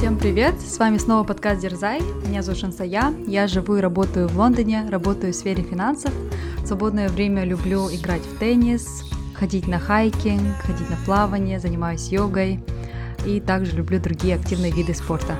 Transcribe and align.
Всем 0.00 0.16
привет! 0.16 0.58
С 0.62 0.78
вами 0.78 0.96
снова 0.96 1.24
подкаст 1.24 1.60
Дерзай. 1.60 2.00
Меня 2.26 2.40
зовут 2.40 2.58
Шансая. 2.58 3.12
Я 3.26 3.46
живу 3.46 3.76
и 3.76 3.80
работаю 3.82 4.28
в 4.28 4.38
Лондоне, 4.38 4.86
работаю 4.88 5.34
в 5.34 5.36
сфере 5.36 5.62
финансов. 5.62 6.10
В 6.56 6.66
свободное 6.66 7.10
время 7.10 7.44
люблю 7.44 7.86
играть 7.90 8.22
в 8.22 8.38
теннис, 8.38 9.04
ходить 9.34 9.68
на 9.68 9.78
хайкинг, 9.78 10.56
ходить 10.62 10.88
на 10.88 10.96
плавание, 11.04 11.60
занимаюсь 11.60 12.08
йогой 12.08 12.64
и 13.26 13.40
также 13.40 13.76
люблю 13.76 14.00
другие 14.00 14.36
активные 14.36 14.72
виды 14.72 14.94
спорта. 14.94 15.36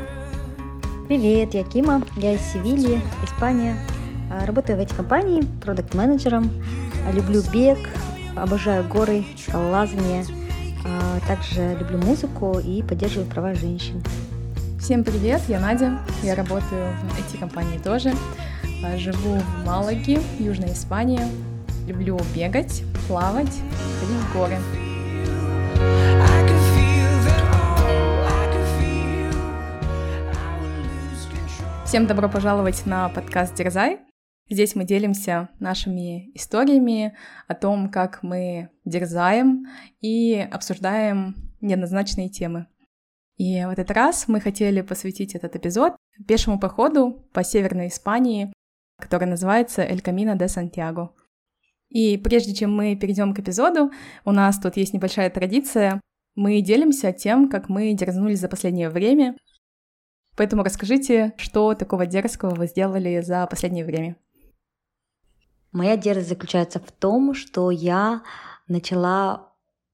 Привет, 1.09 1.55
я 1.55 1.65
Кима, 1.65 2.03
я 2.17 2.35
из 2.35 2.43
Севильи, 2.53 3.01
Испания. 3.25 3.79
А, 4.31 4.45
работаю 4.45 4.77
в 4.77 4.83
этой 4.83 4.95
компании 4.95 5.43
продукт-менеджером. 5.65 6.51
Люблю 7.15 7.43
бег, 7.51 7.79
обожаю 8.37 8.87
горы, 8.87 9.25
скалолазание. 9.39 10.27
А, 10.85 11.19
также 11.27 11.79
люблю 11.81 11.97
музыку 11.97 12.61
и 12.63 12.83
поддерживаю 12.83 13.27
права 13.27 13.55
женщин. 13.55 14.03
Всем 14.81 15.05
привет, 15.05 15.43
я 15.47 15.61
Надя, 15.61 15.99
я 16.23 16.35
работаю 16.35 16.93
в 16.95 17.19
IT-компании 17.19 17.79
тоже. 17.79 18.13
А, 18.83 18.97
живу 18.97 19.39
в 19.39 19.67
Малаге, 19.67 20.21
Южная 20.39 20.73
Испания. 20.73 21.29
Люблю 21.87 22.19
бегать, 22.35 22.83
плавать, 23.07 23.61
ходить 24.01 24.17
в 24.17 24.33
горы. 24.33 24.57
Всем 31.85 32.07
добро 32.07 32.31
пожаловать 32.31 32.87
на 32.87 33.11
подкаст 33.11 33.55
Дерзай. 33.55 33.99
Здесь 34.49 34.75
мы 34.75 34.85
делимся 34.85 35.51
нашими 35.61 36.35
историями 36.35 37.15
о 37.47 37.55
том, 37.55 37.91
как 37.91 38.23
мы 38.23 38.71
дерзаем 38.87 39.67
и 40.01 40.35
обсуждаем 40.51 41.37
неоднозначные 41.61 42.31
темы. 42.31 42.67
И 43.41 43.65
в 43.65 43.71
этот 43.71 43.91
раз 43.91 44.29
мы 44.29 44.39
хотели 44.39 44.83
посвятить 44.83 45.35
этот 45.35 45.57
эпизод 45.57 45.97
пешему 46.29 46.61
походу 46.61 47.27
по 47.33 47.43
Северной 47.43 47.89
Испании, 47.89 48.53
который 48.99 49.27
называется 49.27 49.81
«Эль 49.81 50.03
Камино 50.03 50.37
де 50.37 50.47
Сантьяго». 50.47 51.15
И 51.89 52.19
прежде 52.19 52.53
чем 52.53 52.77
мы 52.77 52.97
перейдем 52.97 53.33
к 53.33 53.39
эпизоду, 53.39 53.93
у 54.27 54.33
нас 54.33 54.61
тут 54.61 54.77
есть 54.77 54.93
небольшая 54.93 55.31
традиция. 55.31 56.03
Мы 56.35 56.61
делимся 56.61 57.15
тем, 57.15 57.49
как 57.49 57.71
мы 57.71 57.95
дерзнули 57.95 58.35
за 58.35 58.51
последнее 58.51 58.91
время. 58.91 59.39
Поэтому 60.37 60.63
расскажите, 60.63 61.33
что 61.39 61.73
такого 61.75 62.05
дерзкого 62.05 62.55
вы 62.55 62.67
сделали 62.67 63.23
за 63.23 63.47
последнее 63.47 63.87
время. 63.87 64.17
Моя 65.73 65.97
дерзость 65.97 66.29
заключается 66.29 66.79
в 66.79 66.93
том, 66.93 67.33
что 67.33 67.71
я 67.71 68.23
начала 68.69 69.50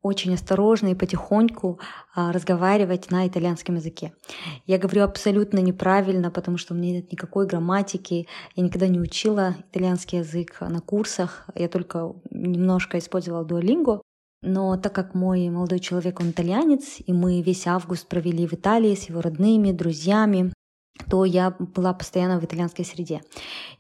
очень 0.07 0.35
осторожно 0.35 0.89
и 0.89 0.95
потихоньку 0.95 1.79
а, 2.15 2.33
разговаривать 2.33 3.11
на 3.11 3.27
итальянском 3.27 3.77
языке. 3.77 4.13
Я 4.67 4.79
говорю 4.79 5.03
абсолютно 5.03 5.59
неправильно, 5.59 6.31
потому 6.31 6.57
что 6.57 6.75
у 6.75 6.77
меня 6.77 6.95
нет 6.95 7.13
никакой 7.13 7.47
грамматики. 7.47 8.27
Я 8.55 8.63
никогда 8.63 8.89
не 8.89 9.01
учила 9.01 9.57
итальянский 9.71 10.19
язык 10.19 10.59
на 10.61 10.81
курсах. 10.81 11.47
Я 11.55 11.69
только 11.69 12.15
немножко 12.31 12.99
использовала 12.99 13.45
Duolingo. 13.45 14.01
Но 14.43 14.77
так 14.77 14.95
как 14.95 15.15
мой 15.15 15.49
молодой 15.49 15.81
человек, 15.81 16.21
он 16.21 16.31
итальянец, 16.31 16.99
и 17.05 17.13
мы 17.13 17.41
весь 17.41 17.67
август 17.67 18.07
провели 18.07 18.47
в 18.47 18.53
Италии 18.53 18.95
с 18.95 19.09
его 19.09 19.21
родными, 19.21 19.73
друзьями, 19.73 20.53
то 21.11 21.25
я 21.25 21.55
была 21.59 21.93
постоянно 21.93 22.41
в 22.41 22.45
итальянской 22.45 22.85
среде. 22.85 23.23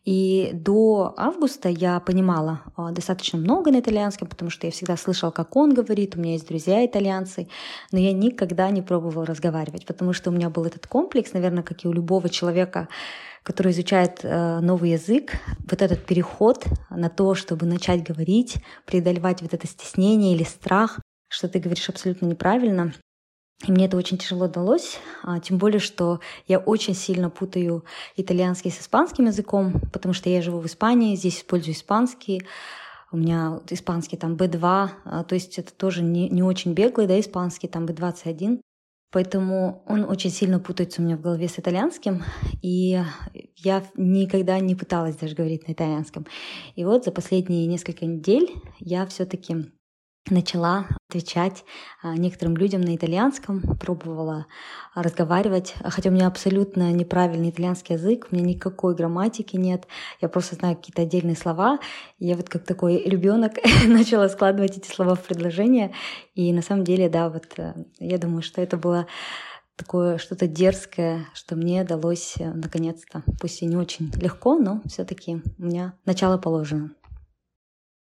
И 0.04 0.50
до 0.52 1.14
августа 1.16 1.68
я 1.68 1.98
понимала 2.00 2.60
а, 2.76 2.92
достаточно 2.92 3.38
много 3.38 3.70
на 3.70 3.80
итальянском, 3.80 4.28
потому 4.28 4.50
что 4.50 4.66
я 4.66 4.70
всегда 4.70 4.96
слышала, 4.96 5.30
как 5.30 5.56
он 5.56 5.74
говорит, 5.74 6.16
у 6.16 6.20
меня 6.20 6.32
есть 6.32 6.48
друзья 6.48 6.86
итальянцы, 6.86 7.48
но 7.90 7.98
я 7.98 8.12
никогда 8.12 8.70
не 8.70 8.82
пробовала 8.82 9.26
разговаривать, 9.26 9.86
потому 9.86 10.12
что 10.12 10.30
у 10.30 10.32
меня 10.32 10.48
был 10.48 10.64
этот 10.64 10.86
комплекс, 10.86 11.32
наверное, 11.32 11.64
как 11.64 11.84
и 11.84 11.88
у 11.88 11.92
любого 11.92 12.28
человека, 12.28 12.88
который 13.42 13.72
изучает 13.72 14.20
э, 14.22 14.60
новый 14.60 14.90
язык, 14.90 15.32
вот 15.70 15.82
этот 15.82 16.04
переход 16.04 16.64
на 16.90 17.08
то, 17.08 17.34
чтобы 17.34 17.66
начать 17.66 18.02
говорить, 18.02 18.56
преодолевать 18.86 19.42
вот 19.42 19.54
это 19.54 19.66
стеснение 19.66 20.34
или 20.34 20.44
страх, 20.44 21.00
что 21.28 21.48
ты 21.48 21.58
говоришь 21.58 21.88
абсолютно 21.88 22.26
неправильно, 22.26 22.92
и 23.64 23.72
мне 23.72 23.86
это 23.86 23.96
очень 23.96 24.18
тяжело 24.18 24.48
далось, 24.48 24.98
а, 25.22 25.40
тем 25.40 25.56
более, 25.56 25.80
что 25.80 26.20
я 26.46 26.58
очень 26.58 26.94
сильно 26.94 27.30
путаю 27.30 27.84
итальянский 28.16 28.70
с 28.70 28.80
испанским 28.80 29.26
языком, 29.26 29.80
потому 29.92 30.12
что 30.12 30.28
я 30.28 30.42
живу 30.42 30.60
в 30.60 30.66
Испании, 30.66 31.16
здесь 31.16 31.38
использую 31.38 31.74
испанский, 31.74 32.42
у 33.12 33.16
меня 33.16 33.60
испанский 33.70 34.18
там 34.18 34.34
B2, 34.34 34.90
а, 35.04 35.24
то 35.24 35.34
есть 35.34 35.58
это 35.58 35.72
тоже 35.72 36.02
не, 36.02 36.28
не 36.28 36.42
очень 36.42 36.74
беглый, 36.74 37.06
да, 37.06 37.18
испанский, 37.18 37.68
там 37.68 37.86
B21. 37.86 38.60
Поэтому 39.12 39.84
он 39.86 40.04
очень 40.04 40.30
сильно 40.30 40.58
путается 40.58 41.00
у 41.00 41.04
меня 41.04 41.16
в 41.16 41.22
голове 41.22 41.48
с 41.48 41.58
итальянским, 41.58 42.24
и 42.60 43.00
я 43.56 43.82
никогда 43.96 44.58
не 44.58 44.74
пыталась 44.74 45.16
даже 45.16 45.34
говорить 45.34 45.66
на 45.68 45.72
итальянском. 45.72 46.26
И 46.74 46.84
вот 46.84 47.04
за 47.04 47.12
последние 47.12 47.66
несколько 47.66 48.04
недель 48.04 48.50
я 48.78 49.06
все-таки 49.06 49.72
начала 50.30 50.86
отвечать 51.08 51.64
а, 52.02 52.14
некоторым 52.14 52.56
людям 52.56 52.80
на 52.80 52.96
итальянском, 52.96 53.60
пробовала 53.78 54.46
разговаривать, 54.94 55.74
хотя 55.84 56.10
у 56.10 56.12
меня 56.12 56.26
абсолютно 56.26 56.92
неправильный 56.92 57.50
итальянский 57.50 57.94
язык, 57.94 58.28
у 58.30 58.34
меня 58.34 58.46
никакой 58.46 58.94
грамматики 58.94 59.56
нет, 59.56 59.86
я 60.20 60.28
просто 60.28 60.56
знаю 60.56 60.76
какие-то 60.76 61.02
отдельные 61.02 61.36
слова. 61.36 61.78
Я 62.18 62.36
вот 62.36 62.48
как 62.48 62.64
такой 62.64 63.02
ребенок 63.04 63.54
начала 63.86 64.28
складывать 64.28 64.76
эти 64.76 64.88
слова 64.88 65.14
в 65.14 65.22
предложения, 65.22 65.92
и 66.34 66.52
на 66.52 66.62
самом 66.62 66.84
деле, 66.84 67.08
да, 67.08 67.28
вот 67.28 67.46
э, 67.58 67.74
я 67.98 68.18
думаю, 68.18 68.42
что 68.42 68.60
это 68.60 68.76
было 68.76 69.06
такое 69.76 70.18
что-то 70.18 70.46
дерзкое, 70.46 71.26
что 71.34 71.54
мне 71.54 71.84
далось 71.84 72.34
э, 72.38 72.52
наконец-то, 72.52 73.22
пусть 73.40 73.62
и 73.62 73.66
не 73.66 73.76
очень 73.76 74.10
легко, 74.20 74.56
но 74.56 74.82
все-таки 74.86 75.42
у 75.58 75.62
меня 75.64 75.94
начало 76.04 76.38
положено. 76.38 76.90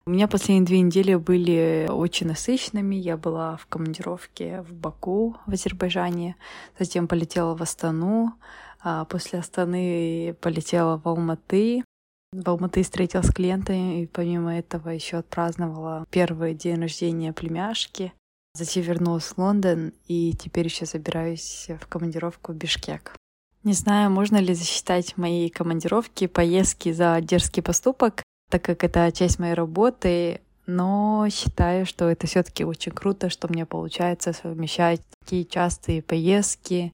У 0.06 0.09
меня 0.09 0.28
последние 0.28 0.66
две 0.66 0.81
недели 0.81 1.16
были 1.16 1.88
очень 1.90 2.28
насыщенными. 2.28 2.96
Я 2.96 3.16
была 3.16 3.56
в 3.56 3.68
командировке 3.68 4.62
в 4.64 4.74
Баку, 4.74 5.38
в 5.46 5.53
Азербайджане, 5.53 6.36
затем 6.78 7.08
полетела 7.08 7.56
в 7.56 7.62
Астану, 7.62 8.34
а 8.81 9.06
после 9.06 9.40
Астаны 9.40 10.36
полетела 10.42 10.97
в 10.97 11.08
Алматы. 11.08 11.86
В 12.34 12.50
Алматы 12.50 12.84
встретилась 12.84 13.28
с 13.28 13.34
клиентами, 13.34 14.02
и 14.02 14.08
помимо 14.08 14.58
этого 14.58 14.90
еще 14.90 15.18
отпраздновала 15.18 16.06
первый 16.09 16.53
день 16.53 16.81
рождения 16.81 17.31
племяшки. 17.31 18.12
Затем 18.56 18.84
вернулась 18.84 19.24
в 19.24 19.38
Лондон, 19.38 19.94
и 20.09 20.34
теперь 20.34 20.66
еще 20.66 20.86
собираюсь 20.86 21.69
в 21.80 21.88
командировку 21.88 22.52
в 22.52 22.56
Бишкек. 22.56 23.16
Не 23.63 23.72
знаю, 23.72 24.12
можно 24.12 24.36
ли 24.36 24.53
засчитать 24.53 25.16
мои 25.16 25.50
командировки, 25.50 26.28
поездки 26.28 26.92
за 26.92 27.22
дерзкий 27.22 27.62
поступок, 27.62 28.22
так 28.53 28.62
как 28.62 28.84
это 28.84 29.12
часть 29.12 29.40
моей 29.40 29.56
работы, 29.56 30.40
но 30.68 31.25
считаю, 31.31 31.88
что 31.88 32.08
это 32.08 32.28
все-таки 32.28 32.64
очень 32.64 32.91
круто, 32.91 33.31
что 33.31 33.47
мне 33.47 33.66
получается 33.66 34.31
совмещать 34.31 35.02
такие 35.22 35.44
частые 35.44 36.03
поездки, 36.03 36.92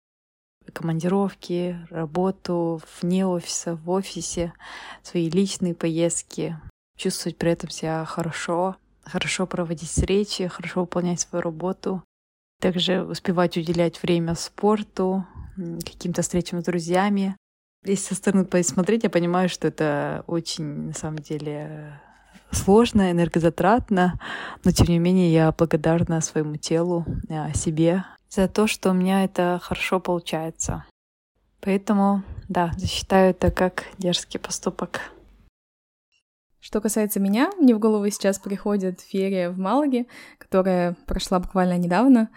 командировки, 0.72 1.78
работу 1.90 2.82
вне 3.02 3.28
офиса, 3.28 3.76
в 3.76 3.90
офисе, 3.90 4.54
свои 5.04 5.30
личные 5.30 5.76
поездки, 5.76 6.56
чувствовать 6.96 7.36
при 7.36 7.52
этом 7.52 7.70
себя 7.70 8.06
хорошо, 8.06 8.78
хорошо 9.04 9.46
проводить 9.46 9.90
встречи, 9.90 10.48
хорошо 10.48 10.80
выполнять 10.80 11.20
свою 11.20 11.44
работу, 11.44 12.02
также 12.62 13.04
успевать 13.04 13.58
уделять 13.58 14.02
время 14.02 14.36
спорту, 14.36 15.26
каким-то 15.58 16.22
встречам 16.22 16.62
с 16.62 16.64
друзьями, 16.64 17.36
если 17.84 18.10
со 18.10 18.16
стороны 18.16 18.46
посмотреть, 18.46 19.04
я 19.04 19.10
понимаю, 19.10 19.50
что 19.50 19.68
это 19.68 20.24
очень, 20.28 20.88
на 20.88 20.94
самом 20.94 21.20
деле, 21.20 22.00
сложно, 22.52 23.12
энергозатратно, 23.12 24.20
но 24.64 24.72
тем 24.72 24.88
не 24.88 25.00
менее 25.00 25.32
я 25.32 25.52
благодарна 25.52 26.22
своему 26.22 26.58
телу, 26.58 27.06
а, 27.30 27.54
себе 27.54 28.04
за 28.30 28.48
то, 28.48 28.68
что 28.68 28.92
у 28.92 28.94
меня 28.94 29.24
это 29.24 29.60
хорошо 29.62 30.00
получается. 30.00 30.86
Поэтому, 31.62 32.24
да, 32.48 32.72
засчитаю 32.78 33.32
это 33.32 33.52
как 33.52 33.86
дерзкий 33.98 34.40
поступок. 34.40 35.02
Что 36.60 36.82
касается 36.82 37.20
меня, 37.20 37.50
мне 37.58 37.74
в 37.74 37.80
голову 37.80 38.10
сейчас 38.10 38.38
приходит 38.38 39.02
ферия 39.02 39.50
в 39.50 39.58
Малаге, 39.58 40.06
которая 40.38 40.96
прошла 41.06 41.40
буквально 41.40 41.78
недавно. 41.78 42.30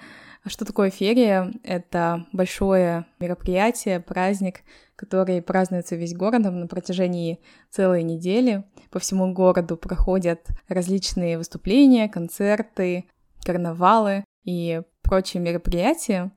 А 0.45 0.49
что 0.49 0.65
такое 0.65 0.91
ферия? 0.91 1.53
Это 1.63 2.27
большое 2.33 3.07
мероприятие, 3.21 4.01
праздник, 4.01 4.63
который 4.97 5.41
празднуется 5.41 5.95
весь 5.95 6.15
городом 6.17 6.59
на 6.59 6.67
протяжении 6.67 7.39
целой 7.71 8.03
недели. 8.03 8.65
По 8.91 8.99
всему 8.99 9.33
городу 9.33 9.77
проходят 9.77 10.49
различные 10.69 11.39
выступления, 11.39 12.09
концерты, 12.09 13.05
карнавалы 13.45 14.25
и 14.45 14.83
прочие 15.03 15.41
мероприятия. 15.41 16.33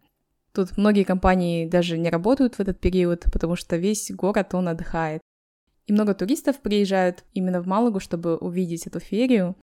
Тут 0.54 0.78
многие 0.78 1.04
компании 1.04 1.68
даже 1.68 1.98
не 1.98 2.10
работают 2.10 2.56
в 2.56 2.60
этот 2.60 2.80
период, 2.80 3.26
потому 3.34 3.56
что 3.56 3.76
весь 3.76 4.12
город, 4.12 4.54
он 4.54 4.68
отдыхает. 4.68 5.22
И 5.88 5.94
много 5.94 6.14
туристов 6.14 6.60
приезжают 6.62 7.24
именно 7.34 7.62
в 7.62 7.68
Малагу, 7.68 8.00
чтобы 8.00 8.38
увидеть 8.38 8.86
эту 8.88 9.00
ферию. 9.00 9.56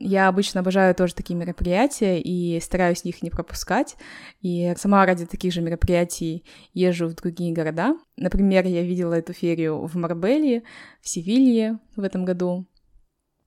Я 0.00 0.28
обычно 0.28 0.60
обожаю 0.60 0.94
тоже 0.94 1.14
такие 1.14 1.34
мероприятия 1.34 2.20
и 2.20 2.60
стараюсь 2.60 3.04
их 3.04 3.22
не 3.22 3.30
пропускать. 3.30 3.96
И 4.40 4.72
сама 4.76 5.04
ради 5.04 5.26
таких 5.26 5.52
же 5.52 5.60
мероприятий 5.60 6.44
езжу 6.72 7.08
в 7.08 7.14
другие 7.14 7.52
города. 7.52 7.96
Например, 8.16 8.64
я 8.66 8.82
видела 8.82 9.14
эту 9.14 9.32
ферию 9.32 9.86
в 9.86 9.96
Марбеле, 9.96 10.62
в 11.00 11.08
Севилье 11.08 11.78
в 11.96 12.02
этом 12.02 12.24
году. 12.24 12.66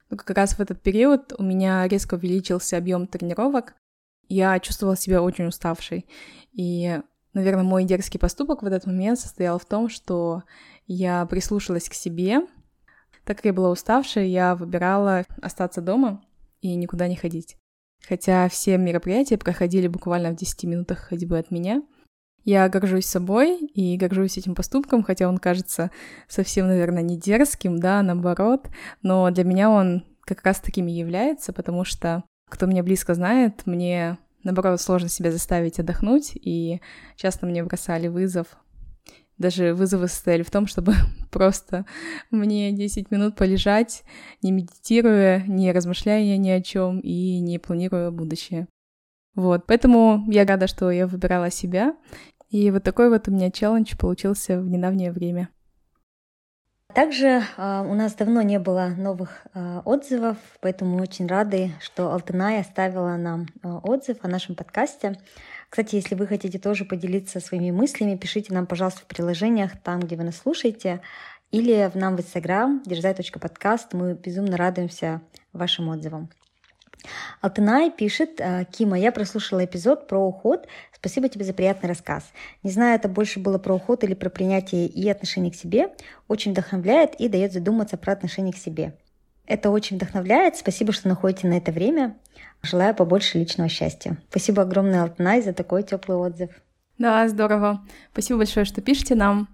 Но 0.09 0.17
как 0.17 0.35
раз 0.35 0.55
в 0.55 0.59
этот 0.59 0.81
период 0.81 1.33
у 1.38 1.43
меня 1.43 1.88
резко 1.88 2.15
увеличился 2.15 2.75
объем 2.75 3.07
тренировок. 3.07 3.75
Я 4.27 4.59
чувствовала 4.59 4.97
себя 4.97 5.21
очень 5.21 5.45
уставшей. 5.45 6.05
И, 6.51 6.99
наверное, 7.33 7.63
мой 7.63 7.85
дерзкий 7.85 8.19
поступок 8.19 8.61
в 8.61 8.65
этот 8.65 8.85
момент 8.85 9.19
состоял 9.19 9.57
в 9.57 9.65
том, 9.65 9.88
что 9.88 10.43
я 10.85 11.25
прислушалась 11.27 11.88
к 11.88 11.93
себе. 11.93 12.41
Так 13.23 13.38
как 13.38 13.45
я 13.45 13.53
была 13.53 13.69
уставшая, 13.69 14.25
я 14.25 14.55
выбирала 14.55 15.23
остаться 15.41 15.79
дома 15.79 16.21
и 16.61 16.75
никуда 16.75 17.07
не 17.07 17.15
ходить. 17.15 17.57
Хотя 18.07 18.47
все 18.49 18.77
мероприятия 18.77 19.37
проходили 19.37 19.87
буквально 19.87 20.31
в 20.31 20.35
10 20.35 20.63
минутах 20.63 20.99
ходьбы 20.99 21.37
от 21.37 21.51
меня. 21.51 21.83
Я 22.43 22.67
горжусь 22.69 23.05
собой 23.05 23.59
и 23.59 23.97
горжусь 23.97 24.37
этим 24.37 24.55
поступком, 24.55 25.03
хотя 25.03 25.27
он 25.27 25.37
кажется 25.37 25.91
совсем, 26.27 26.67
наверное, 26.67 27.03
не 27.03 27.17
дерзким, 27.17 27.77
да, 27.77 28.01
наоборот, 28.01 28.67
но 29.03 29.29
для 29.29 29.43
меня 29.43 29.69
он 29.69 30.05
как 30.21 30.43
раз 30.43 30.59
таким 30.59 30.87
и 30.87 30.91
является, 30.91 31.53
потому 31.53 31.83
что 31.85 32.23
кто 32.49 32.65
меня 32.65 32.81
близко 32.81 33.13
знает, 33.13 33.67
мне, 33.67 34.17
наоборот, 34.43 34.81
сложно 34.81 35.07
себя 35.07 35.31
заставить 35.31 35.79
отдохнуть, 35.79 36.31
и 36.33 36.81
часто 37.15 37.45
мне 37.45 37.63
бросали 37.63 38.07
вызов 38.07 38.57
даже 39.41 39.73
вызовы 39.73 40.07
состояли 40.07 40.43
в 40.43 40.51
том, 40.51 40.67
чтобы 40.67 40.93
просто 41.31 41.85
мне 42.29 42.71
10 42.71 43.11
минут 43.11 43.35
полежать, 43.35 44.03
не 44.41 44.51
медитируя, 44.51 45.43
не 45.47 45.71
размышляя 45.71 46.38
ни 46.38 46.49
о 46.49 46.61
чем 46.61 46.99
и 46.99 47.39
не 47.39 47.59
планируя 47.59 48.11
будущее. 48.11 48.67
Вот, 49.35 49.65
поэтому 49.65 50.25
я 50.27 50.45
рада, 50.45 50.67
что 50.67 50.91
я 50.91 51.07
выбирала 51.07 51.49
себя. 51.51 51.95
И 52.49 52.69
вот 52.69 52.83
такой 52.83 53.09
вот 53.09 53.27
у 53.27 53.31
меня 53.31 53.49
челлендж 53.49 53.95
получился 53.97 54.59
в 54.59 54.67
недавнее 54.67 55.11
время. 55.11 55.49
Также 56.93 57.41
э, 57.57 57.85
у 57.88 57.93
нас 57.93 58.13
давно 58.15 58.41
не 58.41 58.59
было 58.59 58.88
новых 58.97 59.47
э, 59.53 59.81
отзывов, 59.85 60.38
поэтому 60.59 60.95
мы 60.97 61.03
очень 61.03 61.25
рады, 61.27 61.71
что 61.79 62.11
Алтынай 62.11 62.59
оставила 62.59 63.15
нам 63.15 63.47
э, 63.63 63.69
отзыв 63.69 64.17
о 64.21 64.27
нашем 64.27 64.55
подкасте. 64.55 65.17
Кстати, 65.71 65.95
если 65.95 66.15
вы 66.15 66.27
хотите 66.27 66.59
тоже 66.59 66.83
поделиться 66.83 67.39
своими 67.39 67.71
мыслями, 67.71 68.18
пишите 68.18 68.53
нам, 68.53 68.68
пожалуйста, 68.68 69.03
в 69.03 69.06
приложениях, 69.06 69.71
там, 69.81 70.01
где 70.01 70.18
вы 70.18 70.23
нас 70.23 70.35
слушаете, 70.35 71.00
или 71.50 71.89
в 71.89 71.95
нам 71.95 72.18
в 72.18 72.19
Instagram, 72.19 72.83
дерзай.подкаст. 72.85 73.94
Мы 73.94 74.15
безумно 74.15 74.57
радуемся 74.57 75.21
вашим 75.53 75.88
отзывам. 75.88 76.29
Алтынай 77.39 77.89
пишет, 77.89 78.41
«Э, 78.41 78.65
Кима, 78.69 79.00
я 79.00 79.13
прослушала 79.13 79.63
эпизод 79.63 80.09
про 80.09 80.19
уход. 80.19 80.68
Спасибо 80.91 81.29
тебе 81.29 81.45
за 81.45 81.53
приятный 81.53 81.88
рассказ. 81.88 82.25
Не 82.63 82.71
знаю, 82.71 82.95
это 82.95 83.07
больше 83.07 83.39
было 83.39 83.57
про 83.57 83.74
уход 83.74 84.03
или 84.03 84.13
про 84.13 84.29
принятие 84.29 84.88
и 84.88 85.09
отношение 85.09 85.53
к 85.53 85.56
себе. 85.56 85.94
Очень 86.27 86.51
вдохновляет 86.51 87.15
и 87.15 87.29
дает 87.29 87.53
задуматься 87.53 87.95
про 87.95 88.12
отношение 88.12 88.51
к 88.51 88.57
себе. 88.57 88.97
Это 89.45 89.69
очень 89.69 89.95
вдохновляет. 89.95 90.57
Спасибо, 90.57 90.91
что 90.91 91.07
находите 91.07 91.47
на 91.47 91.53
это 91.53 91.71
время. 91.71 92.17
Желаю 92.63 92.93
побольше 92.95 93.39
личного 93.39 93.69
счастья. 93.69 94.17
Спасибо 94.29 94.61
огромное, 94.61 95.03
Алтанай, 95.03 95.41
за 95.41 95.53
такой 95.53 95.83
теплый 95.83 96.17
отзыв. 96.17 96.51
Да, 96.97 97.27
здорово. 97.27 97.85
Спасибо 98.11 98.39
большое, 98.39 98.65
что 98.65 98.81
пишете 98.81 99.15
нам. 99.15 99.49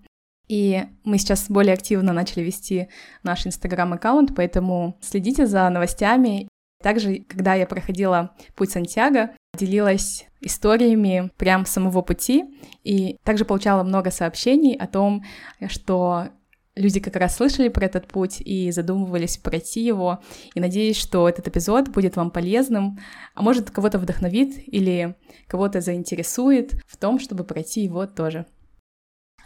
И 0.48 0.84
мы 1.04 1.18
сейчас 1.18 1.50
более 1.50 1.74
активно 1.74 2.14
начали 2.14 2.44
вести 2.44 2.90
наш 3.24 3.48
инстаграм-аккаунт, 3.48 4.36
поэтому 4.36 4.98
следите 5.02 5.46
за 5.46 5.70
новостями. 5.70 6.48
Также, 6.82 7.20
когда 7.28 7.54
я 7.56 7.66
проходила 7.66 8.36
путь 8.56 8.72
Сантьяго, 8.72 9.32
делилась 9.58 10.28
историями 10.42 11.32
прям 11.38 11.66
самого 11.66 12.02
пути, 12.02 12.46
и 12.84 13.18
также 13.24 13.46
получала 13.46 13.84
много 13.84 14.12
сообщений 14.12 14.76
о 14.76 14.88
том, 14.88 15.24
что 15.68 16.30
люди 16.78 17.00
как 17.00 17.16
раз 17.16 17.36
слышали 17.36 17.68
про 17.70 17.86
этот 17.86 18.08
путь 18.08 18.40
и 18.40 18.72
задумывались 18.72 19.38
пройти 19.38 19.84
его. 19.84 20.20
И 20.54 20.60
надеюсь, 20.60 20.98
что 20.98 21.28
этот 21.28 21.48
эпизод 21.48 21.90
будет 21.90 22.16
вам 22.16 22.32
полезным, 22.32 23.00
а 23.34 23.42
может 23.42 23.72
кого-то 23.72 24.00
вдохновит 24.00 24.56
или 24.68 25.16
кого-то 25.48 25.82
заинтересует 25.82 26.74
в 26.88 26.98
том, 26.98 27.20
чтобы 27.20 27.44
пройти 27.44 27.84
его 27.84 28.06
тоже. 28.06 28.46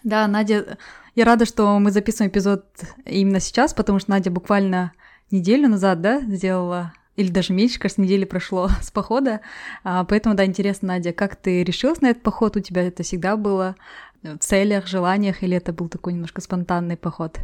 Да, 0.04 0.28
Надя, 0.28 0.78
я 1.16 1.26
рада, 1.26 1.46
что 1.46 1.80
мы 1.80 1.92
записываем 1.92 2.32
эпизод 2.32 2.66
именно 3.06 3.40
сейчас, 3.40 3.74
потому 3.74 4.00
что 4.00 4.12
Надя 4.12 4.32
буквально 4.32 4.94
неделю 5.30 5.70
назад, 5.70 6.02
да, 6.02 6.22
сделала 6.22 6.94
или 7.16 7.30
даже 7.30 7.54
меньше, 7.54 7.80
кажется, 7.80 8.02
недели 8.02 8.26
прошло 8.26 8.70
с 8.82 8.92
похода. 8.92 9.42
А, 9.84 10.04
поэтому, 10.04 10.36
да, 10.36 10.46
интересно, 10.46 10.90
Надя, 10.90 11.14
как 11.14 11.36
ты 11.36 11.64
решилась 11.64 12.02
на 12.02 12.08
этот 12.08 12.24
поход? 12.24 12.58
У 12.58 12.62
тебя 12.62 12.84
это 12.84 13.04
всегда 13.04 13.36
было? 13.36 13.76
В 14.24 14.38
целях, 14.38 14.88
желаниях, 14.88 15.44
или 15.44 15.58
это 15.58 15.74
был 15.74 15.90
такой 15.90 16.14
немножко 16.14 16.42
спонтанный 16.42 16.98
поход? 16.98 17.40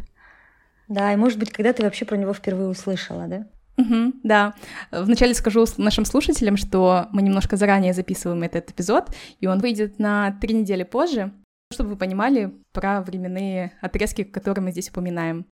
Да, 0.88 1.12
и 1.12 1.16
может 1.16 1.38
быть, 1.38 1.52
когда 1.52 1.72
ты 1.72 1.82
вообще 1.82 2.04
про 2.04 2.16
него 2.16 2.32
впервые 2.32 2.68
услышала, 2.68 3.26
да? 3.26 3.46
Угу, 3.76 4.14
да. 4.24 4.54
Вначале 4.90 5.34
скажу 5.34 5.64
нашим 5.76 6.04
слушателям, 6.04 6.56
что 6.56 7.06
мы 7.12 7.22
немножко 7.22 7.56
заранее 7.56 7.92
записываем 7.92 8.42
этот 8.42 8.70
эпизод, 8.70 9.14
и 9.38 9.46
он 9.46 9.60
выйдет 9.60 9.98
на 9.98 10.32
три 10.40 10.54
недели 10.54 10.82
позже, 10.82 11.32
чтобы 11.72 11.90
вы 11.90 11.96
понимали 11.96 12.52
про 12.72 13.02
временные 13.02 13.72
отрезки, 13.80 14.24
которые 14.24 14.64
мы 14.64 14.72
здесь 14.72 14.90
упоминаем. 14.90 15.46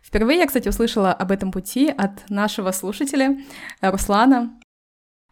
Впервые 0.00 0.38
я, 0.38 0.46
кстати, 0.46 0.68
услышала 0.68 1.12
об 1.12 1.32
этом 1.32 1.50
пути 1.50 1.88
от 1.88 2.30
нашего 2.30 2.70
слушателя 2.70 3.38
Руслана. 3.80 4.58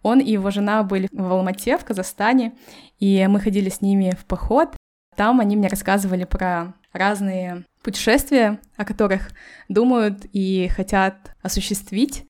Он 0.02 0.20
и 0.20 0.32
его 0.32 0.50
жена 0.50 0.82
были 0.82 1.08
в 1.12 1.32
Алмате, 1.32 1.78
в 1.78 1.84
Казахстане, 1.84 2.56
и 2.98 3.26
мы 3.28 3.40
ходили 3.40 3.68
с 3.68 3.80
ними 3.80 4.14
в 4.18 4.24
поход, 4.24 4.75
там 5.16 5.40
они 5.40 5.56
мне 5.56 5.68
рассказывали 5.68 6.24
про 6.24 6.74
разные 6.92 7.64
путешествия, 7.82 8.60
о 8.76 8.84
которых 8.84 9.30
думают 9.68 10.26
и 10.32 10.68
хотят 10.68 11.34
осуществить. 11.42 12.24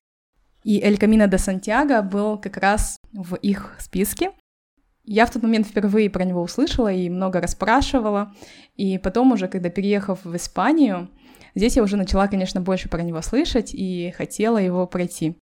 И 0.63 0.81
Эль 0.81 0.97
Камино 0.97 1.27
де 1.27 1.37
Сантьяго 1.37 2.01
был 2.01 2.37
как 2.37 2.57
раз 2.57 2.97
в 3.13 3.35
их 3.35 3.75
списке. 3.79 4.31
Я 5.03 5.25
в 5.25 5.31
тот 5.31 5.41
момент 5.41 5.67
впервые 5.67 6.09
про 6.09 6.25
него 6.25 6.41
услышала 6.41 6.91
и 6.91 7.09
много 7.09 7.39
расспрашивала. 7.39 8.33
И 8.75 8.97
потом 8.97 9.31
уже, 9.31 9.47
когда 9.47 9.69
переехав 9.69 10.25
в 10.25 10.35
Испанию, 10.35 11.09
здесь 11.55 11.77
я 11.77 11.83
уже 11.83 11.95
начала, 11.95 12.27
конечно, 12.27 12.59
больше 12.59 12.89
про 12.89 13.01
него 13.01 13.21
слышать 13.21 13.73
и 13.73 14.13
хотела 14.17 14.57
его 14.57 14.85
пройти. 14.85 15.37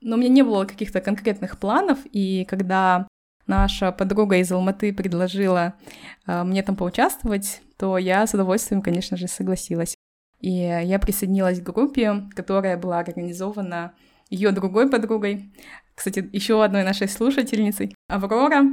Но 0.00 0.14
у 0.16 0.18
меня 0.18 0.28
не 0.28 0.42
было 0.42 0.64
каких-то 0.64 1.00
конкретных 1.00 1.58
планов, 1.58 1.98
и 2.12 2.44
когда 2.44 3.08
наша 3.46 3.92
подруга 3.92 4.36
из 4.36 4.50
Алматы 4.52 4.92
предложила 4.92 5.74
э, 6.26 6.42
мне 6.44 6.62
там 6.62 6.76
поучаствовать, 6.76 7.62
то 7.76 7.98
я 7.98 8.26
с 8.26 8.34
удовольствием, 8.34 8.82
конечно 8.82 9.16
же, 9.16 9.28
согласилась. 9.28 9.94
И 10.40 10.50
я 10.50 10.98
присоединилась 10.98 11.60
к 11.60 11.64
группе, 11.64 12.28
которая 12.34 12.76
была 12.76 12.98
организована 12.98 13.94
ее 14.28 14.50
другой 14.50 14.90
подругой, 14.90 15.52
кстати, 15.96 16.28
еще 16.32 16.62
одной 16.62 16.84
нашей 16.84 17.08
слушательницей, 17.08 17.94
Аврора. 18.08 18.64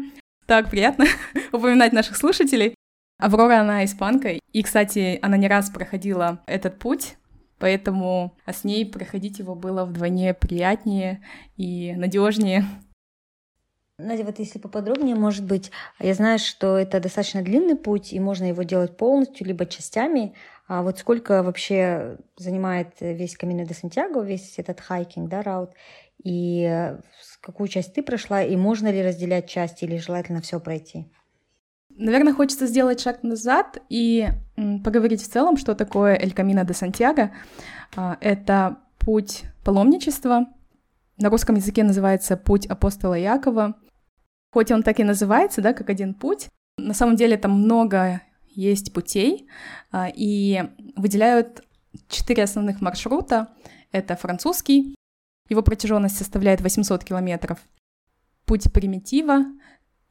Так 0.46 0.70
приятно 0.70 1.06
упоминать 1.53 1.94
наших 1.94 2.18
слушателей. 2.18 2.75
Аврора, 3.18 3.62
она 3.62 3.86
испанка, 3.86 4.30
и, 4.30 4.63
кстати, 4.63 5.20
она 5.22 5.38
не 5.38 5.48
раз 5.48 5.70
проходила 5.70 6.44
этот 6.48 6.80
путь, 6.80 7.15
поэтому 7.60 8.36
с 8.46 8.65
ней 8.65 8.86
проходить 8.86 9.39
его 9.39 9.56
было 9.56 9.86
вдвойне 9.86 10.34
приятнее 10.34 11.24
и 11.56 11.94
надежнее. 11.96 12.65
Надя, 14.00 14.24
вот 14.24 14.40
если 14.40 14.58
поподробнее, 14.58 15.16
может 15.16 15.46
быть, 15.46 15.72
я 16.00 16.16
знаю, 16.16 16.40
что 16.40 16.78
это 16.78 17.00
достаточно 17.00 17.44
длинный 17.44 17.76
путь, 17.76 18.12
и 18.12 18.20
можно 18.20 18.46
его 18.46 18.64
делать 18.64 18.98
полностью, 18.98 19.46
либо 19.46 19.68
частями. 19.68 20.34
А 20.68 20.82
вот 20.82 20.98
сколько 20.98 21.44
вообще 21.44 22.18
занимает 22.36 22.96
весь 23.02 23.38
Камино 23.38 23.66
де 23.66 23.76
Сантьяго, 23.76 24.22
весь 24.22 24.58
этот 24.58 24.82
хайкинг, 24.82 25.30
да, 25.30 25.44
раут, 25.44 25.72
и 26.24 26.96
какую 27.42 27.68
часть 27.68 27.94
ты 27.94 28.02
прошла, 28.02 28.42
и 28.42 28.56
можно 28.56 28.92
ли 28.92 29.04
разделять 29.04 29.48
части, 29.48 29.84
или 29.86 29.98
желательно 29.98 30.42
все 30.42 30.60
пройти? 30.60 31.12
Наверное, 31.90 32.34
хочется 32.34 32.66
сделать 32.66 33.00
шаг 33.00 33.22
назад 33.22 33.78
и 33.90 34.28
поговорить 34.84 35.22
в 35.22 35.32
целом, 35.32 35.58
что 35.58 35.76
такое 35.76 36.16
Эль 36.16 36.34
Камино 36.34 36.66
де 36.66 36.74
Сантьяго. 36.74 37.32
А, 37.96 38.18
это 38.22 38.78
путь 38.98 39.44
паломничества, 39.64 40.48
на 41.18 41.30
русском 41.30 41.56
языке 41.56 41.84
называется 41.84 42.36
«Путь 42.36 42.66
апостола 42.66 43.14
Якова». 43.14 43.76
Хоть 44.53 44.69
он 44.69 44.83
так 44.83 45.00
и 45.00 45.03
называется, 45.03 45.62
да, 45.62 45.74
как 45.74 45.89
один 45.89 46.13
путь, 46.13 46.48
на 46.77 46.93
самом 46.93 47.15
деле 47.15 47.38
там 47.38 47.53
много 47.53 48.22
есть 48.50 48.93
путей, 48.93 49.48
а, 49.91 50.12
и 50.13 50.63
выделяют 50.95 51.63
четыре 52.07 52.43
основных 52.43 52.79
маршрута. 52.79 53.48
Это 53.91 54.15
французский, 54.15 54.93
его 55.50 55.63
протяженность 55.63 56.17
составляет 56.17 56.62
800 56.62 57.03
километров. 57.03 57.57
Путь 58.45 58.72
примитива 58.72 59.43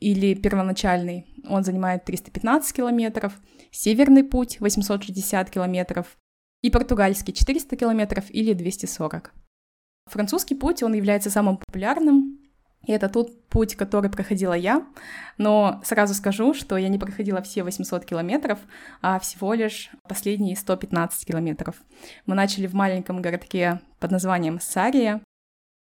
или 0.00 0.34
первоначальный, 0.34 1.25
он 1.49 1.62
занимает 1.62 2.04
315 2.04 2.75
километров. 2.75 3.40
Северный 3.70 4.25
путь 4.25 4.58
860 4.58 5.50
километров. 5.50 6.16
И 6.62 6.70
португальский 6.70 7.32
400 7.32 7.76
километров 7.76 8.25
или 8.28 8.54
240. 8.54 9.32
Французский 10.06 10.56
путь, 10.56 10.82
он 10.82 10.94
является 10.94 11.30
самым 11.30 11.58
популярным, 11.58 12.41
и 12.85 12.93
это 12.93 13.09
тот 13.09 13.49
путь, 13.49 13.77
который 13.77 14.11
проходила 14.11 14.55
я. 14.55 14.87
Но 15.39 15.81
сразу 15.85 16.15
скажу, 16.15 16.55
что 16.55 16.77
я 16.77 16.89
не 16.89 16.99
проходила 16.99 17.43
все 17.43 17.62
800 17.62 18.05
километров, 18.05 18.59
а 19.01 19.19
всего 19.19 19.55
лишь 19.55 19.91
последние 20.09 20.57
115 20.57 21.27
километров. 21.27 21.77
Мы 22.27 22.35
начали 22.35 22.67
в 22.67 22.75
маленьком 22.75 23.23
городке 23.23 23.81
под 24.01 24.11
названием 24.11 24.59
Сария, 24.61 25.21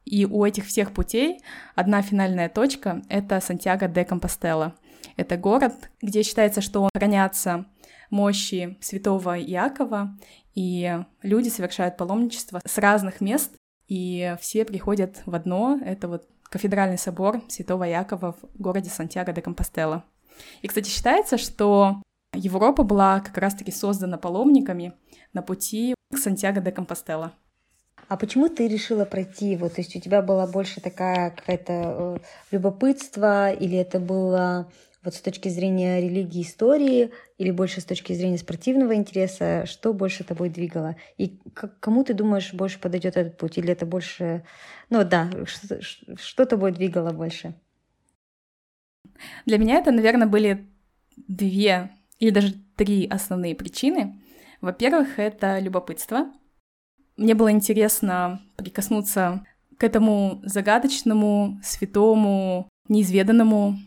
и 0.05 0.27
у 0.27 0.45
этих 0.45 0.67
всех 0.67 0.93
путей 0.93 1.41
одна 1.75 2.03
финальная 2.03 2.49
точка— 2.49 3.03
это 3.09 3.41
Сантьяго 3.41 3.87
де 3.87 4.05
Компостела. 4.05 4.75
Это 5.17 5.37
город, 5.37 5.91
где 6.03 6.23
считается, 6.23 6.61
что 6.61 6.89
хранятся 6.95 7.67
мощи 8.11 8.77
святого 8.81 9.39
Иакова, 9.39 10.19
и 10.55 10.99
люди 11.23 11.49
совершают 11.49 11.97
паломничество 11.97 12.61
с 12.65 12.79
разных 12.79 13.21
мест, 13.21 13.53
и 13.87 14.37
все 14.41 14.65
приходят 14.65 15.23
в 15.27 15.35
одно, 15.35 15.79
это 15.85 16.09
вот 16.09 16.29
кафедральный 16.51 16.99
собор 16.99 17.41
святого 17.49 17.89
Иакова 17.89 18.33
в 18.33 18.61
городе 18.61 18.91
Сантьяго 18.91 19.33
де 19.33 19.41
Компостела. 19.41 20.05
И, 20.61 20.69
кстати, 20.69 20.91
считается, 20.91 21.39
что 21.39 22.03
Европа 22.35 22.83
была 22.83 23.21
как 23.21 23.39
раз-таки 23.39 23.73
создана 23.73 24.19
паломниками 24.19 24.93
на 25.33 25.43
пути 25.43 25.95
к 26.13 26.19
Сантьяго 26.19 26.61
де 26.61 26.73
Компостела. 26.73 27.33
А 28.09 28.17
почему 28.17 28.49
ты 28.49 28.67
решила 28.67 29.05
пройти 29.05 29.51
его? 29.53 29.69
То 29.69 29.81
есть 29.81 29.95
у 29.95 30.01
тебя 30.01 30.21
была 30.21 30.47
больше 30.47 30.81
такая 30.81 31.31
какая-то 31.31 31.73
э, 31.73 32.19
любопытство, 32.51 33.53
или 33.53 33.79
это 33.79 34.01
было 34.01 34.71
вот 35.03 35.15
с 35.15 35.21
точки 35.21 35.49
зрения 35.49 36.01
религии, 36.01 36.43
истории, 36.43 37.11
или 37.39 37.51
больше 37.51 37.81
с 37.81 37.85
точки 37.85 38.13
зрения 38.13 38.39
спортивного 38.39 38.95
интереса, 38.95 39.65
что 39.67 39.95
больше 39.95 40.25
тобой 40.25 40.51
двигало? 40.51 40.97
И 41.17 41.39
к 41.55 41.69
кому 41.81 42.05
ты 42.05 42.15
думаешь 42.15 42.53
больше 42.53 42.79
подойдет 42.79 43.17
этот 43.17 43.39
путь? 43.39 43.57
Или 43.59 43.71
это 43.71 43.87
больше, 43.87 44.45
ну 44.91 45.05
да, 45.05 45.31
что, 45.47 45.81
что 45.83 46.45
тобой 46.45 46.73
двигало 46.73 47.13
больше? 47.13 47.55
Для 49.47 49.59
меня 49.59 49.79
это, 49.79 49.91
наверное, 49.91 50.27
были 50.27 50.67
две 51.17 51.91
или 52.19 52.31
даже 52.31 52.55
три 52.77 53.07
основные 53.07 53.55
причины. 53.55 54.23
Во-первых, 54.61 55.19
это 55.19 55.59
любопытство. 55.59 56.31
Мне 57.17 57.35
было 57.35 57.51
интересно 57.51 58.43
прикоснуться 58.57 59.45
к 59.79 59.85
этому 59.85 60.43
загадочному, 60.45 61.59
святому, 61.63 62.69
неизведанному. 62.89 63.79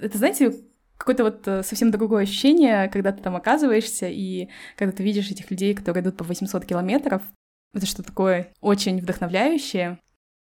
Это, 0.00 0.18
знаете, 0.18 0.52
какое-то 0.98 1.24
вот 1.24 1.48
э, 1.48 1.62
совсем 1.62 1.90
другое 1.90 2.24
ощущение, 2.24 2.88
когда 2.88 3.12
ты 3.12 3.22
там 3.22 3.36
оказываешься, 3.36 4.08
и 4.08 4.48
когда 4.76 4.92
ты 4.92 5.02
видишь 5.02 5.30
этих 5.30 5.50
людей, 5.50 5.74
которые 5.74 6.02
идут 6.02 6.16
по 6.16 6.24
800 6.24 6.66
километров. 6.66 7.22
Это 7.72 7.86
что 7.86 8.02
такое 8.02 8.52
очень 8.60 9.00
вдохновляющее. 9.00 9.98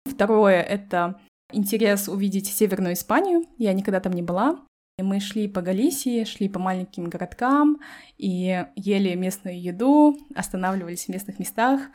Второе— 0.05 0.63
это 0.63 1.21
интерес 1.53 2.09
увидеть 2.09 2.47
Северную 2.47 2.95
Испанию. 2.95 3.45
Я 3.59 3.73
никогда 3.73 4.01
там 4.01 4.13
не 4.13 4.23
была. 4.23 4.65
Мы 4.99 5.21
шли 5.21 5.49
по 5.49 5.63
Галисии, 5.63 6.25
шли 6.25 6.49
по 6.49 6.59
маленьким 6.59 7.05
городкам 7.09 7.81
и 8.19 8.67
ели 8.77 9.15
местную 9.15 9.61
еду, 9.61 10.17
останавливались 10.35 11.07
в 11.07 11.09
местных 11.09 11.39
местах. 11.39 11.91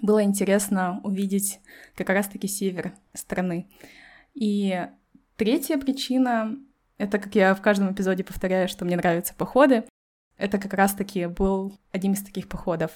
Было 0.00 0.22
интересно 0.22 1.00
увидеть 1.02 1.60
как 1.96 2.10
раз-таки 2.10 2.46
север 2.46 2.92
страны. 3.12 3.68
И 4.34 4.86
третья 5.36 5.78
причина— 5.78 6.56
это, 6.98 7.18
как 7.18 7.34
я 7.34 7.54
в 7.54 7.62
каждом 7.62 7.92
эпизоде 7.92 8.24
повторяю, 8.24 8.68
что 8.68 8.84
мне 8.84 8.96
нравятся 8.96 9.34
походы. 9.34 9.84
Это 10.36 10.58
как 10.58 10.74
раз-таки 10.74 11.26
был 11.26 11.78
одним 11.92 12.12
из 12.12 12.22
таких 12.22 12.48
походов. 12.48 12.92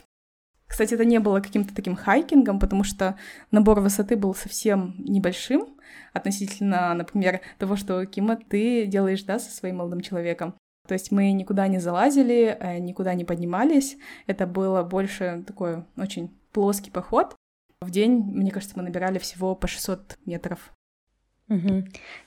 Кстати, 0.66 0.94
это 0.94 1.04
не 1.04 1.18
было 1.18 1.40
каким-то 1.40 1.74
таким 1.74 1.96
хайкингом, 1.96 2.58
потому 2.58 2.82
что 2.82 3.16
набор 3.50 3.80
высоты 3.80 4.16
был 4.16 4.34
совсем 4.34 4.94
небольшим 4.98 5.66
относительно, 6.12 6.94
например, 6.94 7.40
того, 7.58 7.76
что 7.76 8.04
Кима 8.06 8.36
ты 8.36 8.86
делаешь, 8.86 9.22
да, 9.24 9.38
со 9.38 9.50
своим 9.50 9.76
молодым 9.76 10.00
человеком. 10.00 10.54
То 10.88 10.94
есть 10.94 11.12
мы 11.12 11.30
никуда 11.32 11.68
не 11.68 11.78
залазили, 11.78 12.56
э, 12.58 12.78
никуда 12.78 13.14
не 13.14 13.24
поднимались. 13.24 13.98
Это 14.26 14.46
было 14.46 14.82
больше 14.82 15.44
такой 15.46 15.84
очень 15.96 16.30
плоский 16.52 16.90
поход. 16.90 17.36
В 17.80 17.90
день, 17.90 18.12
мне 18.12 18.50
кажется, 18.50 18.76
мы 18.76 18.82
набирали 18.82 19.18
всего 19.18 19.54
по 19.54 19.68
600 19.68 20.18
метров. 20.24 20.72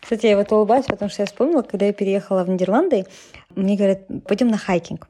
Кстати, 0.01 0.27
я 0.27 0.38
вот 0.38 0.51
улыбаюсь, 0.51 0.86
потому 0.86 1.10
что 1.10 1.22
я 1.22 1.25
вспомнила, 1.25 1.62
когда 1.62 1.86
я 1.86 1.94
переехала 1.94 2.44
в 2.44 2.50
Нидерланды, 2.50 3.05
мне 3.55 3.75
говорят, 3.75 4.01
пойдем 4.27 4.48
на 4.48 4.58
хайкинг. 4.58 5.08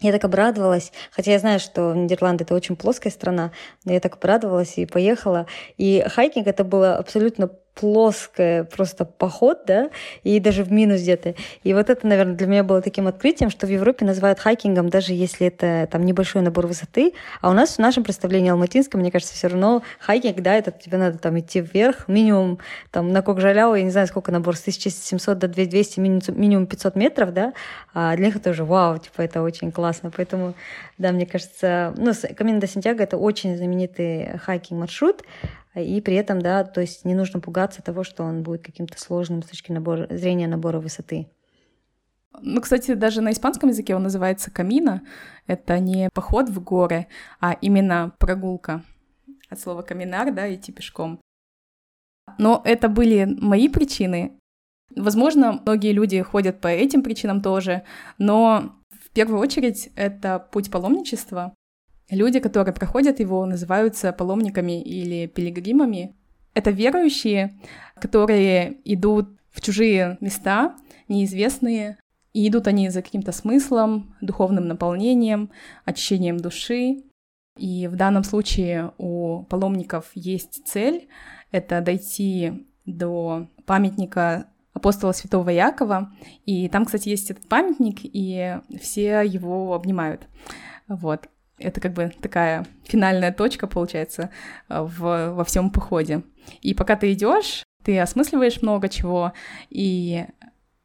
Я 0.00 0.10
так 0.10 0.24
обрадовалась, 0.24 0.92
хотя 1.12 1.30
я 1.30 1.38
знаю, 1.38 1.60
что 1.60 1.94
Нидерланды— 1.94 2.42
это 2.44 2.54
очень 2.54 2.74
плоская 2.74 3.12
страна, 3.12 3.52
но 3.84 3.92
я 3.92 4.00
так 4.00 4.16
обрадовалась 4.16 4.76
и 4.78 4.84
поехала. 4.84 5.46
И 5.76 6.04
хайкинг— 6.08 6.46
это 6.48 6.64
было 6.64 6.96
абсолютно 6.96 7.48
плоское 7.74 8.64
просто 8.64 9.04
поход, 9.04 9.62
да, 9.66 9.90
и 10.24 10.40
даже 10.40 10.62
в 10.62 10.70
минус 10.70 11.00
где-то. 11.00 11.34
И 11.62 11.72
вот 11.72 11.88
это, 11.90 12.06
наверное, 12.06 12.34
для 12.34 12.46
меня 12.46 12.64
было 12.64 12.82
таким 12.82 13.06
открытием, 13.06 13.50
что 13.50 13.66
в 13.66 13.70
Европе 13.70 14.04
называют 14.04 14.38
хайкингом, 14.38 14.90
даже 14.90 15.14
если 15.14 15.46
это 15.46 15.88
там 15.90 16.04
небольшой 16.04 16.42
набор 16.42 16.66
высоты, 16.66 17.14
а 17.40 17.50
у 17.50 17.52
нас 17.52 17.76
в 17.76 17.78
нашем 17.78 18.04
представлении 18.04 18.50
алматинском, 18.50 19.00
мне 19.00 19.10
кажется, 19.10 19.34
все 19.34 19.48
равно 19.48 19.82
хайкинг, 20.00 20.40
да, 20.42 20.54
это 20.54 20.70
тебе 20.70 20.98
надо 20.98 21.18
там 21.18 21.38
идти 21.38 21.60
вверх, 21.60 22.08
минимум 22.08 22.58
там 22.90 23.10
на 23.10 23.22
Кок-Жайляу, 23.22 23.74
я 23.74 23.82
не 23.82 23.90
знаю, 23.90 24.06
сколько 24.06 24.32
набор, 24.32 24.56
с 24.56 24.60
1700 24.60 25.38
до 25.38 25.48
200, 25.48 26.00
минимум 26.00 26.66
500 26.66 26.94
метров, 26.94 27.32
да, 27.32 27.54
а 27.94 28.14
для 28.16 28.26
них 28.26 28.36
это 28.36 28.50
уже 28.50 28.64
вау, 28.64 28.98
типа 28.98 29.22
это 29.22 29.42
очень 29.42 29.72
классно, 29.72 30.10
поэтому, 30.14 30.54
да, 30.98 31.12
мне 31.12 31.26
кажется, 31.26 31.94
ну, 31.96 32.12
Камино 32.36 32.60
де 32.60 32.66
Сантьяго 32.66 33.02
это 33.02 33.16
очень 33.16 33.56
знаменитый 33.56 34.38
хайкинг 34.38 34.80
маршрут, 34.80 35.22
и 35.74 36.00
при 36.00 36.16
этом, 36.16 36.40
да, 36.40 36.64
то 36.64 36.80
есть 36.80 37.04
не 37.04 37.14
нужно 37.14 37.40
пугаться 37.40 37.82
того, 37.82 38.04
что 38.04 38.24
он 38.24 38.42
будет 38.42 38.62
каким-то 38.62 39.00
сложным 39.00 39.42
с 39.42 39.46
точки 39.46 39.72
набора, 39.72 40.06
зрения 40.10 40.46
набора 40.46 40.80
высоты. 40.80 41.28
Ну, 42.40 42.60
кстати, 42.60 42.94
даже 42.94 43.20
на 43.20 43.32
испанском 43.32 43.68
языке 43.68 43.94
он 43.94 44.02
называется 44.02 44.50
камина. 44.50 45.02
Это 45.46 45.78
не 45.78 46.08
поход 46.12 46.48
в 46.48 46.62
горы, 46.62 47.06
а 47.40 47.52
именно 47.52 48.14
прогулка. 48.18 48.82
От 49.50 49.60
слова 49.60 49.82
каминар, 49.82 50.32
да, 50.32 50.52
идти 50.52 50.72
пешком. 50.72 51.20
Но 52.38 52.62
это 52.64 52.88
были 52.88 53.24
мои 53.24 53.68
причины. 53.68 54.38
Возможно, 54.94 55.60
многие 55.64 55.92
люди 55.92 56.20
ходят 56.22 56.60
по 56.60 56.68
этим 56.68 57.02
причинам 57.02 57.42
тоже, 57.42 57.82
но 58.18 58.76
в 58.90 59.10
первую 59.10 59.40
очередь 59.40 59.90
это 59.96 60.38
путь 60.38 60.70
паломничества, 60.70 61.54
Люди, 62.12 62.40
которые 62.40 62.74
проходят 62.74 63.20
его, 63.20 63.46
называются 63.46 64.12
паломниками 64.12 64.82
или 64.82 65.26
пилигримами. 65.26 66.14
Это 66.52 66.70
верующие, 66.70 67.58
которые 67.98 68.76
идут 68.84 69.30
в 69.50 69.62
чужие 69.62 70.18
места, 70.20 70.76
неизвестные, 71.08 71.96
и 72.34 72.46
идут 72.46 72.66
они 72.66 72.90
за 72.90 73.00
каким-то 73.00 73.32
смыслом, 73.32 74.14
духовным 74.20 74.68
наполнением, 74.68 75.50
очищением 75.86 76.36
души. 76.36 77.02
И 77.56 77.88
в 77.88 77.96
данном 77.96 78.24
случае 78.24 78.92
у 78.98 79.44
паломников 79.44 80.10
есть 80.14 80.66
цель— 80.66 81.08
это 81.50 81.80
дойти 81.80 82.66
до 82.84 83.48
памятника 83.64 84.48
апостола 84.74 85.12
святого 85.12 85.48
Якова. 85.48 86.12
И 86.44 86.68
там, 86.68 86.84
кстати, 86.84 87.08
есть 87.08 87.30
этот 87.30 87.48
памятник, 87.48 88.00
и 88.02 88.58
все 88.78 89.22
его 89.22 89.72
обнимают. 89.72 90.28
Вот 90.88 91.30
это 91.62 91.80
как 91.80 91.92
бы 91.92 92.12
такая 92.20 92.66
финальная 92.84 93.32
точка, 93.32 93.66
получается, 93.66 94.30
в, 94.68 95.32
во 95.32 95.44
всем 95.44 95.70
походе. 95.70 96.22
И 96.60 96.74
пока 96.74 96.96
ты 96.96 97.12
идешь, 97.12 97.64
ты 97.84 97.98
осмысливаешь 97.98 98.62
много 98.62 98.88
чего, 98.88 99.32
и 99.70 100.26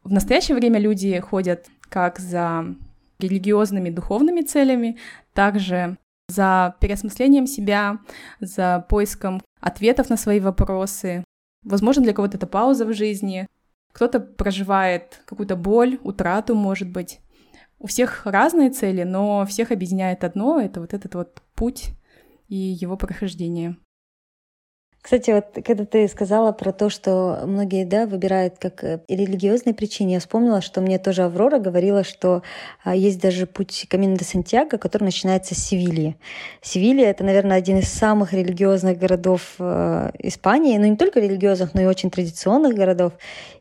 в 0.02 0.12
настоящее 0.12 0.56
время 0.56 0.78
люди 0.78 1.18
ходят 1.20 1.66
как 1.88 2.18
за 2.18 2.74
религиозными 3.18 3.90
духовными 3.90 4.42
целями, 4.42 4.98
также 5.32 5.98
за 6.28 6.76
переосмыслением 6.80 7.46
себя, 7.46 7.98
за 8.40 8.84
поиском 8.88 9.40
ответов 9.60 10.10
на 10.10 10.16
свои 10.16 10.40
вопросы. 10.40 11.24
Возможно, 11.64 12.02
для 12.02 12.12
кого-то 12.12 12.36
это 12.36 12.46
пауза 12.46 12.84
в 12.84 12.92
жизни, 12.92 13.46
кто-то 13.92 14.20
проживает 14.20 15.22
какую-то 15.24 15.56
боль, 15.56 15.98
утрату, 16.02 16.54
может 16.54 16.88
быть. 16.88 17.20
У 17.78 17.86
всех 17.86 18.26
разные 18.26 18.70
цели, 18.70 19.04
но 19.04 19.46
всех 19.46 19.70
объединяет 19.70 20.24
одно— 20.24 20.60
это 20.60 20.80
вот 20.80 20.94
этот 20.94 21.14
вот 21.14 21.42
путь 21.54 21.90
и 22.48 22.56
его 22.56 22.96
прохождение. 22.96 23.76
Кстати, 25.08 25.30
вот 25.30 25.64
когда 25.64 25.86
ты 25.86 26.06
сказала 26.06 26.52
про 26.52 26.70
то, 26.70 26.90
что 26.90 27.40
многие 27.46 27.86
да, 27.86 28.04
выбирают 28.04 28.56
как 28.58 28.84
э, 28.84 29.00
религиозные 29.08 29.72
причины, 29.72 30.10
я 30.10 30.20
вспомнила, 30.20 30.60
что 30.60 30.82
мне 30.82 30.98
тоже 30.98 31.22
Аврора 31.22 31.58
говорила, 31.58 32.04
что 32.04 32.42
а, 32.84 32.94
есть 32.94 33.18
даже 33.18 33.46
путь 33.46 33.86
Камина 33.88 34.18
де 34.18 34.26
Сантьяго, 34.26 34.76
который 34.76 35.04
начинается 35.04 35.54
с 35.54 35.64
Севильи. 35.66 36.18
Севилья— 36.60 37.08
это, 37.10 37.24
наверное, 37.24 37.56
один 37.56 37.78
из 37.78 37.88
самых 37.88 38.34
религиозных 38.34 38.98
городов 38.98 39.54
э, 39.58 40.10
Испании, 40.18 40.76
но 40.76 40.84
ну, 40.84 40.90
не 40.90 40.96
только 40.98 41.20
религиозных, 41.20 41.72
но 41.72 41.80
и 41.80 41.86
очень 41.86 42.10
традиционных 42.10 42.74
городов. 42.74 43.14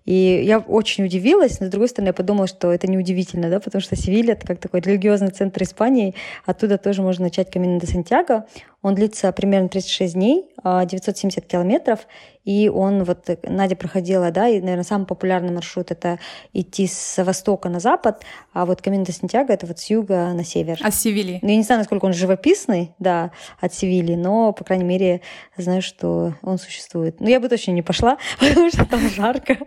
И 0.04 0.42
я 0.44 0.60
очень 0.60 1.06
удивилась, 1.06 1.62
но 1.62 1.68
с 1.68 1.70
другой 1.70 1.88
стороны, 1.88 2.10
я 2.10 2.14
подумала, 2.14 2.48
что 2.48 2.74
это 2.74 2.88
неудивительно, 2.88 3.50
да, 3.50 3.62
потому 3.62 3.82
что 3.82 3.96
Севилья— 3.96 4.34
это 4.36 4.48
как 4.48 4.60
такой 4.60 4.82
религиозный 4.82 5.32
центр 5.32 5.64
Испании, 5.64 6.14
оттуда 6.46 6.78
тоже 6.78 7.02
можно 7.02 7.26
начать 7.26 7.50
Камин 7.52 7.80
де 7.80 7.88
Сантьяго. 7.88 8.46
Он 8.84 8.94
длится 8.94 9.32
примерно 9.32 9.70
36 9.70 10.14
дней, 10.14 10.46
970 10.64 11.38
а, 11.38 11.48
километров, 11.48 12.08
и 12.44 12.70
он 12.70 13.04
вот, 13.04 13.30
э, 13.30 13.38
Надя 13.44 13.76
проходила, 13.76 14.32
да, 14.32 14.48
и, 14.48 14.62
наверное, 14.62 14.84
самый 14.84 15.06
популярный 15.06 15.52
маршрут— 15.52 15.92
это 15.92 16.20
идти 16.54 16.88
с 16.88 17.22
востока 17.24 17.70
на 17.70 17.80
запад, 17.80 18.24
а 18.54 18.66
вот 18.66 18.82
Камин 18.82 19.04
до 19.04 19.12
Сантьяго— 19.12 19.52
это 19.54 19.66
вот 19.66 19.80
с 19.80 19.90
юга 19.90 20.32
на 20.34 20.44
север. 20.44 20.80
От 20.82 20.94
Севильи. 20.94 21.40
Ну, 21.42 21.50
я 21.50 21.58
не 21.58 21.64
знаю, 21.64 21.80
насколько 21.80 22.06
он 22.06 22.14
живописный, 22.14 22.94
да, 23.00 23.32
от 23.60 23.74
Севильи, 23.74 24.16
но, 24.16 24.54
по 24.54 24.64
крайней 24.64 24.86
мере, 24.86 25.22
знаю, 25.58 25.82
что 25.82 26.36
он 26.44 26.60
существует. 26.60 27.20
Ну, 27.20 27.28
я 27.28 27.40
бы 27.40 27.50
точно 27.50 27.72
не 27.72 27.82
пошла, 27.82 28.18
потому 28.40 28.70
что 28.70 28.86
там 28.86 29.10
жарко. 29.10 29.58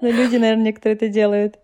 Но 0.00 0.08
люди, 0.08 0.36
наверное, 0.36 0.64
некоторые 0.64 0.96
это 0.96 1.08
делают. 1.08 1.58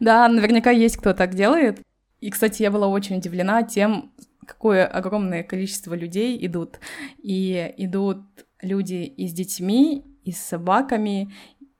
Да, 0.00 0.28
наверняка 0.28 0.70
есть 0.70 0.96
кто 0.96 1.14
так 1.14 1.34
делает. 1.34 1.80
И, 2.20 2.30
кстати, 2.30 2.62
я 2.62 2.70
была 2.70 2.88
очень 2.88 3.16
удивлена 3.16 3.62
тем, 3.62 4.12
какое 4.46 4.86
огромное 4.86 5.42
количество 5.42 5.94
людей 5.94 6.38
идут. 6.46 6.80
И 7.18 7.74
идут 7.76 8.22
люди 8.62 9.04
и 9.04 9.28
с 9.28 9.32
детьми, 9.32 10.04
и 10.24 10.32
с 10.32 10.38
собаками, 10.38 11.32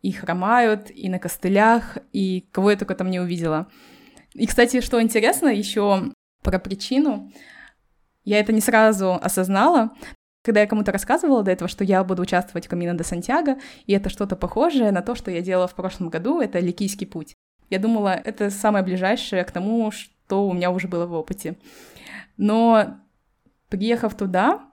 и 0.03 0.13
хромают, 0.13 0.91
и 0.91 1.09
на 1.09 1.19
костылях, 1.19 1.99
и 2.13 2.43
кого 2.53 2.71
я 2.71 2.77
только 2.77 2.95
там 2.95 3.11
не 3.11 3.21
увидела. 3.21 3.69
И, 4.35 4.47
кстати, 4.47 4.81
что 4.81 5.01
интересно 5.01 5.49
еще 5.49 6.13
про 6.43 6.59
причину, 6.59 7.33
я 8.25 8.39
это 8.39 8.53
не 8.53 8.61
сразу 8.61 9.15
осознала, 9.15 9.93
когда 10.43 10.61
я 10.61 10.67
кому-то 10.67 10.93
рассказывала 10.93 11.43
до 11.43 11.51
этого, 11.51 11.69
что 11.69 11.83
я 11.83 12.05
буду 12.05 12.23
участвовать 12.23 12.67
в 12.67 12.69
Камино 12.69 12.95
де 12.95 13.03
Сантьяго, 13.03 13.59
и 13.87 13.93
это 13.93 14.11
что-то 14.11 14.37
похожее 14.37 14.93
на 14.93 15.03
то, 15.03 15.15
что 15.15 15.31
я 15.31 15.41
делала 15.41 15.67
в 15.67 15.75
прошлом 15.75 16.09
году, 16.09 16.41
это 16.41 16.61
Ликийский 16.61 17.07
путь. 17.07 17.35
Я 17.69 17.81
думала, 17.81 18.11
это 18.11 18.51
самое 18.51 18.85
ближайшее 18.85 19.43
к 19.45 19.51
тому, 19.51 19.91
что 20.27 20.47
у 20.49 20.53
меня 20.53 20.71
уже 20.71 20.89
было 20.89 21.07
в 21.07 21.13
опыте. 21.13 21.57
Но 22.37 22.99
приехав 23.69 24.17
туда 24.17 24.69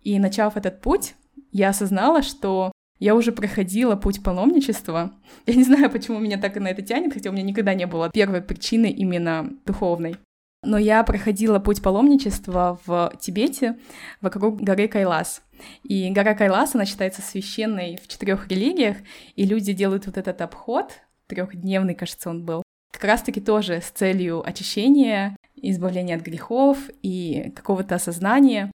и 0.00 0.18
начав 0.18 0.56
этот 0.56 0.80
путь, 0.80 1.14
я 1.52 1.68
осознала, 1.68 2.22
что 2.22 2.72
я 2.98 3.14
уже 3.14 3.30
проходила 3.32 3.94
путь 3.96 4.22
паломничества. 4.22 5.12
Я 5.46 5.54
не 5.54 5.64
знаю, 5.64 5.90
почему 5.90 6.18
меня 6.18 6.38
так 6.38 6.56
и 6.56 6.60
на 6.60 6.68
это 6.68 6.82
тянет, 6.82 7.14
хотя 7.14 7.30
у 7.30 7.32
меня 7.32 7.42
никогда 7.42 7.72
не 7.72 7.86
было 7.86 8.10
первой 8.10 8.42
причины 8.42 8.90
именно 8.90 9.50
духовной. 9.64 10.16
Но 10.62 10.76
я 10.76 11.02
проходила 11.04 11.58
путь 11.58 11.82
паломничества 11.82 12.78
в 12.84 13.14
Тибете 13.18 13.78
вокруг 14.20 14.60
горы 14.60 14.88
Кайлас. 14.88 15.42
И 15.82 16.10
гора 16.10 16.34
Кайлас, 16.34 16.74
она 16.74 16.84
считается 16.84 17.22
священной 17.22 17.98
в 18.02 18.06
четырех 18.06 18.48
религиях, 18.48 18.98
и 19.36 19.46
люди 19.46 19.72
делают 19.72 20.04
вот 20.04 20.18
этот 20.18 20.42
обход, 20.42 20.92
трехдневный, 21.26 21.94
кажется, 21.94 22.28
он 22.28 22.44
был, 22.44 22.62
как 22.90 23.04
раз-таки 23.04 23.40
тоже 23.40 23.80
с 23.80 23.90
целью 23.90 24.46
очищения, 24.46 25.36
избавления 25.56 26.16
от 26.16 26.22
грехов 26.22 26.78
и 27.02 27.52
какого-то 27.54 27.96
осознания. 27.96 28.70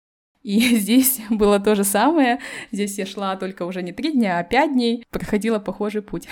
И 0.44 0.60
здесь 0.78 1.22
было 1.30 1.60
то 1.60 1.76
же 1.76 1.84
самое. 1.84 2.40
Здесь 2.72 2.98
я 2.98 3.06
шла 3.06 3.36
только 3.36 3.64
уже 3.66 3.82
не 3.82 3.92
три 3.92 4.12
дня, 4.12 4.40
а 4.40 4.44
пять 4.44 4.74
дней, 4.74 5.06
проходила 5.10 5.60
похожий 5.60 6.02
путь. 6.02 6.28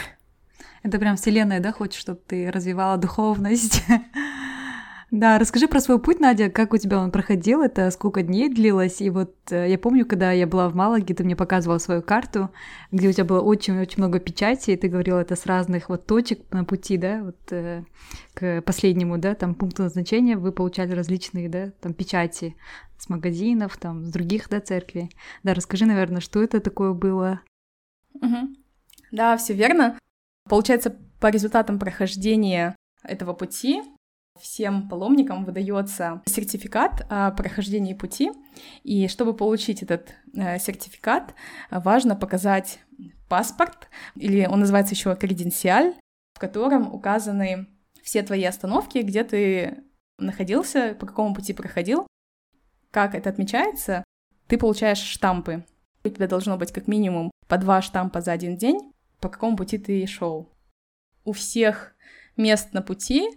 Это 0.82 0.98
прям 0.98 1.18
вселенная, 1.18 1.60
да, 1.60 1.72
хочет, 1.72 2.00
чтобы 2.00 2.22
ты 2.26 2.50
развивала 2.52 2.98
духовность. 2.98 3.84
Да, 5.12 5.40
расскажи 5.40 5.68
про 5.68 5.80
свой 5.80 6.00
путь, 6.00 6.20
Надя, 6.20 6.52
как 6.52 6.72
у 6.72 6.78
тебя 6.78 7.00
он 7.00 7.10
проходил, 7.12 7.64
это 7.64 7.90
сколько 7.90 8.22
дней 8.22 8.48
длилось, 8.48 9.02
и 9.02 9.10
вот 9.10 9.34
э, 9.50 9.68
я 9.68 9.80
помню, 9.80 10.06
когда 10.06 10.32
я 10.32 10.46
была 10.46 10.70
в 10.70 10.76
Малаге, 10.76 11.16
ты 11.16 11.24
мне 11.24 11.36
показывала 11.36 11.80
свою 11.80 12.04
карту, 12.04 12.52
где 12.92 13.10
у 13.10 13.12
тебя 13.12 13.26
было 13.26 13.42
очень-очень 13.42 13.98
много 13.98 14.20
печати, 14.20 14.72
и 14.72 14.78
ты 14.78 14.88
говорила 14.88 15.20
это 15.20 15.36
с 15.36 15.48
разных 15.48 15.90
вот 15.90 16.06
точек 16.06 16.42
на 16.52 16.64
пути, 16.64 16.98
да, 16.98 17.24
вот 17.24 17.38
э, 17.50 17.86
к 18.36 18.62
последнему, 18.62 19.18
да, 19.18 19.34
там 19.34 19.56
пункту 19.56 19.82
назначения 19.82 20.38
вы 20.38 20.52
получали 20.52 20.94
различные, 20.94 21.50
да, 21.50 21.72
там 21.82 21.96
печати 21.96 22.56
с 23.00 23.10
магазинов, 23.10 23.78
там, 23.78 24.06
с 24.06 24.12
других, 24.12 24.48
да, 24.48 24.60
церквей. 24.60 25.10
Да, 25.42 25.56
расскажи, 25.56 25.88
наверное, 25.88 26.22
что 26.22 26.44
это 26.44 26.60
такое 26.60 26.94
было? 26.94 27.42
Угу. 28.14 28.56
Да, 29.12 29.38
все 29.38 29.56
верно. 29.56 29.98
Получается, 30.48 30.96
по 31.20 31.32
результатам 31.32 31.80
прохождения 31.80 32.76
этого 33.04 33.34
пути 33.34 33.82
всем 34.42 34.90
паломникам 34.90 35.46
выдается 35.46 36.22
сертификат 36.26 37.06
о 37.10 37.32
прохождении 37.32 37.94
пути. 37.94 38.32
И 38.84 39.08
чтобы 39.08 39.34
получить 39.34 39.84
этот 39.84 40.14
э, 40.36 40.60
сертификат, 40.60 41.34
важно 41.72 42.16
показать 42.16 42.80
паспорт, 43.28 43.90
или 44.16 44.46
он 44.46 44.60
называется 44.60 44.96
еще 44.96 45.16
креденциаль, 45.16 45.94
в 46.34 46.40
котором 46.40 46.94
указаны 46.94 47.68
все 48.04 48.24
твои 48.24 48.44
остановки, 48.44 49.00
где 49.00 49.24
ты 49.24 49.84
находился, 50.18 50.96
по 51.00 51.06
какому 51.06 51.36
пути 51.36 51.54
проходил. 51.54 52.08
Как 52.92 53.16
это 53.16 53.30
отмечается? 53.30 54.04
Ты 54.48 54.58
получаешь 54.58 55.00
штампы. 55.00 55.66
У 56.04 56.10
тебя 56.10 56.28
должно 56.28 56.58
быть 56.58 56.72
как 56.72 56.88
минимум 56.88 57.30
по 57.48 57.58
два 57.58 57.82
штампа 57.82 58.22
за 58.22 58.32
один 58.32 58.58
день, 58.58 58.94
по 59.20 59.30
какому 59.30 59.58
пути 59.58 59.78
ты 59.78 60.06
шел. 60.08 60.52
У 61.24 61.34
всех 61.34 61.96
мест 62.38 62.74
на 62.74 62.82
пути 62.82 63.28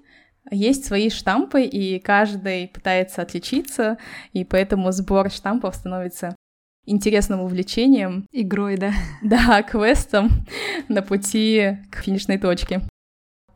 есть 0.50 0.84
свои 0.84 1.10
штампы, 1.10 1.62
и 1.62 1.98
каждый 1.98 2.68
пытается 2.68 3.22
отличиться, 3.22 3.98
и 4.32 4.44
поэтому 4.44 4.90
сбор 4.92 5.30
штампов 5.30 5.74
становится 5.74 6.34
интересным 6.84 7.40
увлечением. 7.40 8.26
Игрой, 8.32 8.76
да? 8.76 8.92
Да, 9.22 9.62
квестом 9.62 10.30
на 10.88 11.02
пути 11.02 11.78
к 11.90 12.02
финишной 12.02 12.38
точке. 12.38 12.82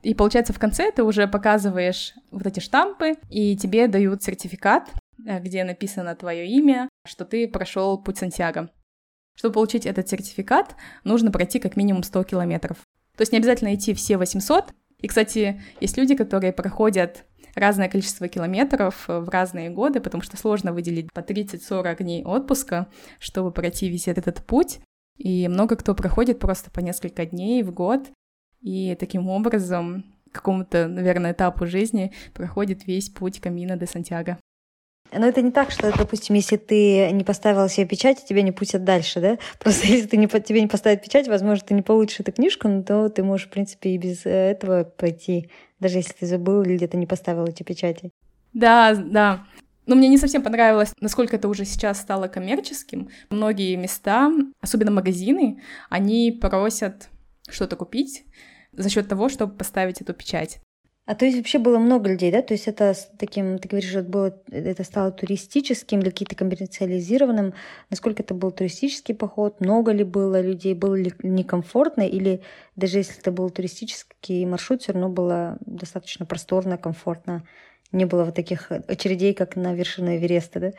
И 0.03 0.15
получается, 0.15 0.53
в 0.53 0.59
конце 0.59 0.93
ты 0.93 1.03
уже 1.03 1.27
показываешь 1.27 2.15
вот 2.31 2.47
эти 2.47 2.61
штампы, 2.61 3.15
и 3.29 3.57
тебе 3.57 3.89
дают 3.89 4.23
сертификат, 4.23 4.93
э, 5.27 5.41
где 5.41 5.65
написано 5.65 6.15
твое 6.15 6.47
имя, 6.47 6.89
что 7.05 7.25
ты 7.25 7.49
прошел 7.49 8.01
путь 8.01 8.19
Сантьяго. 8.19 8.71
Чтобы 9.35 9.55
получить 9.55 9.85
этот 9.85 10.09
сертификат, 10.09 10.77
нужно 11.03 11.33
пройти 11.33 11.59
как 11.59 11.77
минимум 11.77 12.05
100 12.05 12.23
километров. 12.23 12.79
То 13.17 13.23
есть 13.23 13.33
не 13.33 13.39
обязательно 13.39 13.75
идти 13.75 13.95
все 13.95 14.17
800, 14.17 14.73
и, 15.01 15.09
кстати, 15.09 15.61
есть 15.81 15.97
люди, 15.97 16.15
которые 16.15 16.53
проходят 16.53 17.25
разное 17.55 17.89
количество 17.89 18.29
километров 18.29 19.05
в 19.09 19.29
разные 19.29 19.71
годы, 19.71 20.01
потому 20.01 20.23
что 20.23 20.37
сложно 20.37 20.73
выделить 20.73 21.13
по 21.13 21.21
30-40 21.21 22.03
дней 22.03 22.25
отпуска, 22.25 22.89
чтобы 23.19 23.51
пройти 23.51 23.89
весь 23.89 24.09
этот 24.09 24.45
путь. 24.45 24.81
И 25.17 25.49
много 25.49 25.77
кто 25.77 25.95
проходит 25.95 26.39
просто 26.39 26.71
по 26.71 26.81
несколько 26.81 27.25
дней 27.25 27.63
в 27.63 27.73
год, 27.73 28.11
и 28.61 28.95
таким 28.97 29.29
образом 29.29 30.05
какому-то, 30.33 30.89
наверное, 30.89 31.33
этапу 31.33 31.67
жизни 31.67 32.13
проходит 32.35 32.87
весь 32.87 33.09
путь 33.09 33.41
Камина 33.41 33.77
де 33.77 33.87
Сантьяго. 33.87 34.39
Но 35.13 35.27
это 35.27 35.43
не 35.43 35.51
так, 35.51 35.71
что, 35.71 35.93
допустим, 35.97 36.35
если 36.35 36.57
ты 36.57 37.11
не 37.13 37.25
поставила 37.25 37.69
себе 37.69 37.87
печать, 37.87 38.25
тебя 38.25 38.43
не 38.43 38.53
пустят 38.53 38.85
дальше, 38.85 39.21
да? 39.21 39.39
Просто 39.59 39.87
если 39.87 40.07
ты 40.07 40.17
не, 40.17 40.27
тебе 40.27 40.61
не 40.61 40.67
поставят 40.67 41.03
печать, 41.03 41.29
возможно, 41.29 41.65
ты 41.67 41.75
не 41.75 41.83
получишь 41.83 42.21
эту 42.21 42.33
книжку, 42.33 42.69
но 42.69 42.83
то 42.83 43.09
ты 43.09 43.23
можешь, 43.23 43.47
в 43.47 43.51
принципе, 43.51 43.91
и 43.91 43.99
без 43.99 44.27
э, 44.27 44.31
этого 44.31 44.85
пойти, 44.85 45.51
даже 45.81 45.99
если 45.99 46.13
ты 46.13 46.27
забыл 46.27 46.63
или 46.63 46.77
где-то 46.77 46.97
не 46.97 47.07
поставил 47.07 47.45
эти 47.45 47.63
печати. 47.63 48.11
Да, 48.53 48.95
да. 48.95 49.47
Но 49.87 49.95
мне 49.95 50.09
не 50.09 50.19
совсем 50.19 50.43
понравилось, 50.43 50.93
насколько 51.01 51.37
это 51.37 51.49
уже 51.49 51.65
сейчас 51.65 52.01
стало 52.01 52.27
коммерческим. 52.27 53.09
Многие 53.31 53.77
места, 53.77 54.33
особенно 54.61 54.91
магазины, 54.91 55.63
они 55.89 56.33
просят 56.33 57.09
что-то 57.49 57.77
купить 57.77 58.25
за 58.73 58.91
счет 58.91 59.09
того, 59.09 59.29
чтобы 59.29 59.55
поставить 59.55 60.01
эту 60.01 60.13
печать. 60.13 60.59
А 61.07 61.15
то 61.15 61.25
есть 61.25 61.37
вообще 61.37 61.61
было 61.61 61.79
много 61.79 62.11
людей, 62.11 62.33
да? 62.33 62.43
То 62.43 62.53
есть 62.53 62.67
это 62.67 62.93
таким, 63.17 63.59
ты 63.59 63.69
говоришь, 63.69 63.95
это, 63.95 64.09
было, 64.09 64.37
это 64.51 64.83
стало 64.83 65.13
туристическим 65.13 66.01
или 66.01 66.11
каким-то 66.11 66.35
коммерциализированным. 66.35 67.55
Насколько 67.91 68.25
это 68.25 68.35
был 68.35 68.51
туристический 68.51 69.15
поход? 69.15 69.61
Много 69.61 69.93
ли 69.93 70.03
было 70.03 70.41
людей? 70.41 70.75
Было 70.75 70.97
ли 70.97 71.13
некомфортно? 71.23 72.03
Или 72.03 72.43
даже 72.75 72.99
если 72.99 73.21
это 73.21 73.31
был 73.31 73.51
туристический 73.51 74.45
маршрут, 74.47 74.83
все 74.83 74.93
равно 74.93 75.09
было 75.09 75.59
достаточно 75.61 76.27
просторно, 76.27 76.77
комфортно? 76.77 77.47
Не 77.93 78.05
было 78.05 78.25
вот 78.25 78.35
таких 78.35 78.73
очередей, 78.73 79.33
как 79.33 79.55
на 79.55 79.75
вершине 79.75 80.17
Эвереста, 80.17 80.59
да? 80.59 80.73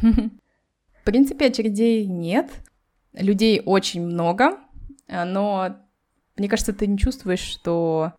В 0.00 1.04
принципе, 1.04 1.46
очередей 1.46 2.06
нет. 2.06 2.50
Людей 3.14 3.60
очень 3.64 4.06
много, 4.06 4.58
но 5.08 5.76
мне 6.36 6.48
кажется, 6.48 6.72
ты 6.72 6.86
не 6.86 6.98
чувствуешь, 6.98 7.40
что 7.40 8.12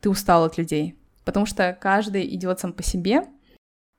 ты 0.00 0.10
устал 0.10 0.44
от 0.44 0.58
людей, 0.58 0.96
потому 1.24 1.46
что 1.46 1.76
каждый 1.78 2.34
идет 2.34 2.60
сам 2.60 2.72
по 2.72 2.82
себе. 2.82 3.22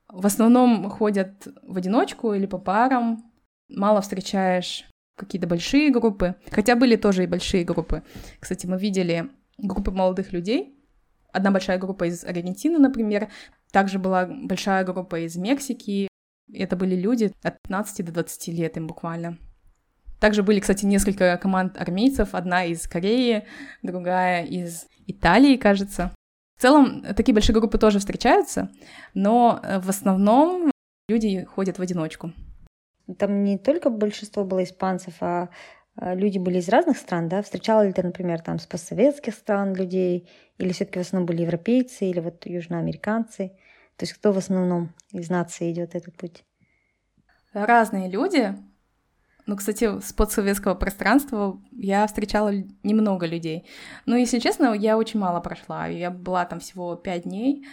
В 0.07 0.25
основном 0.25 0.89
ходят 0.89 1.47
в 1.63 1.77
одиночку 1.77 2.33
или 2.33 2.45
по 2.45 2.57
парам. 2.57 3.31
Мало 3.67 4.01
встречаешь 4.01 4.85
какие-то 5.15 5.47
большие 5.47 5.91
группы. 5.91 6.35
Хотя 6.51 6.75
были 6.75 6.95
тоже 6.95 7.23
и 7.23 7.27
большие 7.27 7.63
группы. 7.63 8.03
Кстати, 8.39 8.65
мы 8.65 8.77
видели 8.77 9.29
группы 9.57 9.91
молодых 9.91 10.33
людей. 10.33 10.77
Одна 11.31 11.51
большая 11.51 11.77
группа 11.77 12.05
из 12.05 12.23
Аргентины, 12.23 12.77
например. 12.77 13.29
Также 13.71 13.99
была 13.99 14.25
большая 14.25 14.83
группа 14.85 15.19
из 15.19 15.35
Мексики. 15.35 16.07
Это 16.53 16.75
были 16.75 16.95
люди 16.95 17.31
от 17.43 17.61
15 17.63 18.05
до 18.05 18.11
20 18.11 18.47
лет 18.49 18.77
им 18.77 18.87
буквально. 18.87 19.37
Также 20.25 20.41
были, 20.41 20.59
кстати, 20.59 20.87
несколько 20.87 21.37
команд 21.37 21.79
армейцев. 21.79 22.29
Одна 22.33 22.65
из 22.65 22.87
Кореи, 22.87 23.45
другая 23.83 24.43
из 24.43 24.87
Италии, 25.05 25.55
кажется. 25.55 26.15
В 26.57 26.63
целом, 26.63 27.03
такие 27.15 27.35
большие 27.35 27.53
группы 27.53 27.77
тоже 27.77 27.99
встречаются, 27.99 28.71
но 29.13 29.59
э, 29.61 29.79
в 29.79 29.87
основном 29.87 30.71
люди 31.07 31.43
ходят 31.43 31.77
в 31.77 31.81
одиночку. 31.83 32.33
Там 33.19 33.43
не 33.43 33.59
только 33.59 33.91
большинство 33.91 34.43
было 34.43 34.63
испанцев, 34.63 35.13
а 35.19 35.49
люди 35.95 36.39
были 36.39 36.57
из 36.57 36.69
разных 36.69 36.97
стран, 36.97 37.29
да? 37.29 37.43
Встречала 37.43 37.85
ли 37.85 37.93
ты, 37.93 38.01
например, 38.01 38.41
там 38.41 38.57
с 38.57 38.65
постсоветских 38.65 39.35
стран 39.35 39.75
людей, 39.75 40.27
или 40.57 40.73
все 40.73 40.85
таки 40.85 40.97
в 40.97 41.03
основном 41.03 41.27
были 41.27 41.43
европейцы, 41.43 42.09
или 42.09 42.19
вот 42.19 42.47
южноамериканцы? 42.47 43.49
То 43.95 44.05
есть 44.05 44.13
кто 44.13 44.31
в 44.31 44.39
основном 44.39 44.91
из 45.11 45.29
нации 45.29 45.71
идет 45.71 45.93
этот 45.93 46.17
путь? 46.17 46.43
Разные 47.53 48.09
люди. 48.09 48.55
Ну, 49.45 49.55
кстати, 49.55 49.99
с 49.99 50.11
подсоветского 50.11 50.73
пространства 50.73 51.61
я 51.71 52.07
встречала 52.07 52.51
немного 52.83 53.27
людей. 53.27 53.65
Но, 54.05 54.15
если 54.15 54.39
честно, 54.39 54.73
я 54.73 54.97
очень 54.97 55.19
мало 55.19 55.39
прошла. 55.39 55.85
Я 55.87 56.09
была 56.09 56.45
там 56.45 56.59
всего 56.59 56.95
пять 56.95 57.23
дней, 57.23 57.65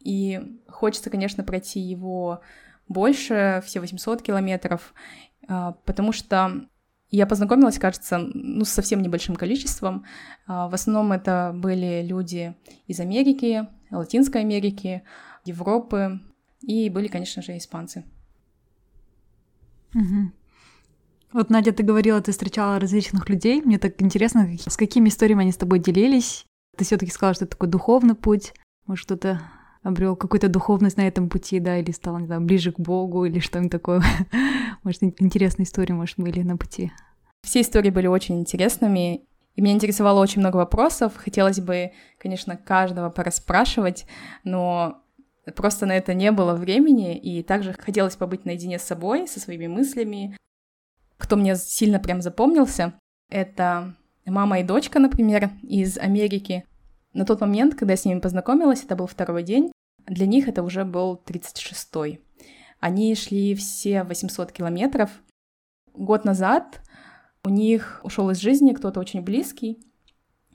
и 0.00 0.40
хочется, 0.68 1.10
конечно, 1.10 1.44
пройти 1.44 1.80
его 1.80 2.40
больше, 2.88 3.62
все 3.66 3.80
800 3.80 4.22
километров, 4.22 4.94
а, 5.48 5.72
потому 5.84 6.12
что 6.12 6.66
я 7.10 7.26
познакомилась, 7.26 7.78
кажется, 7.78 8.18
ну, 8.18 8.64
с 8.64 8.70
совсем 8.70 9.02
небольшим 9.02 9.36
количеством. 9.36 10.04
А, 10.46 10.68
в 10.68 10.74
основном 10.74 11.12
это 11.12 11.52
были 11.54 12.02
люди 12.06 12.54
из 12.86 13.00
Америки, 13.00 13.66
Латинской 13.90 14.40
Америки, 14.40 15.02
Европы, 15.44 16.20
и 16.62 16.88
были, 16.88 17.08
конечно 17.08 17.42
же, 17.42 17.56
испанцы. 17.56 18.04
Угу. 19.94 20.32
Вот, 21.36 21.50
Надя, 21.50 21.70
ты 21.72 21.82
говорила, 21.82 22.18
ты 22.22 22.32
встречала 22.32 22.80
различных 22.80 23.28
людей. 23.28 23.60
Мне 23.60 23.78
так 23.78 24.00
интересно, 24.00 24.48
с 24.58 24.74
какими 24.74 25.10
историями 25.10 25.42
они 25.42 25.52
с 25.52 25.58
тобой 25.58 25.80
делились. 25.80 26.46
Ты 26.78 26.86
все 26.86 26.96
таки 26.96 27.12
сказала, 27.12 27.34
что 27.34 27.44
это 27.44 27.50
такой 27.50 27.68
духовный 27.68 28.14
путь. 28.14 28.54
Может, 28.86 29.02
что-то 29.02 29.42
обрел 29.82 30.16
какую-то 30.16 30.48
духовность 30.48 30.96
на 30.96 31.06
этом 31.06 31.28
пути, 31.28 31.60
да, 31.60 31.76
или 31.76 31.90
стал, 31.90 32.18
не 32.20 32.24
знаю, 32.24 32.40
ближе 32.40 32.72
к 32.72 32.80
Богу, 32.80 33.26
или 33.26 33.38
что-нибудь 33.38 33.70
такое. 33.70 34.02
Может, 34.82 35.02
интересные 35.02 35.64
истории, 35.64 35.92
может, 35.92 36.18
были 36.18 36.40
на 36.40 36.56
пути. 36.56 36.90
Все 37.42 37.60
истории 37.60 37.90
были 37.90 38.06
очень 38.06 38.40
интересными, 38.40 39.26
и 39.56 39.60
меня 39.60 39.74
интересовало 39.74 40.20
очень 40.20 40.40
много 40.40 40.56
вопросов. 40.56 41.12
Хотелось 41.16 41.60
бы, 41.60 41.92
конечно, 42.16 42.56
каждого 42.56 43.10
порасспрашивать, 43.10 44.06
но 44.42 45.02
просто 45.54 45.84
на 45.84 45.98
это 45.98 46.14
не 46.14 46.32
было 46.32 46.54
времени, 46.54 47.14
и 47.14 47.42
также 47.42 47.74
хотелось 47.74 48.16
побыть 48.16 48.46
наедине 48.46 48.78
с 48.78 48.84
собой, 48.84 49.28
со 49.28 49.38
своими 49.38 49.66
мыслями. 49.66 50.34
Кто 51.18 51.36
мне 51.36 51.56
сильно 51.56 51.98
прям 51.98 52.20
запомнился, 52.22 52.94
это 53.30 53.94
мама 54.24 54.60
и 54.60 54.64
дочка, 54.64 54.98
например, 54.98 55.50
из 55.62 55.98
Америки. 55.98 56.64
На 57.12 57.24
тот 57.24 57.40
момент, 57.40 57.74
когда 57.74 57.94
я 57.94 57.96
с 57.96 58.04
ними 58.04 58.20
познакомилась, 58.20 58.84
это 58.84 58.96
был 58.96 59.06
второй 59.06 59.42
день, 59.42 59.72
для 60.06 60.26
них 60.26 60.48
это 60.48 60.62
уже 60.62 60.84
был 60.84 61.20
36-й. 61.26 62.20
Они 62.78 63.14
шли 63.14 63.54
все 63.54 64.02
800 64.02 64.52
километров. 64.52 65.10
Год 65.94 66.24
назад 66.24 66.82
у 67.42 67.48
них 67.48 68.00
ушел 68.04 68.30
из 68.30 68.38
жизни 68.38 68.72
кто-то 68.72 69.00
очень 69.00 69.22
близкий. 69.22 69.78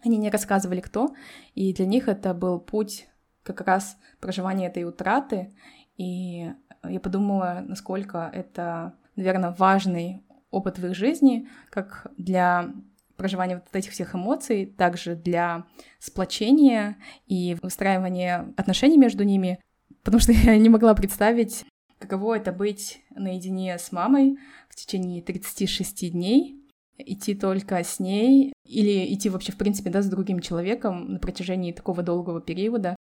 Они 0.04 0.18
не 0.18 0.30
рассказывали, 0.30 0.82
кто, 0.82 1.16
и 1.54 1.74
для 1.74 1.86
них 1.86 2.08
это 2.08 2.34
был 2.34 2.60
путь 2.60 3.08
как 3.44 3.62
раз 3.62 3.98
проживания 4.20 4.68
этой 4.68 4.84
утраты. 4.84 5.54
И 5.98 6.52
я 6.84 7.00
подумала, 7.00 7.64
насколько 7.68 8.30
это, 8.34 8.94
наверное, 9.16 9.56
важный 9.58 10.24
опыт 10.52 10.78
в 10.78 10.86
их 10.86 10.96
жизни, 10.96 11.48
как 11.70 12.08
для 12.18 12.74
проживания 13.18 13.56
вот 13.56 13.76
этих 13.76 13.92
всех 13.92 14.16
эмоций, 14.16 14.66
также 14.66 15.16
для 15.16 15.66
сплочения 16.00 16.98
и 17.28 17.58
выстраивания 17.62 18.54
отношений 18.58 18.98
между 18.98 19.24
ними, 19.24 19.60
потому 20.04 20.20
что 20.20 20.32
я 20.32 20.58
не 20.58 20.70
могла 20.70 20.94
представить, 20.94 21.66
каково 22.00 22.38
это 22.38 22.52
быть 22.52 23.02
наедине 23.16 23.78
с 23.78 23.92
мамой 23.92 24.38
в 24.70 24.76
течение 24.76 25.22
36 25.22 26.12
дней, 26.12 26.58
идти 26.98 27.36
только 27.36 27.84
с 27.84 28.00
ней 28.00 28.54
или 28.66 29.14
идти 29.14 29.30
вообще, 29.30 29.52
в 29.52 29.58
принципе, 29.58 29.90
да, 29.90 30.02
с 30.02 30.10
другим 30.10 30.40
человеком 30.40 31.14
на 31.14 31.20
протяжении 31.20 31.72
такого 31.72 32.04
долгого 32.04 32.42
периода. 32.42 32.96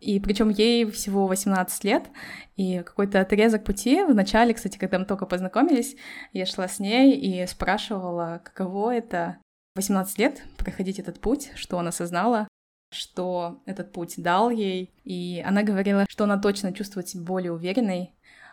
И 0.00 0.20
причем 0.20 0.50
ей 0.50 0.90
всего 0.90 1.26
18 1.26 1.84
лет, 1.84 2.04
и 2.56 2.82
какой-то 2.82 3.20
отрезок 3.20 3.64
пути 3.64 4.04
в 4.04 4.14
начале, 4.14 4.52
кстати, 4.52 4.76
когда 4.76 4.98
мы 4.98 5.06
только 5.06 5.24
познакомились, 5.24 5.96
я 6.32 6.46
шла 6.46 6.68
с 6.68 6.78
ней 6.78 7.14
и 7.14 7.46
спрашивала, 7.46 8.40
каково 8.44 8.94
это 8.94 9.38
18 9.76 10.18
лет 10.18 10.42
проходить 10.58 10.98
этот 10.98 11.20
путь, 11.20 11.50
что 11.54 11.78
она 11.78 11.88
осознала, 11.88 12.48
что 12.92 13.62
этот 13.66 13.92
путь 13.92 14.14
дал 14.18 14.50
ей. 14.50 14.92
И 15.04 15.42
она 15.44 15.62
говорила, 15.62 16.06
что 16.08 16.24
она 16.24 16.38
точно 16.38 16.72
чувствует 16.72 17.08
себя 17.08 17.24
более 17.24 17.52
уверенной, 17.52 18.12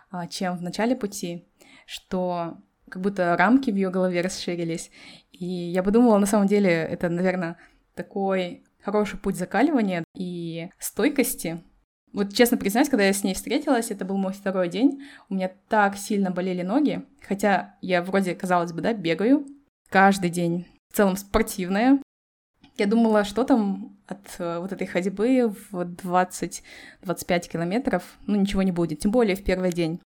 а, 0.09 0.27
чем 0.27 0.57
в 0.57 0.61
начале 0.61 0.95
пути, 0.95 1.45
что 1.85 2.57
как 2.89 3.01
будто 3.01 3.35
рамки 3.37 3.71
в 3.71 3.75
ее 3.75 3.89
голове 3.89 4.21
расширились. 4.21 4.91
И 5.31 5.45
я 5.45 5.83
подумала, 5.83 6.17
на 6.17 6.25
самом 6.25 6.47
деле, 6.47 6.69
это, 6.69 7.09
наверное, 7.09 7.57
такой 7.95 8.63
хороший 8.83 9.19
путь 9.19 9.37
закаливания 9.37 10.03
и 10.15 10.69
стойкости. 10.79 11.63
Вот 12.13 12.33
честно 12.33 12.57
признаюсь, 12.57 12.89
когда 12.89 13.05
я 13.05 13.13
с 13.13 13.23
ней 13.23 13.33
встретилась, 13.33 13.89
это 13.89 14.03
был 14.03 14.17
мой 14.17 14.33
второй 14.33 14.67
день, 14.67 15.01
у 15.29 15.35
меня 15.35 15.49
так 15.69 15.95
сильно 15.97 16.29
болели 16.29 16.61
ноги, 16.61 17.05
хотя 17.21 17.75
я 17.81 18.01
вроде, 18.01 18.35
казалось 18.35 18.73
бы, 18.73 18.81
да, 18.81 18.93
бегаю 18.93 19.47
каждый 19.89 20.29
день 20.29 20.67
в 20.91 20.97
целом 20.97 21.15
спортивная. 21.15 22.01
Я 22.77 22.87
думала, 22.87 23.23
что 23.23 23.43
там 23.43 23.97
от 24.07 24.35
э, 24.39 24.59
вот 24.59 24.73
этой 24.73 24.87
ходьбы 24.87 25.53
в 25.71 25.75
20-25 25.75 26.61
километров, 27.49 28.03
ну, 28.27 28.35
ничего 28.35 28.61
не 28.61 28.71
будет, 28.71 28.99
тем 28.99 29.11
более 29.11 29.35
в 29.35 29.43
первый 29.43 29.71
день. 29.71 30.01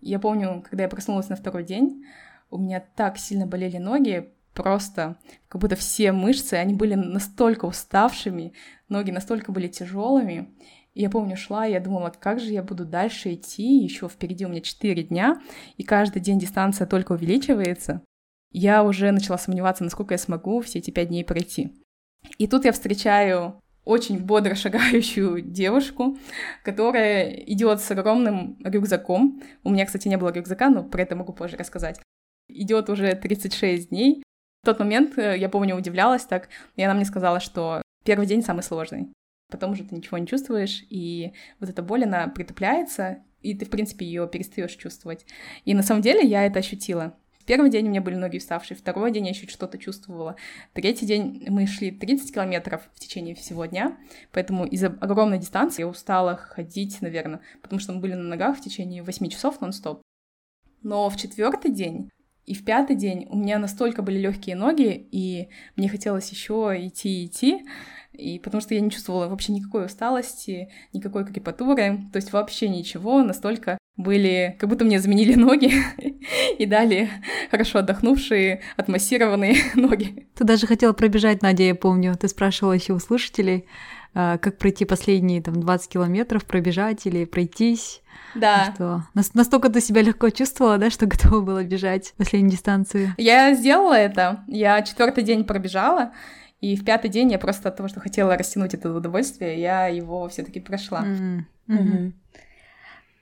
Я 0.00 0.18
помню, 0.18 0.64
когда 0.68 0.84
я 0.84 0.88
проснулась 0.88 1.28
на 1.28 1.36
второй 1.36 1.64
день, 1.64 2.04
у 2.50 2.58
меня 2.58 2.80
так 2.80 3.18
сильно 3.18 3.46
болели 3.46 3.78
ноги, 3.78 4.32
просто 4.54 5.16
как 5.48 5.60
будто 5.60 5.76
все 5.76 6.12
мышцы, 6.12 6.54
они 6.54 6.74
были 6.74 6.94
настолько 6.94 7.64
уставшими, 7.64 8.52
ноги 8.88 9.10
настолько 9.10 9.52
были 9.52 9.68
тяжелыми. 9.68 10.54
Я 10.94 11.08
помню, 11.08 11.36
шла, 11.36 11.66
и 11.66 11.72
я 11.72 11.80
думала, 11.80 12.10
как 12.10 12.40
же 12.40 12.52
я 12.52 12.62
буду 12.62 12.84
дальше 12.84 13.34
идти, 13.34 13.78
еще 13.78 14.08
впереди 14.08 14.44
у 14.44 14.48
меня 14.48 14.60
4 14.60 15.02
дня, 15.04 15.40
и 15.76 15.84
каждый 15.84 16.20
день 16.20 16.38
дистанция 16.38 16.86
только 16.86 17.12
увеличивается 17.12 18.02
я 18.52 18.82
уже 18.82 19.10
начала 19.12 19.38
сомневаться, 19.38 19.84
насколько 19.84 20.14
я 20.14 20.18
смогу 20.18 20.60
все 20.60 20.80
эти 20.80 20.90
пять 20.90 21.08
дней 21.08 21.24
пройти. 21.24 21.72
И 22.38 22.46
тут 22.46 22.64
я 22.64 22.72
встречаю 22.72 23.60
очень 23.84 24.18
бодро 24.18 24.54
шагающую 24.54 25.40
девушку, 25.40 26.18
которая 26.64 27.30
идет 27.30 27.80
с 27.80 27.90
огромным 27.90 28.58
рюкзаком. 28.62 29.42
У 29.62 29.70
меня, 29.70 29.86
кстати, 29.86 30.08
не 30.08 30.16
было 30.16 30.32
рюкзака, 30.32 30.68
но 30.68 30.84
про 30.84 31.02
это 31.02 31.16
могу 31.16 31.32
позже 31.32 31.56
рассказать. 31.56 32.00
Идет 32.48 32.90
уже 32.90 33.14
36 33.14 33.90
дней. 33.90 34.22
В 34.62 34.66
тот 34.66 34.78
момент, 34.78 35.16
э, 35.16 35.38
я 35.38 35.48
помню, 35.48 35.74
удивлялась 35.74 36.24
так, 36.24 36.48
и 36.76 36.82
она 36.82 36.94
мне 36.94 37.06
сказала, 37.06 37.40
что 37.40 37.80
первый 38.04 38.26
день 38.26 38.42
самый 38.42 38.62
сложный. 38.62 39.08
Потом 39.50 39.72
уже 39.72 39.84
ты 39.84 39.94
ничего 39.94 40.18
не 40.18 40.26
чувствуешь, 40.26 40.84
и 40.90 41.32
вот 41.60 41.70
эта 41.70 41.82
боль, 41.82 42.04
она 42.04 42.28
притупляется, 42.28 43.24
и 43.40 43.54
ты, 43.54 43.64
в 43.64 43.70
принципе, 43.70 44.04
ее 44.04 44.28
перестаешь 44.28 44.76
чувствовать. 44.76 45.24
И 45.64 45.74
на 45.74 45.82
самом 45.82 46.02
деле 46.02 46.22
я 46.22 46.44
это 46.44 46.58
ощутила. 46.58 47.16
Первый 47.46 47.70
день 47.70 47.86
у 47.86 47.90
меня 47.90 48.02
были 48.02 48.16
ноги 48.16 48.36
уставшие, 48.36 48.76
второй 48.76 49.10
день 49.10 49.24
я 49.24 49.30
еще 49.30 49.48
что-то 49.48 49.78
чувствовала. 49.78 50.36
Третий 50.74 51.06
день 51.06 51.42
мы 51.48 51.66
шли 51.66 51.90
30 51.90 52.32
километров 52.34 52.82
в 52.94 53.00
течение 53.00 53.34
всего 53.34 53.64
дня, 53.64 53.96
поэтому 54.30 54.66
из-за 54.66 54.88
огромной 54.88 55.38
дистанции 55.38 55.82
я 55.82 55.88
устала 55.88 56.36
ходить, 56.36 57.00
наверное, 57.00 57.40
потому 57.62 57.80
что 57.80 57.92
мы 57.92 58.00
были 58.00 58.12
на 58.12 58.24
ногах 58.24 58.58
в 58.58 58.60
течение 58.60 59.02
8 59.02 59.28
часов 59.30 59.60
нон-стоп. 59.60 60.02
Но 60.82 61.08
в 61.08 61.16
четвертый 61.16 61.72
день 61.72 62.10
и 62.50 62.54
в 62.54 62.64
пятый 62.64 62.96
день 62.96 63.28
у 63.30 63.36
меня 63.36 63.60
настолько 63.60 64.02
были 64.02 64.18
легкие 64.18 64.56
ноги, 64.56 65.06
и 65.12 65.50
мне 65.76 65.88
хотелось 65.88 66.28
еще 66.30 66.74
идти 66.80 67.26
идти, 67.26 67.64
и 68.12 68.40
потому 68.40 68.60
что 68.60 68.74
я 68.74 68.80
не 68.80 68.90
чувствовала 68.90 69.28
вообще 69.28 69.52
никакой 69.52 69.86
усталости, 69.86 70.68
никакой 70.92 71.24
крепатуры, 71.24 72.00
то 72.12 72.16
есть 72.16 72.32
вообще 72.32 72.68
ничего, 72.68 73.22
настолько 73.22 73.78
были, 73.96 74.56
как 74.58 74.68
будто 74.68 74.84
мне 74.84 74.98
заменили 74.98 75.34
ноги 75.34 75.70
и 76.58 76.66
дали 76.66 77.08
хорошо 77.52 77.78
отдохнувшие, 77.78 78.62
отмассированные 78.76 79.54
ноги. 79.76 80.26
Ты 80.34 80.42
даже 80.42 80.66
хотела 80.66 80.92
пробежать, 80.92 81.42
Надя, 81.42 81.62
я 81.62 81.76
помню. 81.76 82.16
Ты 82.16 82.26
спрашивала 82.26 82.72
еще 82.72 82.94
у 82.94 82.98
слушателей, 82.98 83.66
как 84.12 84.58
пройти 84.58 84.84
последние 84.84 85.42
там 85.42 85.60
20 85.60 85.88
километров, 85.88 86.44
пробежать 86.44 87.06
или 87.06 87.24
пройтись. 87.24 88.02
Да. 88.34 88.72
Что, 88.74 89.04
настолько 89.34 89.68
ты 89.68 89.80
себя 89.80 90.02
легко 90.02 90.30
чувствовала, 90.30 90.78
да, 90.78 90.90
что 90.90 91.06
готова 91.06 91.40
была 91.40 91.62
бежать 91.62 92.14
последнюю 92.16 92.52
дистанцию? 92.52 93.14
Я 93.16 93.54
сделала 93.54 93.94
это. 93.94 94.44
Я 94.46 94.82
четвертый 94.82 95.24
день 95.24 95.44
пробежала, 95.44 96.12
и 96.60 96.76
в 96.76 96.84
пятый 96.84 97.08
день 97.08 97.32
я 97.32 97.38
просто 97.38 97.68
от 97.68 97.76
того, 97.76 97.88
что 97.88 98.00
хотела 98.00 98.36
растянуть 98.36 98.74
это 98.74 98.92
удовольствие, 98.92 99.60
я 99.60 99.86
его 99.86 100.28
все-таки 100.28 100.60
прошла. 100.60 101.04
Mm-hmm. 101.04 101.44
Mm-hmm. 101.68 102.12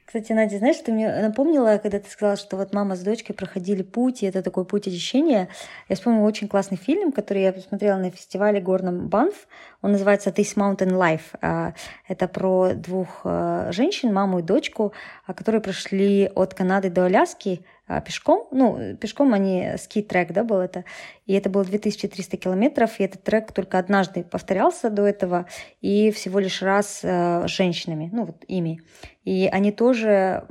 Кстати, 0.08 0.32
Надя, 0.32 0.56
знаешь, 0.56 0.78
ты 0.78 0.90
мне 0.90 1.14
напомнила, 1.20 1.76
когда 1.82 1.98
ты 1.98 2.08
сказала, 2.08 2.38
что 2.38 2.56
вот 2.56 2.72
мама 2.72 2.96
с 2.96 3.00
дочкой 3.00 3.36
проходили 3.36 3.82
путь, 3.82 4.22
и 4.22 4.26
это 4.26 4.42
такой 4.42 4.64
путь 4.64 4.88
очищения. 4.88 5.50
Я 5.90 5.96
вспомнила 5.96 6.26
очень 6.26 6.48
классный 6.48 6.78
фильм, 6.78 7.12
который 7.12 7.42
я 7.42 7.52
посмотрела 7.52 7.98
на 7.98 8.10
фестивале 8.10 8.58
горном 8.58 9.08
Банф. 9.08 9.46
Он 9.82 9.92
называется 9.92 10.30
This 10.30 10.56
Mountain 10.56 10.92
Life. 10.92 11.36
А, 11.42 11.74
это 12.08 12.26
про 12.26 12.72
двух 12.72 13.20
а, 13.24 13.70
женщин, 13.70 14.14
маму 14.14 14.38
и 14.38 14.42
дочку, 14.42 14.94
а, 15.26 15.34
которые 15.34 15.60
прошли 15.60 16.32
от 16.34 16.54
Канады 16.54 16.88
до 16.88 17.04
Аляски 17.04 17.66
пешком. 18.04 18.48
Ну, 18.50 18.96
пешком 18.96 19.34
они, 19.34 19.72
ски-трек, 19.78 20.32
да, 20.32 20.44
был 20.44 20.58
это. 20.58 20.84
И 21.26 21.32
это 21.32 21.50
было 21.50 21.64
2300 21.64 22.36
километров, 22.36 22.98
и 22.98 23.04
этот 23.04 23.22
трек 23.22 23.52
только 23.52 23.78
однажды 23.78 24.22
повторялся 24.22 24.90
до 24.90 25.06
этого, 25.06 25.46
и 25.80 26.10
всего 26.10 26.38
лишь 26.38 26.62
раз 26.62 27.00
э, 27.02 27.46
женщинами, 27.46 28.10
ну, 28.12 28.24
вот 28.24 28.44
ими. 28.48 28.80
И 29.24 29.48
они 29.50 29.72
тоже 29.72 30.44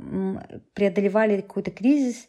преодолевали 0.74 1.40
какой-то 1.40 1.70
кризис, 1.70 2.28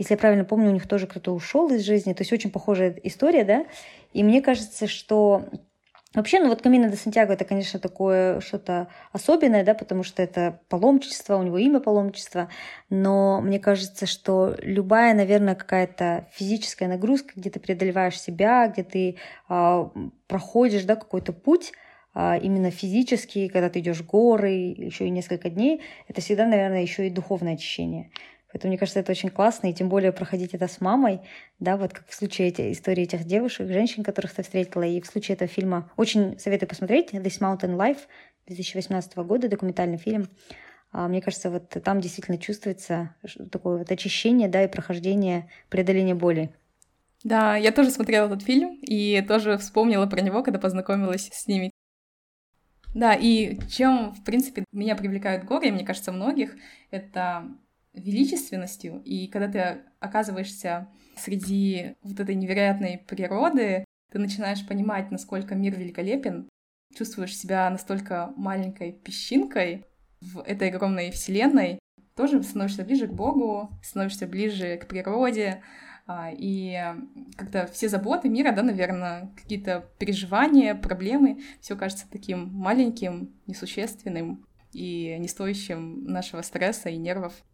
если 0.00 0.14
я 0.14 0.18
правильно 0.18 0.46
помню, 0.46 0.70
у 0.70 0.72
них 0.72 0.88
тоже 0.88 1.06
кто-то 1.06 1.32
ушел 1.32 1.68
из 1.68 1.82
жизни, 1.84 2.14
то 2.14 2.22
есть 2.22 2.32
очень 2.32 2.50
похожая 2.50 2.98
история, 3.02 3.44
да, 3.44 3.66
и 4.14 4.22
мне 4.22 4.40
кажется, 4.40 4.86
что 4.86 5.44
Вообще, 6.12 6.40
ну 6.40 6.48
вот 6.48 6.60
Камина 6.60 6.88
де 6.88 6.96
Сантьяго 6.96 7.34
это, 7.34 7.44
конечно, 7.44 7.78
такое 7.78 8.40
что-то 8.40 8.88
особенное, 9.12 9.64
да, 9.64 9.74
потому 9.74 10.02
что 10.02 10.22
это 10.22 10.60
паломничество, 10.68 11.36
у 11.36 11.42
него 11.44 11.56
имя 11.56 11.78
паломничество, 11.78 12.48
но 12.88 13.40
мне 13.40 13.60
кажется, 13.60 14.06
что 14.06 14.56
любая, 14.60 15.14
наверное, 15.14 15.54
какая-то 15.54 16.26
физическая 16.32 16.88
нагрузка, 16.88 17.34
где 17.36 17.48
ты 17.48 17.60
преодолеваешь 17.60 18.20
себя, 18.20 18.66
где 18.66 18.82
ты 18.82 19.18
э, 19.48 19.84
проходишь, 20.26 20.82
да, 20.82 20.96
какой-то 20.96 21.32
путь, 21.32 21.72
а, 22.12 22.36
именно 22.36 22.72
физический, 22.72 23.48
когда 23.48 23.70
ты 23.70 23.78
идешь 23.78 24.02
горы, 24.02 24.74
еще 24.76 25.06
и 25.06 25.10
несколько 25.10 25.48
дней, 25.48 25.80
это 26.08 26.20
всегда, 26.20 26.44
наверное, 26.44 26.82
еще 26.82 27.06
и 27.06 27.10
духовное 27.10 27.54
очищение. 27.54 28.10
Поэтому, 28.52 28.70
мне 28.70 28.78
кажется, 28.78 29.00
это 29.00 29.12
очень 29.12 29.30
классно, 29.30 29.68
и 29.68 29.72
тем 29.72 29.88
более 29.88 30.12
проходить 30.12 30.54
это 30.54 30.66
с 30.66 30.80
мамой, 30.80 31.20
да, 31.60 31.76
вот 31.76 31.92
как 31.92 32.06
в 32.08 32.14
случае 32.14 32.48
эти, 32.48 32.72
истории 32.72 33.04
этих 33.04 33.24
девушек, 33.24 33.68
женщин, 33.68 34.02
которых 34.02 34.34
ты 34.34 34.42
встретила, 34.42 34.82
и 34.82 35.00
в 35.00 35.06
случае 35.06 35.36
этого 35.36 35.48
фильма 35.48 35.90
очень 35.96 36.38
советую 36.38 36.68
посмотреть 36.68 37.12
«This 37.12 37.40
Mountain 37.40 37.76
Life» 37.76 38.00
2018 38.46 39.16
года, 39.18 39.48
документальный 39.48 39.98
фильм. 39.98 40.28
А, 40.92 41.06
мне 41.06 41.22
кажется, 41.22 41.50
вот 41.50 41.68
там 41.68 42.00
действительно 42.00 42.38
чувствуется 42.38 43.14
такое 43.52 43.78
вот 43.78 43.90
очищение, 43.90 44.48
да, 44.48 44.64
и 44.64 44.68
прохождение, 44.68 45.48
преодоление 45.68 46.16
боли. 46.16 46.52
Да, 47.22 47.56
я 47.56 47.70
тоже 47.70 47.90
смотрела 47.90 48.26
этот 48.26 48.42
фильм 48.42 48.78
и 48.82 49.22
тоже 49.28 49.58
вспомнила 49.58 50.06
про 50.06 50.20
него, 50.22 50.42
когда 50.42 50.58
познакомилась 50.58 51.28
с 51.32 51.46
ними. 51.46 51.70
Да, 52.94 53.14
и 53.14 53.58
чем, 53.68 54.14
в 54.14 54.24
принципе, 54.24 54.64
меня 54.72 54.96
привлекают 54.96 55.44
горы, 55.44 55.68
и 55.68 55.70
мне 55.70 55.84
кажется, 55.84 56.10
многих, 56.10 56.56
это 56.90 57.44
величественностью, 57.92 59.02
и 59.04 59.26
когда 59.26 59.48
ты 59.48 59.82
оказываешься 59.98 60.88
среди 61.16 61.96
вот 62.02 62.20
этой 62.20 62.34
невероятной 62.34 62.98
природы, 62.98 63.84
ты 64.10 64.18
начинаешь 64.18 64.66
понимать, 64.66 65.10
насколько 65.10 65.54
мир 65.54 65.78
великолепен, 65.78 66.48
чувствуешь 66.96 67.36
себя 67.36 67.68
настолько 67.70 68.32
маленькой 68.36 68.92
песчинкой 68.92 69.86
в 70.20 70.40
этой 70.40 70.70
огромной 70.70 71.10
вселенной, 71.10 71.78
тоже 72.16 72.42
становишься 72.42 72.84
ближе 72.84 73.06
к 73.06 73.12
Богу, 73.12 73.70
становишься 73.82 74.26
ближе 74.26 74.76
к 74.76 74.86
природе, 74.86 75.62
а, 76.06 76.30
и 76.32 76.76
когда 77.36 77.66
все 77.66 77.88
заботы 77.88 78.28
мира, 78.28 78.52
да, 78.52 78.62
наверное, 78.62 79.32
какие-то 79.36 79.88
переживания, 79.98 80.74
проблемы, 80.74 81.40
все 81.60 81.76
кажется 81.76 82.06
таким 82.10 82.52
маленьким, 82.52 83.32
несущественным 83.46 84.44
и 84.72 85.16
не 85.18 85.28
стоящим 85.28 86.04
нашего 86.04 86.42
стресса 86.42 86.88
и 86.88 86.96
нервов. 86.96 87.44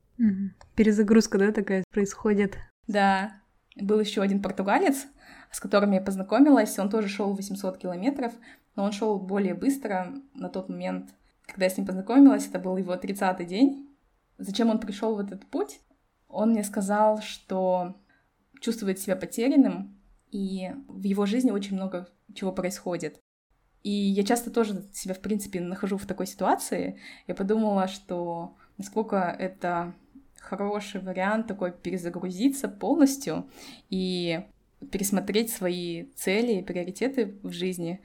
Перезагрузка, 0.74 1.38
да, 1.38 1.52
такая 1.52 1.84
происходит? 1.90 2.56
Да. 2.86 3.40
Был 3.76 4.00
еще 4.00 4.22
один 4.22 4.40
португалец, 4.40 5.06
с 5.50 5.60
которым 5.60 5.92
я 5.92 6.00
познакомилась. 6.00 6.78
Он 6.78 6.88
тоже 6.88 7.08
шел 7.08 7.34
800 7.34 7.78
километров, 7.78 8.32
но 8.74 8.84
он 8.84 8.92
шел 8.92 9.18
более 9.18 9.54
быстро 9.54 10.14
на 10.34 10.48
тот 10.48 10.68
момент, 10.68 11.10
когда 11.46 11.64
я 11.64 11.70
с 11.70 11.76
ним 11.76 11.86
познакомилась. 11.86 12.46
Это 12.46 12.58
был 12.58 12.76
его 12.76 12.94
30-й 12.94 13.44
день. 13.44 13.88
Зачем 14.38 14.70
он 14.70 14.80
пришел 14.80 15.14
в 15.16 15.20
этот 15.20 15.46
путь? 15.46 15.80
Он 16.28 16.50
мне 16.50 16.64
сказал, 16.64 17.20
что 17.20 17.96
чувствует 18.60 18.98
себя 18.98 19.16
потерянным, 19.16 20.00
и 20.30 20.72
в 20.88 21.02
его 21.02 21.26
жизни 21.26 21.50
очень 21.50 21.76
много 21.76 22.08
чего 22.34 22.52
происходит. 22.52 23.20
И 23.82 23.90
я 23.90 24.24
часто 24.24 24.50
тоже 24.50 24.82
себя, 24.92 25.14
в 25.14 25.20
принципе, 25.20 25.60
нахожу 25.60 25.96
в 25.96 26.06
такой 26.06 26.26
ситуации. 26.26 26.98
Я 27.26 27.34
подумала, 27.34 27.86
что 27.86 28.56
насколько 28.78 29.16
это 29.16 29.94
хороший 30.46 31.00
вариант 31.00 31.46
такой 31.46 31.72
перезагрузиться 31.72 32.68
полностью 32.68 33.48
и 33.90 34.40
пересмотреть 34.90 35.50
свои 35.50 36.04
цели 36.14 36.54
и 36.54 36.62
приоритеты 36.62 37.36
в 37.42 37.52
жизни. 37.52 38.00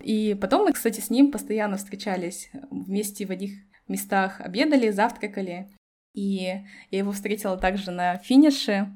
И 0.00 0.36
потом 0.40 0.64
мы, 0.64 0.72
кстати, 0.72 1.00
с 1.00 1.10
ним 1.10 1.30
постоянно 1.30 1.76
встречались 1.76 2.50
вместе 2.70 3.26
в 3.26 3.30
одних 3.30 3.52
местах, 3.88 4.40
обедали, 4.40 4.90
завтракали. 4.90 5.68
И 6.14 6.62
я 6.90 6.98
его 6.98 7.12
встретила 7.12 7.56
также 7.56 7.90
на 7.90 8.16
финише 8.16 8.88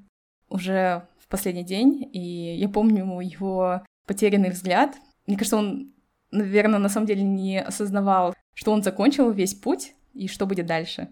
уже 0.48 1.06
в 1.18 1.28
последний 1.28 1.64
день, 1.64 2.08
и 2.12 2.56
я 2.56 2.68
помню 2.68 3.20
его 3.20 3.82
потерянный 4.06 4.50
взгляд. 4.50 4.96
Мне 5.26 5.37
кажется, 5.37 5.56
он, 5.56 5.92
наверное, 6.30 6.78
на 6.78 6.88
самом 6.88 7.06
деле 7.06 7.22
не 7.22 7.61
осознавал, 7.61 8.35
что 8.54 8.72
он 8.72 8.82
закончил 8.82 9.30
весь 9.30 9.54
путь 9.54 9.94
и 10.14 10.28
что 10.28 10.46
будет 10.46 10.66
дальше. 10.66 11.08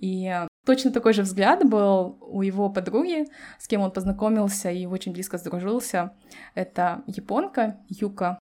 И 0.00 0.46
точно 0.64 0.90
такой 0.90 1.12
же 1.12 1.22
взгляд 1.22 1.68
был 1.68 2.18
у 2.20 2.42
его 2.42 2.68
подруги, 2.68 3.26
с 3.58 3.66
кем 3.66 3.80
он 3.80 3.90
познакомился 3.90 4.70
и 4.70 4.86
очень 4.86 5.12
близко 5.12 5.38
сдружился. 5.38 6.12
Это 6.54 7.02
японка 7.06 7.80
Юка. 7.88 8.38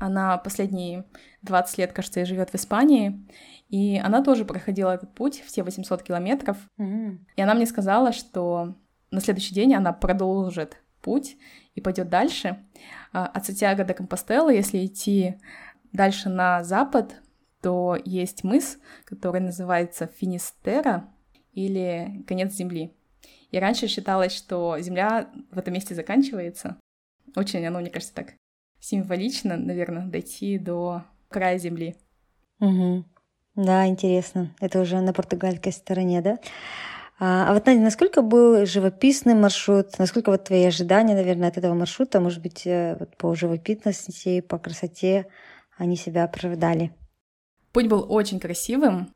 Она 0.00 0.38
последние 0.38 1.06
20 1.42 1.78
лет, 1.78 1.92
кажется, 1.92 2.24
живет 2.24 2.50
в 2.50 2.54
Испании. 2.54 3.26
И 3.68 3.98
она 3.98 4.22
тоже 4.22 4.44
проходила 4.44 4.94
этот 4.94 5.14
путь, 5.14 5.42
все 5.44 5.62
800 5.62 6.02
километров. 6.02 6.56
Mm-hmm. 6.78 7.18
И 7.36 7.42
она 7.42 7.54
мне 7.54 7.66
сказала, 7.66 8.12
что 8.12 8.76
на 9.10 9.20
следующий 9.20 9.54
день 9.54 9.74
она 9.74 9.92
продолжит 9.92 10.78
путь 11.02 11.36
и 11.74 11.80
пойдет 11.80 12.08
дальше. 12.08 12.64
А, 13.12 13.26
от 13.26 13.46
Сантьяго 13.46 13.84
до 13.84 13.94
Компостела, 13.94 14.50
если 14.50 14.84
идти 14.84 15.40
дальше 15.92 16.28
на 16.28 16.62
запад, 16.64 17.20
то 17.60 17.96
есть 18.04 18.44
мыс, 18.44 18.78
который 19.04 19.40
называется 19.40 20.06
Финистера 20.06 21.08
или 21.52 22.24
конец 22.26 22.52
Земли. 22.52 22.94
И 23.50 23.58
раньше 23.58 23.88
считалось, 23.88 24.32
что 24.32 24.78
Земля 24.80 25.30
в 25.50 25.58
этом 25.58 25.74
месте 25.74 25.94
заканчивается. 25.94 26.76
Очень 27.34 27.66
оно, 27.66 27.80
мне 27.80 27.90
кажется, 27.90 28.14
так 28.14 28.34
символично, 28.80 29.56
наверное, 29.56 30.06
дойти 30.06 30.58
до 30.58 31.04
края 31.28 31.58
Земли. 31.58 31.96
Угу. 32.60 33.04
Да, 33.56 33.86
интересно. 33.86 34.54
Это 34.60 34.80
уже 34.80 35.00
на 35.00 35.12
португальской 35.12 35.72
стороне, 35.72 36.20
да? 36.20 36.38
А, 37.18 37.50
а 37.50 37.54
вот, 37.54 37.66
Надя, 37.66 37.80
насколько 37.80 38.22
был 38.22 38.64
живописный 38.64 39.34
маршрут? 39.34 39.98
Насколько 39.98 40.30
вот 40.30 40.44
твои 40.44 40.64
ожидания, 40.64 41.14
наверное, 41.14 41.48
от 41.48 41.58
этого 41.58 41.74
маршрута, 41.74 42.20
может 42.20 42.40
быть, 42.40 42.66
э, 42.66 42.96
вот 42.98 43.16
по 43.16 43.34
живописности, 43.34 44.40
по 44.40 44.58
красоте 44.58 45.26
они 45.76 45.96
себя 45.96 46.24
оправдали? 46.24 46.92
Путь 47.72 47.88
был 47.88 48.06
очень 48.08 48.40
красивым, 48.40 49.14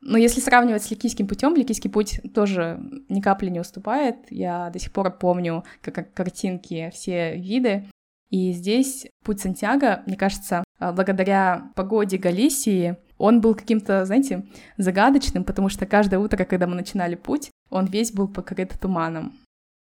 но 0.00 0.16
если 0.16 0.40
сравнивать 0.40 0.84
с 0.84 0.90
Ликийским 0.90 1.26
путем, 1.26 1.56
Ликийский 1.56 1.90
путь 1.90 2.20
тоже 2.34 2.80
ни 3.08 3.20
капли 3.20 3.50
не 3.50 3.60
уступает. 3.60 4.16
Я 4.30 4.70
до 4.70 4.78
сих 4.78 4.92
пор 4.92 5.16
помню 5.16 5.64
как 5.82 6.14
картинки, 6.14 6.90
все 6.94 7.36
виды. 7.36 7.86
И 8.30 8.52
здесь 8.52 9.06
путь 9.24 9.40
Сантьяго, 9.40 10.02
мне 10.06 10.16
кажется, 10.16 10.62
а, 10.78 10.92
благодаря 10.92 11.72
погоде 11.74 12.18
Галисии, 12.18 12.96
он 13.16 13.40
был 13.40 13.54
каким-то, 13.54 14.04
знаете, 14.04 14.46
загадочным, 14.76 15.44
потому 15.44 15.68
что 15.68 15.86
каждое 15.86 16.20
утро, 16.20 16.44
когда 16.44 16.66
мы 16.66 16.76
начинали 16.76 17.14
путь, 17.14 17.50
он 17.70 17.86
весь 17.86 18.12
был 18.12 18.28
покрыт 18.28 18.78
туманом. 18.78 19.32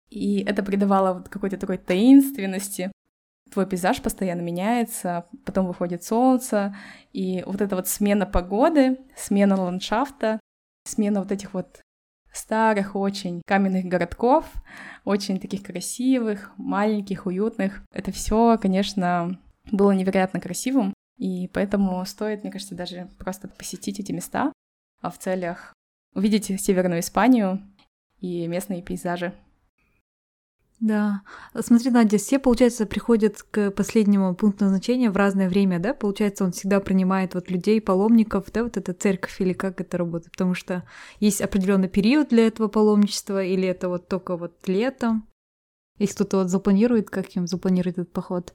И 0.08 0.42
это 0.44 0.62
придавало 0.62 1.14
вот 1.14 1.28
какой-то 1.28 1.56
такой 1.56 1.76
таинственности, 1.76 2.92
твой 3.50 3.66
пейзаж 3.66 4.02
постоянно 4.02 4.40
меняется, 4.40 5.26
потом 5.44 5.66
выходит 5.66 6.04
солнце, 6.04 6.74
и 7.12 7.42
вот 7.46 7.60
эта 7.60 7.76
вот 7.76 7.88
смена 7.88 8.26
погоды, 8.26 8.98
смена 9.16 9.60
ландшафта, 9.60 10.40
смена 10.84 11.20
вот 11.20 11.32
этих 11.32 11.54
вот 11.54 11.80
старых 12.32 12.96
очень 12.96 13.42
каменных 13.46 13.86
городков, 13.86 14.44
очень 15.04 15.40
таких 15.40 15.62
красивых, 15.62 16.52
маленьких, 16.58 17.26
уютных. 17.26 17.82
Это 17.92 18.12
все, 18.12 18.58
конечно, 18.58 19.40
было 19.70 19.92
невероятно 19.92 20.40
красивым, 20.40 20.92
и 21.16 21.48
поэтому 21.48 22.04
стоит, 22.04 22.42
мне 22.42 22.52
кажется, 22.52 22.74
даже 22.74 23.08
просто 23.18 23.48
посетить 23.48 24.00
эти 24.00 24.12
места 24.12 24.52
а 25.00 25.10
в 25.10 25.18
целях 25.18 25.72
увидеть 26.14 26.60
Северную 26.60 27.00
Испанию 27.00 27.62
и 28.18 28.46
местные 28.46 28.82
пейзажи. 28.82 29.34
Да. 30.78 31.22
Смотри, 31.58 31.90
Надя, 31.90 32.18
все, 32.18 32.38
получается, 32.38 32.84
приходят 32.84 33.42
к 33.42 33.70
последнему 33.70 34.34
пункту 34.34 34.64
назначения 34.64 35.10
в 35.10 35.16
разное 35.16 35.48
время, 35.48 35.78
да? 35.78 35.94
Получается, 35.94 36.44
он 36.44 36.52
всегда 36.52 36.80
принимает 36.80 37.34
вот 37.34 37.50
людей, 37.50 37.80
паломников, 37.80 38.52
да, 38.52 38.62
вот 38.62 38.76
эта 38.76 38.92
церковь 38.92 39.40
или 39.40 39.54
как 39.54 39.80
это 39.80 39.96
работает? 39.96 40.32
Потому 40.32 40.54
что 40.54 40.84
есть 41.18 41.40
определенный 41.40 41.88
период 41.88 42.28
для 42.28 42.46
этого 42.46 42.68
паломничества, 42.68 43.42
или 43.42 43.66
это 43.66 43.88
вот 43.88 44.08
только 44.08 44.36
вот 44.36 44.68
летом? 44.68 45.26
Если 45.98 46.14
кто-то 46.14 46.38
вот 46.38 46.50
запланирует, 46.50 47.08
как 47.08 47.34
им 47.36 47.46
запланирует 47.46 47.98
этот 47.98 48.12
поход? 48.12 48.54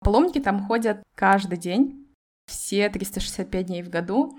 Паломники 0.00 0.40
там 0.40 0.66
ходят 0.66 1.02
каждый 1.14 1.58
день, 1.58 2.08
все 2.46 2.88
365 2.88 3.66
дней 3.66 3.82
в 3.82 3.88
году. 3.88 4.38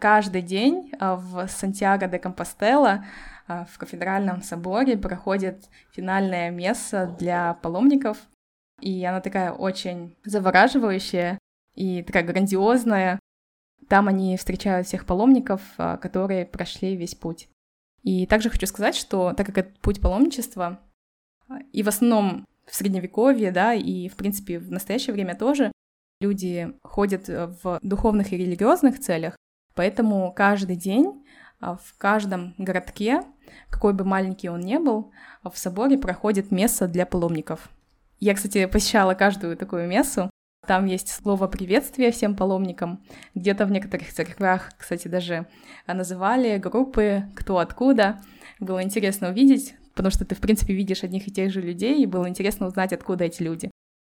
Каждый 0.00 0.42
день 0.42 0.92
а, 0.98 1.16
в 1.16 1.46
Сантьяго 1.48 2.08
де 2.08 2.18
Компостела 2.18 3.04
в 3.46 3.78
кафедральном 3.78 4.42
соборе 4.42 4.96
проходит 4.96 5.68
финальная 5.90 6.50
месса 6.50 7.14
для 7.18 7.54
паломников, 7.54 8.18
и 8.80 9.04
она 9.04 9.20
такая 9.20 9.52
очень 9.52 10.16
завораживающая 10.24 11.38
и 11.74 12.02
такая 12.02 12.24
грандиозная. 12.24 13.18
Там 13.88 14.08
они 14.08 14.36
встречают 14.36 14.86
всех 14.86 15.06
паломников, 15.06 15.62
а, 15.78 15.96
которые 15.96 16.46
прошли 16.46 16.96
весь 16.96 17.14
путь. 17.14 17.48
И 18.02 18.26
также 18.26 18.50
хочу 18.50 18.66
сказать, 18.66 18.96
что 18.96 19.32
так 19.34 19.46
как 19.46 19.58
это 19.58 19.80
путь 19.80 20.00
паломничества, 20.00 20.80
и 21.72 21.82
в 21.82 21.88
основном 21.88 22.46
в 22.66 22.74
средневековье, 22.74 23.52
да, 23.52 23.74
и 23.74 24.08
в 24.08 24.16
принципе 24.16 24.58
в 24.58 24.70
настоящее 24.70 25.12
время 25.12 25.36
тоже 25.36 25.70
люди 26.20 26.72
ходят 26.82 27.28
в 27.28 27.78
духовных 27.82 28.32
и 28.32 28.36
религиозных 28.36 28.98
целях, 28.98 29.36
поэтому 29.74 30.32
каждый 30.32 30.76
день 30.76 31.06
а, 31.06 31.21
в 31.62 31.96
каждом 31.96 32.54
городке, 32.58 33.22
какой 33.70 33.92
бы 33.92 34.04
маленький 34.04 34.48
он 34.48 34.60
ни 34.60 34.76
был, 34.76 35.12
в 35.42 35.56
соборе 35.56 35.96
проходит 35.96 36.50
месса 36.50 36.88
для 36.88 37.06
паломников. 37.06 37.70
Я, 38.20 38.34
кстати, 38.34 38.66
посещала 38.66 39.14
каждую 39.14 39.56
такую 39.56 39.88
мессу. 39.88 40.30
Там 40.66 40.86
есть 40.86 41.08
слово 41.08 41.48
приветствия 41.48 42.12
всем 42.12 42.36
паломникам. 42.36 43.02
Где-то 43.34 43.66
в 43.66 43.70
некоторых 43.72 44.12
церквях, 44.12 44.70
кстати, 44.78 45.08
даже 45.08 45.46
называли 45.86 46.58
группы 46.58 47.24
«Кто 47.34 47.58
откуда». 47.58 48.20
Было 48.60 48.82
интересно 48.82 49.30
увидеть, 49.30 49.74
потому 49.94 50.12
что 50.12 50.24
ты, 50.24 50.36
в 50.36 50.40
принципе, 50.40 50.72
видишь 50.72 51.02
одних 51.02 51.26
и 51.26 51.32
тех 51.32 51.52
же 51.52 51.60
людей, 51.60 52.00
и 52.00 52.06
было 52.06 52.28
интересно 52.28 52.68
узнать, 52.68 52.92
откуда 52.92 53.24
эти 53.24 53.42
люди. 53.42 53.72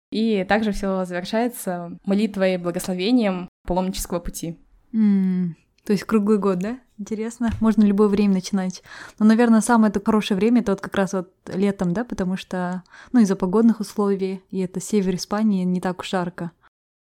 И 0.09 0.45
также 0.45 0.71
все 0.71 1.03
завершается 1.03 1.97
молитвой 2.05 2.53
и 2.53 2.57
благословением 2.57 3.49
паломнического 3.65 4.19
пути. 4.19 4.57
Mm. 4.93 5.49
То 5.87 5.93
есть 5.93 6.03
круглый 6.03 6.37
год, 6.37 6.59
да? 6.59 6.79
Интересно. 6.97 7.49
Можно 7.61 7.85
любое 7.85 8.09
время 8.09 8.33
начинать. 8.33 8.83
Но, 9.19 9.25
наверное, 9.25 9.61
самое 9.61 9.89
это 9.89 10.03
хорошее 10.03 10.37
время 10.37 10.59
это 10.59 10.73
вот 10.73 10.81
как 10.81 10.93
раз 10.95 11.13
вот 11.13 11.31
летом, 11.47 11.93
да, 11.93 12.03
потому 12.03 12.35
что, 12.35 12.83
ну, 13.13 13.21
из-за 13.21 13.37
погодных 13.37 13.79
условий, 13.79 14.43
и 14.51 14.59
это 14.59 14.81
север 14.81 15.15
Испании, 15.15 15.63
не 15.63 15.79
так 15.79 16.01
уж 16.01 16.09
жарко. 16.09 16.51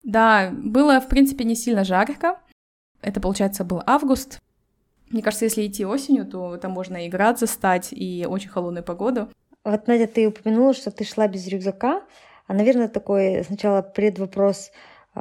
Да, 0.05 0.53
было, 0.53 1.01
в 1.01 1.09
принципе, 1.09 1.43
не 1.43 1.57
сильно 1.57 1.83
жарко. 1.83 2.39
Это, 3.03 3.21
получается, 3.21 3.65
был 3.65 3.83
август. 3.87 4.39
Мне 5.09 5.21
кажется, 5.21 5.47
если 5.47 5.67
идти 5.67 5.85
осенью, 5.85 6.25
то 6.25 6.57
там 6.57 6.71
можно 6.71 7.05
и 7.05 7.09
град 7.09 7.41
застать, 7.41 7.89
и 7.91 8.25
очень 8.25 8.51
холодную 8.51 8.85
погоду. 8.85 9.31
Вот, 9.65 9.89
Надя, 9.89 10.07
ты 10.07 10.29
упомянула, 10.29 10.75
что 10.75 10.93
ты 10.93 11.03
шла 11.03 11.27
без 11.27 11.45
рюкзака. 11.49 12.05
А, 12.47 12.55
наверное, 12.55 12.87
такой 12.87 13.43
сначала 13.43 13.83
предвопрос— 13.83 14.71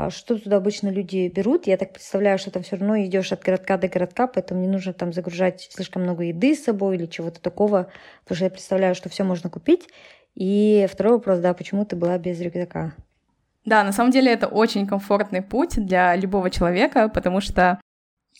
что 0.10 0.38
туда 0.38 0.58
обычно 0.58 0.90
люди 0.90 1.32
берут? 1.34 1.68
Я 1.68 1.78
так 1.78 1.94
представляю, 1.94 2.38
что 2.38 2.52
там 2.52 2.64
все 2.64 2.76
равно 2.76 3.00
идешь 3.02 3.32
от 3.32 3.42
городка 3.42 3.78
до 3.78 3.88
городка, 3.88 4.28
поэтому 4.28 4.62
не 4.62 4.68
нужно 4.68 4.94
там 4.94 5.14
загружать 5.14 5.68
слишком 5.72 6.04
много 6.04 6.24
еды 6.24 6.56
с 6.56 6.64
собой 6.64 6.96
или 6.96 7.06
чего-то 7.06 7.42
такого, 7.42 7.90
потому 8.24 8.36
что 8.36 8.46
я 8.46 8.52
представляю, 8.52 8.96
что 8.96 9.10
все 9.10 9.24
можно 9.24 9.50
купить. 9.50 9.90
И 10.36 10.88
второй 10.92 11.14
вопрос, 11.14 11.40
да, 11.40 11.54
почему 11.54 11.86
ты 11.86 11.96
была 11.96 12.18
без 12.18 12.40
рюкзака? 12.40 12.94
Да, 13.66 13.84
на 13.84 13.92
самом 13.92 14.12
деле 14.12 14.32
это 14.32 14.48
очень 14.48 14.88
комфортный 14.88 15.42
путь 15.42 15.84
для 15.84 16.16
любого 16.16 16.50
человека, 16.50 17.10
потому 17.10 17.42
что 17.42 17.80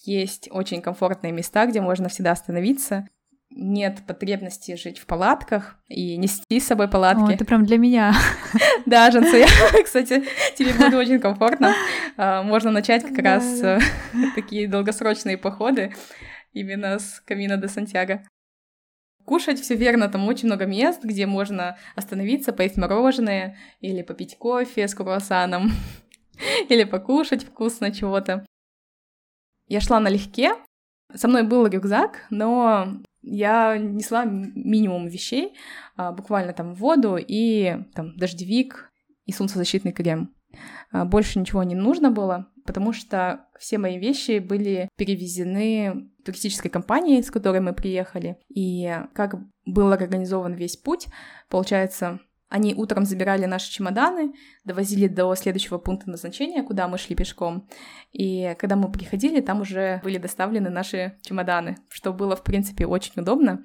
есть 0.04 0.50
очень 0.52 0.82
комфортные 0.82 1.32
места, 1.32 1.66
где 1.66 1.82
можно 1.82 2.10
всегда 2.10 2.32
остановиться, 2.32 3.08
нет 3.52 4.04
потребности 4.06 4.76
жить 4.76 5.00
в 5.00 5.06
палатках 5.06 5.78
и 5.88 6.18
нести 6.18 6.60
с 6.60 6.68
собой 6.68 6.88
палатки. 6.88 7.32
О, 7.32 7.34
это 7.34 7.46
прям 7.46 7.66
для 7.66 7.78
меня. 7.78 8.14
Да, 8.86 9.12
Жанса, 9.12 9.38
я, 9.38 9.48
кстати, 9.84 10.24
тебе 10.58 10.74
будет 10.74 10.94
очень 10.94 11.20
комфортно. 11.20 11.74
А, 12.18 12.44
можно 12.44 12.72
начать 12.72 13.04
как 13.04 13.18
раз 13.20 13.62
э, 13.62 13.80
такие 14.36 14.68
долгосрочные 14.68 15.38
походы 15.38 15.94
именно 16.54 17.00
с 17.00 17.22
Камина 17.26 17.58
до 17.58 17.68
Сантьяго. 17.68 18.26
Кушать 19.26 19.60
все 19.60 19.76
верно, 19.76 20.10
там 20.10 20.28
очень 20.28 20.48
много 20.48 20.66
мест, 20.66 21.04
где 21.04 21.28
можно 21.28 21.78
остановиться, 21.96 22.52
поесть 22.52 22.78
мороженое 22.78 23.58
или 23.80 24.02
попить 24.02 24.38
кофе 24.38 24.88
с 24.88 24.96
круассаном, 24.96 25.72
или 26.68 26.84
покушать 26.84 27.44
вкусно 27.44 27.92
чего-то. 27.92 28.44
Я 29.68 29.82
шла 29.82 30.00
налегке, 30.00 30.54
со 31.14 31.28
мной 31.28 31.44
был 31.44 31.68
рюкзак, 31.68 32.26
но 32.32 33.02
я 33.22 33.78
несла 33.78 34.26
минимум 34.26 35.08
вещей, 35.08 35.56
а, 35.96 36.12
буквально 36.12 36.54
там 36.54 36.74
воду 36.74 37.18
и 37.18 37.78
там 37.94 38.16
дождевик 38.18 38.92
и 39.26 39.32
солнцезащитный 39.32 39.92
крем. 39.92 40.34
А, 40.92 41.06
больше 41.06 41.40
ничего 41.40 41.64
не 41.64 41.76
нужно 41.76 42.12
было, 42.12 42.48
потому 42.66 42.94
что 42.94 43.46
все 43.60 43.78
мои 43.78 44.00
вещи 44.00 44.40
были 44.40 44.90
перевезены 44.96 46.10
туристической 46.24 46.72
компанией, 46.72 47.22
с 47.22 47.32
которой 47.32 47.62
мы 47.62 47.74
приехали. 47.74 48.38
И 48.54 48.92
как 49.14 49.36
был 49.66 49.92
организован 49.92 50.54
весь 50.54 50.78
путь, 50.78 51.08
получается, 51.50 52.20
они 52.50 52.74
утром 52.74 53.06
забирали 53.06 53.46
наши 53.46 53.72
чемоданы, 53.72 54.34
довозили 54.66 55.08
до 55.08 55.34
следующего 55.36 55.78
пункта 55.78 56.10
назначения, 56.10 56.64
куда 56.64 56.88
мы 56.88 56.98
шли 56.98 57.16
пешком. 57.16 57.70
И 58.12 58.56
когда 58.60 58.76
мы 58.76 58.92
приходили, 58.92 59.40
там 59.40 59.62
уже 59.62 60.02
были 60.04 60.18
доставлены 60.18 60.70
наши 60.70 61.18
чемоданы, 61.22 61.78
что 61.90 62.12
было, 62.12 62.36
в 62.36 62.44
принципе, 62.44 62.88
очень 62.88 63.14
удобно. 63.16 63.64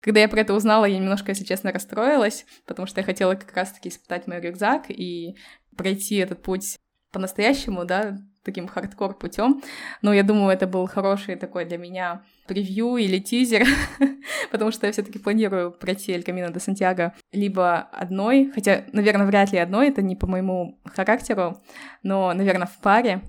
Когда 0.00 0.20
я 0.20 0.28
про 0.28 0.40
это 0.40 0.52
узнала, 0.52 0.84
я 0.84 0.98
немножко, 0.98 1.30
если 1.30 1.44
честно, 1.44 1.72
расстроилась, 1.72 2.44
потому 2.66 2.86
что 2.86 3.00
я 3.00 3.04
хотела 3.06 3.36
как 3.36 3.54
раз-таки 3.54 3.88
испытать 3.88 4.26
мой 4.26 4.40
рюкзак 4.40 4.90
и 4.90 5.36
пройти 5.76 6.16
этот 6.16 6.42
путь 6.42 6.76
по-настоящему, 7.10 7.84
да, 7.84 8.18
таким 8.44 8.68
хардкор 8.68 9.14
путем. 9.14 9.62
Но 10.02 10.12
я 10.12 10.22
думаю, 10.22 10.50
это 10.50 10.66
был 10.66 10.86
хороший 10.86 11.36
такой 11.36 11.64
для 11.64 11.78
меня 11.78 12.22
превью 12.46 12.96
или 12.96 13.18
тизер, 13.18 13.66
потому 14.50 14.70
что 14.70 14.86
я 14.86 14.92
все-таки 14.92 15.18
планирую 15.18 15.72
пройти 15.72 16.12
Эль 16.12 16.22
Камино 16.22 16.50
до 16.50 16.60
Сантьяго 16.60 17.14
либо 17.32 17.78
одной, 17.78 18.50
хотя, 18.54 18.84
наверное, 18.92 19.26
вряд 19.26 19.52
ли 19.52 19.58
одной, 19.58 19.88
это 19.88 20.02
не 20.02 20.16
по 20.16 20.26
моему 20.26 20.78
характеру, 20.84 21.62
но, 22.02 22.32
наверное, 22.32 22.66
в 22.66 22.78
паре. 22.78 23.22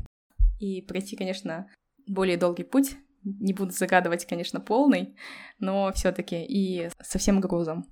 И 0.60 0.82
пройти, 0.82 1.16
конечно, 1.16 1.68
более 2.08 2.38
долгий 2.38 2.64
путь. 2.64 2.98
Не 3.24 3.54
буду 3.54 3.72
загадывать, 3.72 4.26
конечно, 4.26 4.60
полный, 4.60 5.16
но 5.60 5.92
все-таки 5.94 6.44
и 6.44 6.90
со 7.02 7.18
всем 7.18 7.42
грузом. 7.42 7.86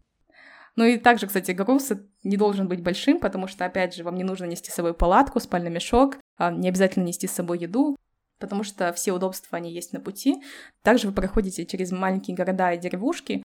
Ну 0.76 0.86
и 0.86 0.98
также, 0.98 1.28
кстати, 1.28 1.52
груз 1.52 1.92
не 2.24 2.38
должен 2.38 2.68
быть 2.68 2.82
большим, 2.82 3.20
потому 3.20 3.48
что, 3.48 3.66
опять 3.66 3.96
же, 3.96 4.04
вам 4.04 4.16
не 4.16 4.24
нужно 4.24 4.46
нести 4.46 4.72
с 4.72 4.74
собой 4.74 4.94
палатку, 4.94 5.40
спальный 5.40 5.70
мешок, 5.70 6.18
а 6.38 6.52
не 6.52 6.70
обязательно 6.70 7.04
нести 7.04 7.28
с 7.28 7.32
собой 7.32 7.60
еду, 7.60 7.96
потому 8.40 8.64
что 8.64 8.92
все 8.94 9.12
удобства, 9.12 9.58
они 9.58 9.72
есть 9.72 9.94
на 9.94 10.00
пути. 10.00 10.42
Также 10.82 11.08
вы 11.08 11.14
проходите 11.14 11.66
через 11.66 11.92
маленькие 11.92 12.36
города 12.36 12.72
и 12.74 12.80
деревушки, 12.80 13.44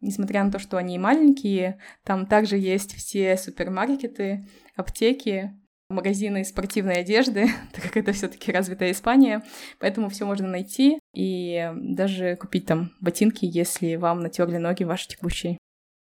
Несмотря 0.00 0.44
на 0.44 0.52
то, 0.52 0.60
что 0.60 0.76
они 0.76 0.96
маленькие, 0.98 1.80
там 2.04 2.26
также 2.26 2.56
есть 2.56 2.94
все 2.94 3.36
супермаркеты, 3.36 4.46
аптеки, 4.76 5.58
магазины 5.88 6.44
спортивной 6.44 7.00
одежды, 7.00 7.48
так 7.72 7.82
как 7.82 7.96
это 7.96 8.12
все-таки 8.12 8.52
развитая 8.52 8.92
Испания, 8.92 9.44
поэтому 9.80 10.08
все 10.08 10.24
можно 10.24 10.46
найти 10.46 11.00
и 11.14 11.72
даже 11.74 12.36
купить 12.36 12.66
там 12.66 12.92
ботинки, 13.00 13.44
если 13.44 13.96
вам 13.96 14.20
натерли 14.20 14.58
ноги 14.58 14.84
ваши 14.84 15.08
текущие. 15.08 15.57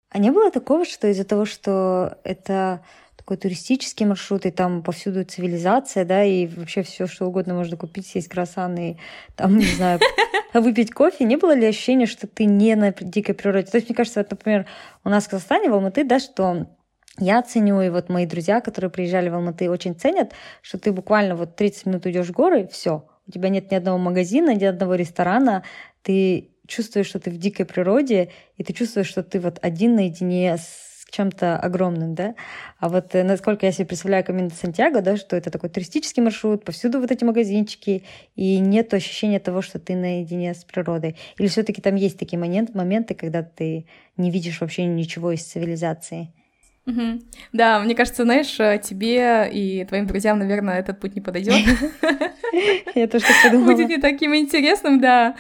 А 0.10 0.17
не 0.17 0.32
было 0.32 0.52
такого, 0.52 0.86
что 0.86 1.08
из-за 1.08 1.24
того, 1.24 1.45
что 1.45 2.17
это 2.24 2.82
такой 3.15 3.38
туристический 3.38 4.06
маршрут, 4.06 4.45
и 4.45 4.52
там 4.52 4.82
повсюду 4.82 5.24
цивилизация, 5.24 6.04
да, 6.04 6.24
и 6.24 6.48
вообще 6.48 6.82
все 6.82 7.06
что 7.06 7.28
угодно 7.28 7.54
можно 7.54 7.78
купить, 7.78 8.08
съесть 8.08 8.28
круассаны, 8.28 8.91
и 8.91 8.98
там, 9.36 9.58
не 9.58 9.65
знаю, 9.65 10.00
выпить 10.54 10.91
кофе, 10.91 11.26
не 11.26 11.36
было 11.36 11.54
ли 11.54 11.67
ощущения, 11.67 12.08
что 12.08 12.26
ты 12.26 12.45
не 12.45 12.76
на 12.76 12.91
дикой 12.91 13.36
природе? 13.36 13.67
То 13.67 13.78
есть, 13.78 13.88
мне 13.88 13.95
кажется, 13.95 14.22
вот, 14.22 14.32
например, 14.32 14.65
у 15.04 15.10
нас 15.10 15.26
в 15.26 15.30
Казахстане, 15.30 15.69
в 15.69 15.74
Алматы, 15.74 16.04
да, 16.06 16.19
что 16.19 16.65
я 17.19 17.41
ценю, 17.43 17.82
и 17.82 17.89
вот 17.89 18.10
мои 18.10 18.26
друзья, 18.26 18.62
которые 18.62 18.89
приезжали 18.89 19.30
в 19.30 19.36
Алматы, 19.36 19.69
очень 19.69 19.93
ценят, 19.93 20.34
что 20.63 20.80
ты 20.80 20.91
буквально 20.91 21.36
вот 21.36 21.56
30 21.56 21.86
минут 21.86 22.08
идешь 22.08 22.28
в 22.28 22.32
горы, 22.32 22.67
все, 22.72 23.06
у 23.28 23.32
тебя 23.32 23.50
нет 23.50 23.69
ни 23.69 23.76
одного 23.76 24.00
магазина, 24.00 24.56
ни 24.56 24.63
одного 24.63 24.95
ресторана, 24.95 25.63
ты 26.02 26.50
чувствуешь, 26.69 27.08
что 27.08 27.19
ты 27.19 27.29
в 27.29 27.38
дикой 27.38 27.65
природе, 27.65 28.29
и 28.58 28.63
ты 28.63 28.73
чувствуешь, 28.73 29.08
что 29.08 29.24
ты 29.24 29.39
вот 29.39 29.59
один 29.61 29.95
наедине 29.95 30.57
с 30.57 30.89
чем-то 31.11 31.57
огромным, 31.57 32.13
да. 32.13 32.36
А 32.78 32.88
вот 32.88 33.15
э, 33.15 33.24
насколько 33.24 33.65
я 33.65 33.72
себе 33.72 33.88
представляю 33.88 34.24
Камин 34.24 34.51
Сантьяго, 34.51 35.01
да, 35.01 35.17
что 35.17 35.36
это 35.36 35.49
такой 35.49 35.70
туристический 35.70 36.22
маршрут, 36.22 36.63
повсюду 36.63 36.99
вот 36.99 37.11
эти 37.11 37.24
магазинчики, 37.24 38.03
и 38.36 38.59
нет 38.59 38.93
ощущения 38.93 39.39
того, 39.39 39.61
что 39.61 39.80
ты 39.80 39.95
наедине 39.95 40.53
с 40.53 40.63
природой. 40.63 41.15
Или 41.38 41.47
все 41.47 41.63
таки 41.63 41.82
там 41.82 41.95
есть 41.95 42.20
такие 42.20 42.38
момент, 42.38 42.76
моменты, 42.76 43.15
когда 43.15 43.43
ты 43.43 43.88
не 44.17 44.32
видишь 44.32 44.61
вообще 44.61 44.86
ничего 44.86 45.32
из 45.32 45.43
цивилизации? 45.43 46.32
Угу. 46.86 47.22
Да, 47.53 47.80
мне 47.80 47.95
кажется, 47.95 48.24
знаешь, 48.24 48.59
э, 48.59 48.80
тебе 48.84 49.49
и 49.51 49.86
твоим 49.86 50.07
друзьям, 50.07 50.39
наверное, 50.39 50.80
этот 50.80 50.99
путь 50.99 51.15
не 51.15 51.22
подойдет. 51.22 51.55
Я 52.95 53.07
тоже 53.07 53.26
так 53.26 53.36
подумала. 53.43 53.72
Будет 53.72 53.89
не 53.89 53.97
таким 53.97 54.36
интересным, 54.36 54.99
да. 54.99 55.36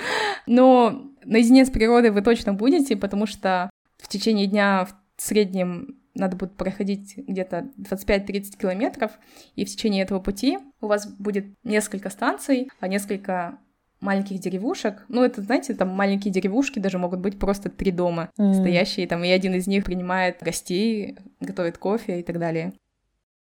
Но 0.45 1.09
наедине 1.29 1.65
с 1.65 1.69
природой 1.69 2.11
вы 2.11 2.21
точно 2.21 2.53
будете, 2.53 2.95
потому 2.95 3.25
что 3.25 3.69
в 3.97 4.07
течение 4.07 4.47
дня 4.47 4.85
в 4.85 5.21
среднем 5.21 5.99
надо 6.15 6.35
будет 6.35 6.55
проходить 6.55 7.15
где-то 7.17 7.69
25-30 7.77 8.57
километров, 8.57 9.11
и 9.55 9.65
в 9.65 9.69
течение 9.69 10.03
этого 10.03 10.19
пути 10.19 10.59
у 10.81 10.87
вас 10.87 11.07
будет 11.07 11.45
несколько 11.63 12.09
станций, 12.09 12.69
а 12.79 12.87
несколько 12.87 13.59
маленьких 14.01 14.39
деревушек. 14.39 15.05
Ну, 15.09 15.23
это, 15.23 15.41
знаете, 15.41 15.73
там 15.73 15.89
маленькие 15.89 16.33
деревушки 16.33 16.79
даже 16.79 16.97
могут 16.97 17.19
быть 17.19 17.37
просто 17.37 17.69
три 17.69 17.91
дома 17.91 18.29
mm. 18.39 18.53
стоящие, 18.53 19.07
там, 19.07 19.23
и 19.23 19.29
один 19.29 19.53
из 19.55 19.67
них 19.67 19.83
принимает 19.83 20.37
гостей, 20.41 21.17
готовит 21.39 21.77
кофе 21.77 22.19
и 22.19 22.23
так 22.23 22.39
далее. 22.39 22.73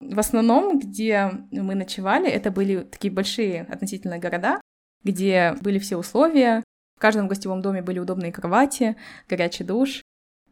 В 0.00 0.18
основном, 0.18 0.78
где 0.78 1.30
мы 1.50 1.74
ночевали, 1.74 2.28
это 2.28 2.50
были 2.50 2.82
такие 2.82 3.12
большие 3.12 3.62
относительно 3.62 4.18
города, 4.18 4.60
где 5.02 5.54
были 5.60 5.78
все 5.78 5.96
условия. 5.96 6.62
В 6.96 7.00
каждом 7.00 7.28
гостевом 7.28 7.62
доме 7.62 7.82
были 7.82 7.98
удобные 7.98 8.32
кровати, 8.32 8.96
горячий 9.28 9.64
душ. 9.64 10.02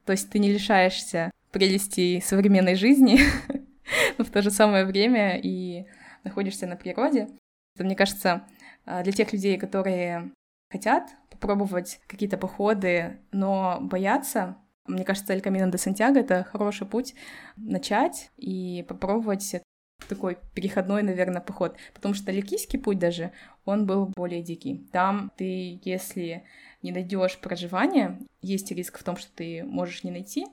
То 0.05 0.12
есть 0.12 0.30
ты 0.30 0.38
не 0.38 0.53
лишаешься 0.53 1.30
прелестей 1.53 2.20
современной 2.20 2.74
жизни, 2.74 3.20
но 4.18 4.24
в 4.24 4.30
то 4.30 4.43
же 4.43 4.51
самое 4.51 4.84
время 4.84 5.38
и 5.38 5.86
находишься 6.24 6.66
на 6.66 6.76
природе. 6.76 7.28
Это, 7.74 7.84
мне 7.84 7.95
кажется, 7.95 8.47
а, 8.84 9.03
для 9.03 9.12
тех 9.12 9.32
людей, 9.32 9.59
которые 9.59 10.32
хотят 10.70 11.11
попробовать 11.30 12.01
какие-то 12.07 12.38
походы, 12.38 13.20
но 13.30 13.78
боятся, 13.80 14.57
мне 14.86 15.05
кажется, 15.05 15.32
Эль 15.32 15.40
Камино 15.40 15.70
де 15.70 15.78
Сантьяго— 15.78 16.20
это 16.20 16.45
хороший 16.45 16.86
путь 16.86 17.14
начать 17.57 18.30
и 18.36 18.84
попробовать 18.88 19.62
такой 20.05 20.39
переходной, 20.55 21.03
наверное, 21.03 21.41
поход. 21.41 21.77
Потому 21.95 22.15
что 22.15 22.33
Ликийский 22.33 22.79
путь 22.79 22.99
даже, 22.99 23.33
он 23.65 23.87
был 23.87 24.07
более 24.07 24.43
дикий. 24.43 24.87
Там 24.93 25.31
ты, 25.37 25.81
если 25.85 26.45
не 26.83 26.93
найдешь 26.93 27.39
проживание, 27.39 28.19
есть 28.41 28.71
риск 28.71 28.99
в 28.99 29.05
том, 29.05 29.17
что 29.17 29.31
ты 29.35 29.65
можешь 29.65 30.05
не 30.05 30.11
найти, 30.11 30.47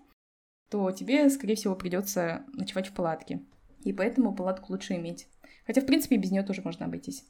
то 0.69 0.91
тебе, 0.91 1.29
скорее 1.29 1.55
всего, 1.55 1.75
придется 1.75 2.43
ночевать 2.53 2.87
в 2.87 2.93
палатке. 2.93 3.41
И 3.83 3.93
поэтому 3.93 4.35
палатку 4.35 4.73
лучше 4.73 4.95
иметь. 4.95 5.27
Хотя, 5.65 5.81
в 5.81 5.85
принципе, 5.85 6.17
без 6.17 6.31
нее 6.31 6.43
тоже 6.43 6.61
можно 6.63 6.85
обойтись. 6.85 7.23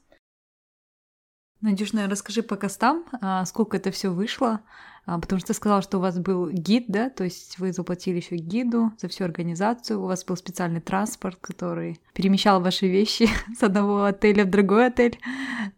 Надюш, 1.60 1.92
наверное, 1.92 2.12
расскажи 2.12 2.42
по 2.42 2.56
костам, 2.56 3.04
а, 3.20 3.44
сколько 3.44 3.76
это 3.76 3.90
все 3.90 4.08
вышло, 4.08 4.62
потому 5.06 5.40
что 5.40 5.48
ты 5.48 5.54
сказала, 5.54 5.82
что 5.82 5.98
у 5.98 6.00
вас 6.00 6.18
был 6.18 6.50
гид, 6.50 6.84
да, 6.88 7.10
то 7.10 7.24
есть 7.24 7.58
вы 7.58 7.72
заплатили 7.72 8.16
еще 8.16 8.36
гиду 8.36 8.92
за 8.98 9.08
всю 9.08 9.24
организацию, 9.24 10.00
у 10.00 10.06
вас 10.06 10.24
был 10.24 10.36
специальный 10.36 10.80
транспорт, 10.80 11.38
который 11.40 12.00
перемещал 12.14 12.60
ваши 12.60 12.86
вещи 12.86 13.28
с 13.58 13.62
одного 13.62 14.04
отеля 14.04 14.44
в 14.44 14.50
другой 14.50 14.86
отель. 14.86 15.18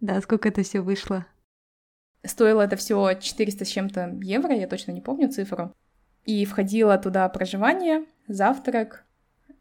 Да, 0.00 0.20
сколько 0.20 0.48
это 0.48 0.62
все 0.62 0.80
вышло? 0.80 1.26
Стоило 2.24 2.62
это 2.62 2.76
все 2.76 3.14
400 3.18 3.64
с 3.64 3.68
чем-то 3.68 4.18
евро, 4.22 4.54
я 4.54 4.68
точно 4.68 4.92
не 4.92 5.00
помню 5.00 5.30
цифру. 5.30 5.72
И 6.24 6.44
входило 6.44 6.96
туда 6.98 7.28
проживание, 7.28 8.04
завтрак 8.28 9.04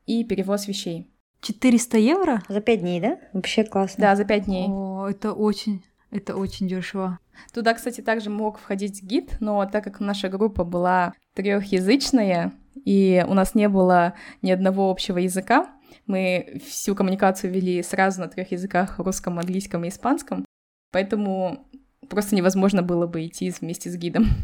и 0.05 0.23
перевоз 0.23 0.67
вещей. 0.67 1.11
400 1.41 1.97
евро? 1.97 2.43
За 2.49 2.61
пять 2.61 2.81
дней, 2.81 3.01
да? 3.01 3.17
Вообще 3.33 3.63
классно. 3.63 4.01
Да, 4.01 4.15
за 4.15 4.25
пять 4.25 4.45
дней. 4.45 4.67
О, 4.69 5.07
это 5.09 5.33
очень 5.33 5.83
это 6.11 6.35
очень 6.35 6.67
дешево. 6.67 7.19
Туда, 7.53 7.73
кстати, 7.73 8.01
также 8.01 8.29
мог 8.29 8.59
входить 8.59 9.01
гид, 9.01 9.37
но 9.39 9.65
так 9.65 9.83
как 9.83 9.99
наша 9.99 10.29
группа 10.29 10.63
была 10.63 11.13
трехязычная, 11.33 12.53
и 12.85 13.25
у 13.27 13.33
нас 13.33 13.55
не 13.55 13.69
было 13.69 14.13
ни 14.41 14.51
одного 14.51 14.89
общего 14.91 15.17
языка, 15.17 15.69
мы 16.05 16.61
всю 16.67 16.95
коммуникацию 16.95 17.51
вели 17.51 17.81
сразу 17.81 18.21
на 18.21 18.27
трех 18.27 18.51
языках 18.51 18.99
русском, 18.99 19.39
английском 19.39 19.83
и 19.85 19.89
испанском, 19.89 20.45
поэтому 20.91 21.65
просто 22.09 22.35
невозможно 22.35 22.83
было 22.83 23.07
бы 23.07 23.25
идти 23.25 23.49
вместе 23.49 23.89
с 23.89 23.95
гидом. 23.95 24.25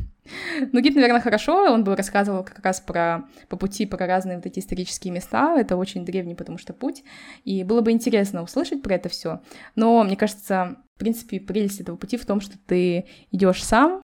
Ну, 0.74 0.82
гид, 0.82 0.96
наверное, 0.96 1.22
хорошо, 1.22 1.72
он 1.72 1.86
бы 1.86 1.96
рассказывал 1.96 2.44
как 2.44 2.60
раз 2.60 2.82
про 2.82 3.30
по 3.48 3.56
пути, 3.56 3.86
про 3.86 4.06
разные 4.06 4.36
вот 4.36 4.46
эти 4.46 4.60
исторические 4.60 5.14
места, 5.14 5.56
это 5.58 5.78
очень 5.78 6.04
древний, 6.04 6.36
потому 6.36 6.58
что 6.58 6.74
путь, 6.74 7.06
и 7.46 7.64
было 7.64 7.80
бы 7.80 7.94
интересно 7.94 8.44
услышать 8.44 8.82
про 8.82 8.96
это 8.96 9.08
все. 9.08 9.40
Но, 9.76 10.04
мне 10.04 10.18
кажется, 10.18 10.76
в 10.98 11.00
принципе, 11.00 11.40
прелесть 11.40 11.80
этого 11.80 11.96
пути 11.96 12.18
в 12.18 12.26
том, 12.26 12.42
что 12.42 12.58
ты 12.66 13.06
идешь 13.32 13.64
сам, 13.64 14.02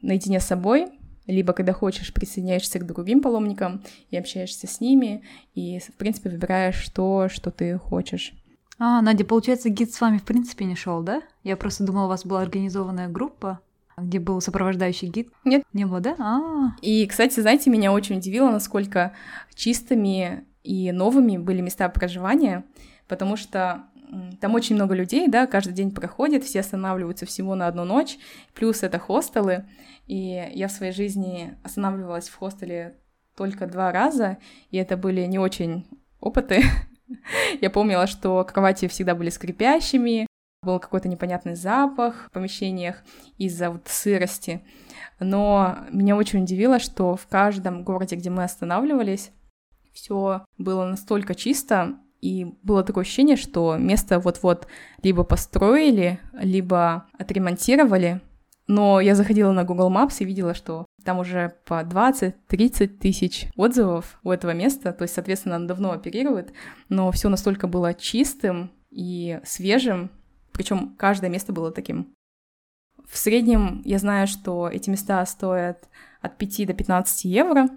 наедине 0.00 0.40
с 0.40 0.46
собой, 0.46 0.86
либо 1.26 1.52
когда 1.52 1.74
хочешь, 1.74 2.14
присоединяешься 2.14 2.78
к 2.78 2.86
другим 2.86 3.20
паломникам 3.20 3.82
и 4.08 4.16
общаешься 4.16 4.66
с 4.66 4.80
ними, 4.80 5.22
и, 5.54 5.80
в 5.80 5.92
принципе, 5.98 6.30
выбираешь 6.30 6.88
то, 6.88 7.28
что 7.28 7.50
ты 7.50 7.76
хочешь. 7.76 8.32
А, 8.78 9.02
Надя, 9.02 9.26
получается, 9.26 9.68
гид 9.68 9.92
с 9.92 10.00
вами 10.00 10.16
в 10.16 10.24
принципе 10.24 10.64
не 10.64 10.76
шел, 10.76 11.02
да? 11.02 11.20
Я 11.44 11.58
просто 11.58 11.84
думала, 11.84 12.06
у 12.06 12.08
вас 12.08 12.24
была 12.24 12.40
организованная 12.40 13.08
группа, 13.08 13.60
где 13.98 14.18
был 14.18 14.40
сопровождающий 14.40 15.08
гид. 15.08 15.28
Нет. 15.44 15.62
Не 15.74 15.84
было, 15.84 16.00
да? 16.00 16.16
А. 16.18 16.74
И, 16.80 17.06
кстати, 17.06 17.38
знаете, 17.40 17.68
меня 17.68 17.92
очень 17.92 18.16
удивило, 18.16 18.50
насколько 18.50 19.14
чистыми 19.54 20.46
и 20.64 20.90
новыми 20.90 21.36
были 21.36 21.60
места 21.60 21.90
проживания, 21.90 22.64
потому 23.08 23.36
что 23.36 23.84
там 24.40 24.54
очень 24.54 24.76
много 24.76 24.94
людей, 24.94 25.28
да, 25.28 25.46
каждый 25.46 25.72
день 25.72 25.92
проходит, 25.92 26.44
все 26.44 26.60
останавливаются 26.60 27.26
всего 27.26 27.54
на 27.54 27.66
одну 27.66 27.84
ночь, 27.84 28.18
плюс 28.54 28.82
это 28.82 28.98
хостелы, 28.98 29.66
и 30.06 30.50
я 30.52 30.68
в 30.68 30.72
своей 30.72 30.92
жизни 30.92 31.56
останавливалась 31.62 32.28
в 32.28 32.36
хостеле 32.36 32.96
только 33.36 33.66
два 33.66 33.92
раза, 33.92 34.38
и 34.70 34.76
это 34.76 34.96
были 34.96 35.24
не 35.26 35.38
очень 35.38 35.86
опыты. 36.20 36.62
Я 37.60 37.70
помнила, 37.70 38.06
что 38.06 38.44
кровати 38.44 38.86
всегда 38.86 39.14
были 39.14 39.30
скрипящими, 39.30 40.26
был 40.62 40.78
какой-то 40.78 41.08
непонятный 41.08 41.54
запах 41.54 42.26
в 42.26 42.30
помещениях 42.32 43.02
из-за 43.38 43.70
вот 43.70 43.88
сырости. 43.88 44.62
Но 45.18 45.78
меня 45.90 46.16
очень 46.16 46.42
удивило, 46.42 46.78
что 46.78 47.16
в 47.16 47.26
каждом 47.26 47.82
городе, 47.82 48.16
где 48.16 48.30
мы 48.30 48.44
останавливались, 48.44 49.30
все 49.92 50.44
было 50.58 50.84
настолько 50.84 51.34
чисто, 51.34 51.98
и 52.20 52.54
было 52.62 52.82
такое 52.82 53.02
ощущение, 53.02 53.36
что 53.36 53.76
место 53.76 54.18
вот-вот 54.20 54.66
либо 55.02 55.24
построили, 55.24 56.20
либо 56.32 57.06
отремонтировали. 57.18 58.20
Но 58.66 59.00
я 59.00 59.14
заходила 59.14 59.52
на 59.52 59.64
Google 59.64 59.90
Maps 59.90 60.16
и 60.20 60.24
видела, 60.24 60.54
что 60.54 60.86
там 61.04 61.18
уже 61.18 61.56
по 61.64 61.82
20-30 61.82 62.86
тысяч 62.86 63.48
отзывов 63.56 64.20
у 64.22 64.30
этого 64.30 64.52
места, 64.52 64.92
то 64.92 65.02
есть, 65.02 65.14
соответственно, 65.14 65.56
оно 65.56 65.66
давно 65.66 65.92
оперирует, 65.92 66.52
но 66.88 67.10
все 67.10 67.28
настолько 67.28 67.66
было 67.66 67.94
чистым 67.94 68.70
и 68.90 69.40
свежим, 69.44 70.10
причем 70.52 70.94
каждое 70.96 71.30
место 71.30 71.52
было 71.52 71.72
таким. 71.72 72.14
В 73.08 73.18
среднем 73.18 73.82
я 73.84 73.98
знаю, 73.98 74.28
что 74.28 74.68
эти 74.68 74.88
места 74.88 75.24
стоят 75.26 75.88
от 76.20 76.38
5 76.38 76.66
до 76.66 76.74
15 76.74 77.24
евро. 77.24 77.68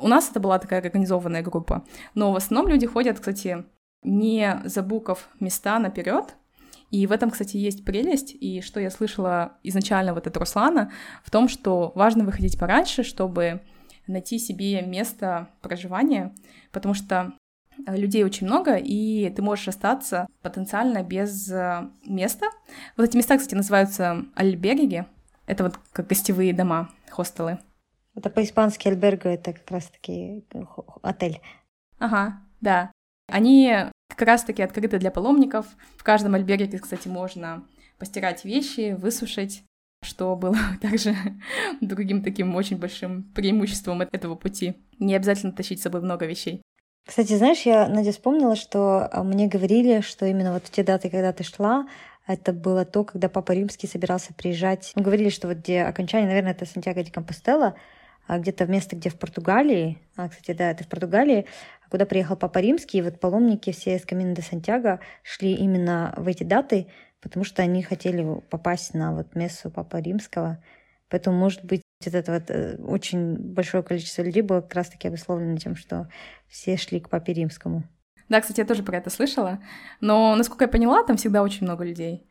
У 0.00 0.08
нас 0.08 0.28
это 0.28 0.40
была 0.40 0.58
такая 0.58 0.80
организованная 0.80 1.42
группа. 1.42 1.84
Но 2.14 2.32
в 2.32 2.36
основном 2.36 2.68
люди 2.68 2.86
ходят, 2.86 3.20
кстати, 3.20 3.64
не 4.02 4.60
забукав 4.64 5.28
места 5.40 5.78
наперед. 5.78 6.34
И 6.90 7.06
в 7.06 7.12
этом, 7.12 7.30
кстати, 7.30 7.56
есть 7.56 7.84
прелесть, 7.84 8.34
и 8.38 8.60
что 8.60 8.78
я 8.78 8.90
слышала 8.90 9.54
изначально 9.62 10.12
вот 10.12 10.26
от 10.26 10.36
Руслана, 10.36 10.92
в 11.24 11.30
том, 11.30 11.48
что 11.48 11.92
важно 11.94 12.24
выходить 12.24 12.58
пораньше, 12.58 13.02
чтобы 13.02 13.62
найти 14.06 14.38
себе 14.38 14.82
место 14.82 15.48
проживания, 15.62 16.34
потому 16.70 16.92
что 16.92 17.32
людей 17.86 18.24
очень 18.24 18.46
много, 18.46 18.76
и 18.76 19.30
ты 19.30 19.42
можешь 19.42 19.68
остаться 19.68 20.26
потенциально 20.42 21.02
без 21.02 21.50
э, 21.50 21.88
места. 22.04 22.46
Вот 22.96 23.08
эти 23.08 23.16
места, 23.16 23.38
кстати, 23.38 23.54
называются 23.54 24.26
альберги. 24.34 25.06
Это 25.46 25.64
вот 25.64 25.78
как 25.92 26.08
гостевые 26.08 26.52
дома, 26.52 26.90
хостелы. 27.10 27.58
Это 28.14 28.28
по-испански 28.28 28.88
альберго, 28.88 29.30
это 29.30 29.54
как 29.54 29.70
раз-таки 29.70 30.44
э, 30.52 30.62
отель. 31.02 31.40
Ага, 31.98 32.40
да. 32.60 32.92
Они 33.32 33.74
как 34.08 34.28
раз-таки 34.28 34.62
открыты 34.62 34.98
для 34.98 35.10
паломников. 35.10 35.66
В 35.96 36.04
каждом 36.04 36.34
альберге, 36.34 36.78
кстати, 36.78 37.08
можно 37.08 37.64
постирать 37.98 38.44
вещи, 38.44 38.92
высушить, 38.92 39.64
что 40.04 40.36
было 40.36 40.56
также 40.82 41.16
другим 41.80 42.22
таким 42.22 42.54
очень 42.54 42.76
большим 42.76 43.22
преимуществом 43.34 44.02
этого 44.02 44.34
пути. 44.34 44.74
Не 44.98 45.14
обязательно 45.14 45.52
тащить 45.52 45.80
с 45.80 45.82
собой 45.82 46.02
много 46.02 46.26
вещей. 46.26 46.62
Кстати, 47.08 47.36
знаешь, 47.36 47.62
я, 47.62 47.88
Надя, 47.88 48.12
вспомнила, 48.12 48.54
что 48.54 49.08
а, 49.10 49.24
мне 49.24 49.48
говорили, 49.48 50.02
что 50.02 50.26
именно 50.26 50.52
вот 50.52 50.66
в 50.66 50.70
те 50.70 50.84
даты, 50.84 51.08
когда 51.08 51.32
ты 51.32 51.42
шла, 51.42 51.88
это 52.26 52.52
было 52.52 52.84
то, 52.84 53.02
когда 53.02 53.28
Папа 53.28 53.52
Римский 53.52 53.88
собирался 53.88 54.34
приезжать. 54.34 54.92
Мы 54.94 55.02
говорили, 55.02 55.30
что 55.30 55.48
вот 55.48 55.56
где 55.56 55.82
окончание, 55.82 56.28
наверное, 56.28 56.52
это 56.52 56.66
Сантьяго 56.66 57.02
де 57.02 57.10
Компостела, 57.10 57.74
а, 58.28 58.38
где-то 58.38 58.66
место, 58.66 58.94
где 58.94 59.10
в 59.10 59.18
Португалии, 59.18 59.98
а, 60.16 60.28
кстати, 60.28 60.56
да, 60.56 60.70
это 60.70 60.84
в 60.84 60.88
Португалии, 60.88 61.46
куда 61.92 62.06
приехал 62.06 62.36
Папа 62.36 62.58
Римский, 62.58 62.98
и 62.98 63.02
вот 63.02 63.20
паломники 63.20 63.70
все 63.70 63.96
из 63.96 64.06
Камина 64.06 64.34
де 64.34 64.40
Сантьяго 64.40 65.00
шли 65.22 65.52
именно 65.52 66.14
в 66.16 66.26
эти 66.26 66.42
даты, 66.42 66.86
потому 67.20 67.44
что 67.44 67.60
они 67.60 67.82
хотели 67.82 68.26
попасть 68.48 68.94
на 68.94 69.14
вот 69.14 69.34
мессу 69.34 69.70
Папа 69.70 69.98
Римского. 69.98 70.64
Поэтому, 71.10 71.36
может 71.36 71.62
быть, 71.66 71.82
вот 72.02 72.14
это 72.14 72.32
вот 72.32 72.50
э, 72.50 72.76
очень 72.82 73.36
большое 73.36 73.82
количество 73.82 74.22
людей 74.22 74.40
было 74.40 74.62
как 74.62 74.72
раз-таки 74.72 75.06
обусловлено 75.06 75.58
тем, 75.58 75.76
что 75.76 76.08
все 76.48 76.78
шли 76.78 76.98
к 76.98 77.10
Папе 77.10 77.34
Римскому. 77.34 77.82
Да, 78.30 78.40
кстати, 78.40 78.60
я 78.60 78.66
тоже 78.66 78.82
про 78.82 78.96
это 78.96 79.10
слышала. 79.10 79.58
Но, 80.00 80.34
насколько 80.34 80.64
я 80.64 80.68
поняла, 80.68 81.04
там 81.04 81.18
всегда 81.18 81.42
очень 81.42 81.66
много 81.66 81.84
людей. 81.84 82.26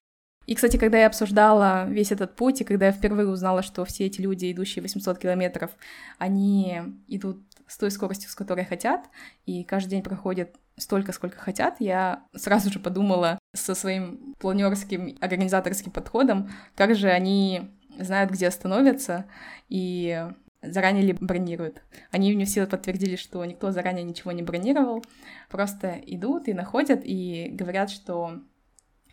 И, 0.47 0.55
кстати, 0.55 0.77
когда 0.77 0.97
я 0.97 1.05
обсуждала 1.05 1.87
весь 1.87 2.11
этот 2.11 2.35
путь, 2.35 2.61
и 2.61 2.63
когда 2.63 2.87
я 2.87 2.91
впервые 2.91 3.27
узнала, 3.27 3.61
что 3.61 3.85
все 3.85 4.07
эти 4.07 4.21
люди, 4.21 4.51
идущие 4.51 4.81
800 4.81 5.19
километров, 5.19 5.69
они 6.17 6.81
идут 7.07 7.43
с 7.71 7.77
той 7.77 7.89
скоростью, 7.89 8.29
с 8.29 8.35
которой 8.35 8.65
хотят, 8.65 9.09
и 9.45 9.63
каждый 9.63 9.91
день 9.91 10.03
проходят 10.03 10.57
столько, 10.75 11.13
сколько 11.13 11.37
хотят, 11.37 11.77
я 11.79 12.25
сразу 12.35 12.69
же 12.69 12.79
подумала 12.79 13.39
со 13.55 13.75
своим 13.75 14.35
планерским, 14.39 15.17
организаторским 15.21 15.89
подходом, 15.89 16.51
как 16.75 16.95
же 16.95 17.07
они 17.09 17.71
знают, 17.97 18.29
где 18.29 18.49
остановятся, 18.49 19.25
и 19.69 20.27
заранее 20.61 21.05
ли 21.05 21.13
бронируют. 21.13 21.81
Они 22.11 22.33
мне 22.35 22.43
все 22.43 22.67
подтвердили, 22.67 23.15
что 23.15 23.45
никто 23.45 23.71
заранее 23.71 24.03
ничего 24.03 24.33
не 24.33 24.43
бронировал, 24.43 25.05
просто 25.49 25.97
идут 26.05 26.49
и 26.49 26.53
находят, 26.53 26.99
и 27.05 27.47
говорят, 27.53 27.89
что 27.89 28.41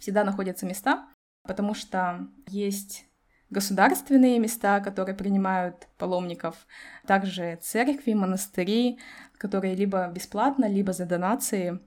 всегда 0.00 0.24
находятся 0.24 0.66
места, 0.66 1.06
потому 1.44 1.74
что 1.74 2.26
есть 2.48 3.07
государственные 3.50 4.38
места, 4.38 4.80
которые 4.80 5.14
принимают 5.14 5.88
паломников, 5.96 6.66
также 7.06 7.58
церкви, 7.62 8.12
монастыри, 8.12 8.98
которые 9.38 9.74
либо 9.74 10.08
бесплатно, 10.08 10.68
либо 10.68 10.92
за 10.92 11.06
донации 11.06 11.78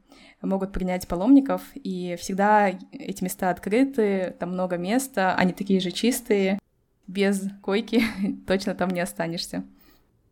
могут 0.41 0.71
принять 0.71 1.07
паломников, 1.07 1.61
и 1.75 2.15
всегда 2.19 2.69
эти 2.91 3.23
места 3.23 3.49
открыты, 3.49 4.35
там 4.39 4.51
много 4.51 4.77
места, 4.77 5.35
они 5.35 5.53
такие 5.53 5.79
же 5.79 5.91
чистые, 5.91 6.59
без 7.07 7.47
койки 7.61 8.03
точно 8.47 8.73
там 8.73 8.89
не 8.89 9.01
останешься. 9.01 9.63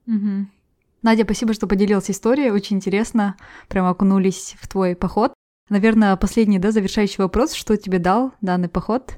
Угу. 0.07 0.47
Надя, 1.01 1.23
спасибо, 1.23 1.53
что 1.53 1.67
поделилась 1.67 2.09
историей, 2.09 2.51
очень 2.51 2.77
интересно, 2.77 3.35
прям 3.67 3.85
окунулись 3.85 4.55
в 4.59 4.67
твой 4.67 4.95
поход. 4.95 5.33
Наверное, 5.69 6.15
последний, 6.15 6.57
да, 6.57 6.71
завершающий 6.71 7.21
вопрос, 7.21 7.53
что 7.53 7.77
тебе 7.77 7.99
дал 7.99 8.33
данный 8.41 8.69
поход? 8.69 9.13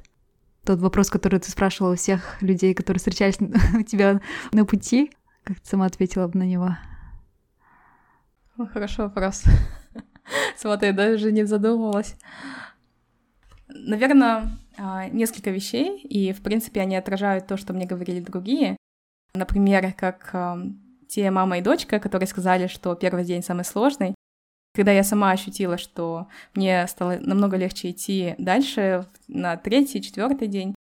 Тот 0.64 0.78
вопрос, 0.78 1.10
который 1.10 1.40
ты 1.40 1.50
спрашивала 1.50 1.92
у 1.92 1.96
всех 1.96 2.40
людей, 2.40 2.74
которые 2.74 2.98
встречались 2.98 3.38
у 3.74 3.82
тебя 3.82 4.20
на 4.52 4.64
пути, 4.64 5.10
как 5.44 5.58
ты 5.60 5.68
сама 5.68 5.86
ответила 5.86 6.28
бы 6.28 6.38
на 6.38 6.44
него? 6.44 6.76
Хороший 8.72 9.06
вопрос. 9.06 9.42
Смотри, 10.56 10.92
даже 10.92 11.32
не 11.32 11.44
задумывалась. 11.44 12.14
Наверное, 13.66 14.50
а, 14.78 15.08
несколько 15.08 15.50
вещей, 15.50 15.98
и, 16.00 16.32
в 16.32 16.42
принципе, 16.42 16.80
они 16.80 16.94
отражают 16.96 17.46
то, 17.46 17.56
что 17.56 17.72
мне 17.72 17.86
говорили 17.86 18.20
другие. 18.20 18.76
Например, 19.34 19.92
как 19.94 20.30
а, 20.32 20.58
те 21.08 21.30
мама 21.30 21.58
и 21.58 21.62
дочка, 21.62 21.98
которые 21.98 22.28
сказали, 22.28 22.68
что 22.68 22.94
первый 22.94 23.24
день 23.24 23.42
самый 23.42 23.64
сложный. 23.64 24.14
Когда 24.74 24.92
я 24.92 25.04
сама 25.04 25.32
ощутила, 25.32 25.76
что 25.76 26.28
мне 26.54 26.86
стало 26.86 27.18
намного 27.20 27.56
легче 27.56 27.90
идти 27.90 28.34
дальше, 28.38 29.06
на 29.28 29.56
третий, 29.56 30.00
четвертый 30.00 30.48
день, 30.48 30.74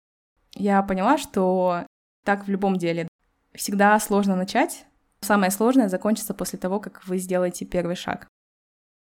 я 0.55 0.81
поняла, 0.81 1.17
что 1.17 1.85
так 2.23 2.45
в 2.45 2.49
любом 2.49 2.77
деле. 2.77 3.07
Всегда 3.53 3.99
сложно 3.99 4.35
начать. 4.35 4.85
Самое 5.21 5.51
сложное 5.51 5.89
закончится 5.89 6.33
после 6.33 6.57
того, 6.57 6.79
как 6.79 7.05
вы 7.05 7.17
сделаете 7.17 7.65
первый 7.65 7.95
шаг. 7.95 8.27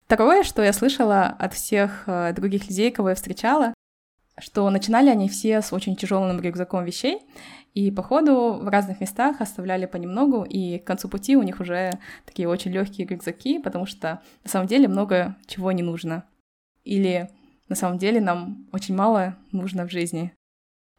Второе, 0.07 0.43
что 0.43 0.63
я 0.63 0.73
слышала 0.73 1.25
от 1.27 1.55
всех 1.55 2.05
э, 2.07 2.33
других 2.35 2.69
людей, 2.69 2.91
кого 2.91 3.11
я 3.11 3.15
встречала, 3.15 3.73
что 4.39 4.69
начинали 4.69 5.09
они 5.09 5.29
все 5.29 5.63
с 5.63 5.73
очень 5.73 5.97
тяжелым 5.97 6.41
рюкзаком 6.41 6.85
вещей, 6.85 7.23
и 7.75 7.91
по 7.91 8.03
ходу 8.03 8.61
в 8.63 8.69
разных 8.69 9.01
местах 9.01 9.41
оставляли 9.41 9.87
понемногу, 9.87 10.45
и 10.45 10.79
к 10.79 10.87
концу 10.87 11.09
пути 11.09 11.37
у 11.37 11.43
них 11.43 11.59
уже 11.59 11.91
такие 12.25 12.49
очень 12.49 12.71
легкие 12.71 13.07
рюкзаки, 13.07 13.59
потому 13.59 13.85
что 13.85 14.23
на 14.45 14.51
самом 14.51 14.69
деле 14.69 14.87
много 14.87 15.37
чего 15.47 15.73
не 15.73 15.83
нужно. 15.83 16.25
Или 16.85 17.31
на 17.69 17.75
самом 17.75 17.99
деле 17.99 18.21
нам 18.21 18.69
очень 18.73 18.95
мало 18.95 19.37
нужно 19.51 19.89
в 19.89 19.91
жизни. 19.91 20.33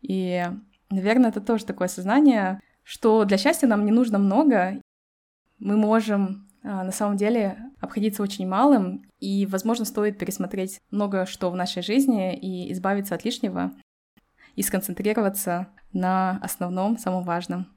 И, 0.02 0.46
наверное, 0.90 1.30
это 1.30 1.40
тоже 1.40 1.66
такое 1.66 1.88
сознание, 1.88 2.60
что 2.84 3.24
для 3.24 3.38
счастья 3.38 3.68
нам 3.68 3.86
не 3.86 3.92
нужно 3.94 4.20
много. 4.20 4.82
Мы 5.60 5.78
можем 5.78 6.50
а, 6.62 6.84
на 6.84 6.92
самом 6.92 7.16
деле 7.16 7.58
обходиться 7.80 8.22
очень 8.22 8.48
малым, 8.48 9.10
и, 9.20 9.46
возможно, 9.46 9.86
стоит 9.86 10.18
пересмотреть 10.18 10.82
много 10.92 11.26
что 11.26 11.50
в 11.50 11.56
нашей 11.56 11.84
жизни 11.84 12.36
и 12.38 12.74
избавиться 12.74 13.16
от 13.16 13.24
лишнего, 13.24 13.72
и 14.56 14.64
сконцентрироваться 14.64 15.68
на 15.94 16.40
основном, 16.42 16.98
самом 16.98 17.24
важном. 17.24 17.68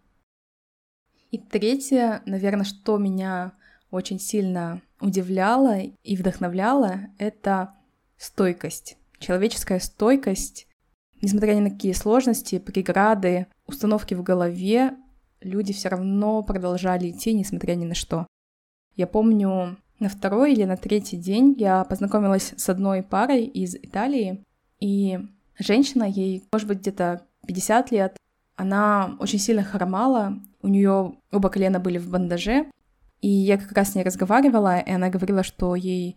И 1.31 1.39
третье, 1.39 2.23
наверное, 2.27 2.65
что 2.65 2.99
меня 2.99 3.53
очень 3.91 4.19
сильно 4.19 4.83
удивляло 5.01 5.79
и 5.79 6.17
вдохновляло, 6.17 7.01
это 7.19 7.75
стойкость. 8.17 8.97
Человеческая 9.19 9.81
стойкость, 9.81 10.67
несмотря 11.21 11.55
ни 11.55 11.61
на 11.61 11.71
какие 11.71 11.93
сложности, 11.93 12.59
преграды, 12.59 13.47
установки 13.67 14.15
в 14.15 14.23
голове, 14.23 14.97
люди 15.41 15.73
все 15.73 15.89
равно 15.89 16.43
продолжали 16.43 17.11
идти, 17.11 17.35
несмотря 17.35 17.75
ни 17.75 17.85
на 17.85 17.95
что. 17.95 18.27
Я 18.95 19.07
помню, 19.07 19.79
на 20.01 20.09
второй 20.09 20.53
или 20.53 20.65
на 20.65 20.77
третий 20.77 21.17
день 21.17 21.55
я 21.59 21.85
познакомилась 21.85 22.55
с 22.57 22.69
одной 22.69 23.03
парой 23.03 23.45
из 23.45 23.75
Италии, 23.75 24.45
и 24.81 25.19
женщина, 25.59 26.05
ей, 26.05 26.45
может 26.53 26.69
быть, 26.69 26.79
где-то 26.79 27.27
50 27.47 27.91
лет, 27.91 28.17
она 28.57 29.17
очень 29.21 29.39
сильно 29.39 29.63
хромала, 29.63 30.39
у 30.63 30.69
нее 30.69 31.15
оба 31.31 31.49
колена 31.49 31.81
были 31.81 31.99
в 31.99 32.11
бандаже, 32.11 32.67
и 33.21 33.29
я 33.29 33.59
как 33.59 33.73
раз 33.73 33.93
с 33.93 33.95
ней 33.95 34.05
разговаривала, 34.05 34.79
и 34.79 34.91
она 34.91 35.11
говорила, 35.11 35.43
что 35.43 35.75
ей 35.75 36.17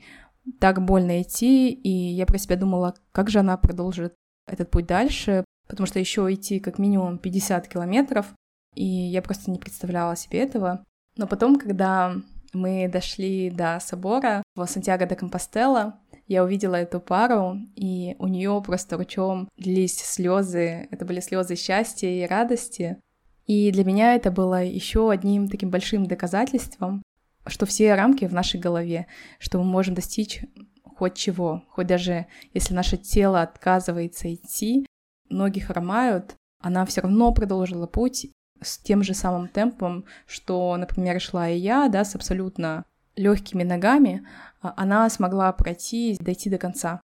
так 0.59 0.83
больно 0.83 1.21
идти, 1.21 1.71
и 1.71 1.89
я 1.89 2.25
про 2.25 2.37
себя 2.37 2.55
думала, 2.55 2.95
как 3.11 3.29
же 3.29 3.39
она 3.39 3.57
продолжит 3.57 4.15
этот 4.47 4.71
путь 4.71 4.87
дальше, 4.87 5.45
потому 5.67 5.87
что 5.87 5.99
еще 5.99 6.31
идти 6.33 6.59
как 6.59 6.79
минимум 6.79 7.17
50 7.17 7.67
километров, 7.67 8.33
и 8.75 8.85
я 8.85 9.21
просто 9.21 9.51
не 9.51 9.59
представляла 9.59 10.15
себе 10.15 10.39
этого. 10.39 10.83
Но 11.17 11.27
потом, 11.27 11.57
когда 11.57 12.15
мы 12.53 12.89
дошли 12.91 13.49
до 13.49 13.79
собора 13.79 14.43
в 14.55 14.65
Сантьяго 14.65 15.05
де 15.05 15.15
Компостела. 15.15 15.99
Я 16.31 16.45
увидела 16.45 16.75
эту 16.75 17.01
пару, 17.01 17.57
и 17.75 18.15
у 18.17 18.25
нее 18.25 18.63
просто 18.65 18.95
ручом 18.95 19.49
лились 19.57 19.97
слезы. 19.97 20.87
Это 20.89 21.03
были 21.03 21.19
слезы 21.19 21.57
счастья 21.57 22.07
и 22.07 22.25
радости. 22.25 23.01
И 23.47 23.69
для 23.73 23.83
меня 23.83 24.15
это 24.15 24.31
было 24.31 24.63
еще 24.63 25.11
одним 25.11 25.49
таким 25.49 25.69
большим 25.69 26.05
доказательством, 26.05 27.03
что 27.45 27.65
все 27.65 27.95
рамки 27.95 28.23
в 28.23 28.33
нашей 28.33 28.61
голове, 28.61 29.07
что 29.39 29.57
мы 29.57 29.65
можем 29.65 29.93
достичь 29.93 30.41
хоть 30.85 31.15
чего, 31.15 31.65
хоть 31.67 31.87
даже 31.87 32.27
если 32.53 32.73
наше 32.73 32.95
тело 32.95 33.41
отказывается 33.41 34.33
идти, 34.33 34.85
ноги 35.27 35.59
хромают, 35.59 36.35
она 36.61 36.85
все 36.85 37.01
равно 37.01 37.33
продолжила 37.33 37.87
путь, 37.87 38.27
с 38.61 38.77
тем 38.77 39.03
же 39.03 39.13
самым 39.13 39.49
темпом, 39.49 40.05
что, 40.27 40.77
например, 40.77 41.19
шла 41.19 41.49
и 41.49 41.57
я, 41.57 41.89
да, 41.89 42.05
с 42.05 42.15
абсолютно 42.15 42.85
легкими 43.17 43.63
ногами, 43.63 44.25
она 44.61 45.09
смогла 45.09 45.51
пройти, 45.51 46.17
дойти 46.19 46.49
до 46.49 46.57
конца. 46.57 47.01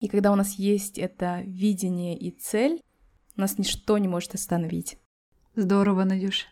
И 0.00 0.08
когда 0.08 0.32
у 0.32 0.36
нас 0.36 0.54
есть 0.54 0.98
это 0.98 1.42
видение 1.44 2.16
и 2.16 2.30
цель, 2.30 2.80
нас 3.36 3.58
ничто 3.58 3.98
не 3.98 4.08
может 4.08 4.34
остановить. 4.34 4.98
Здорово, 5.54 6.04
Надюш. 6.04 6.46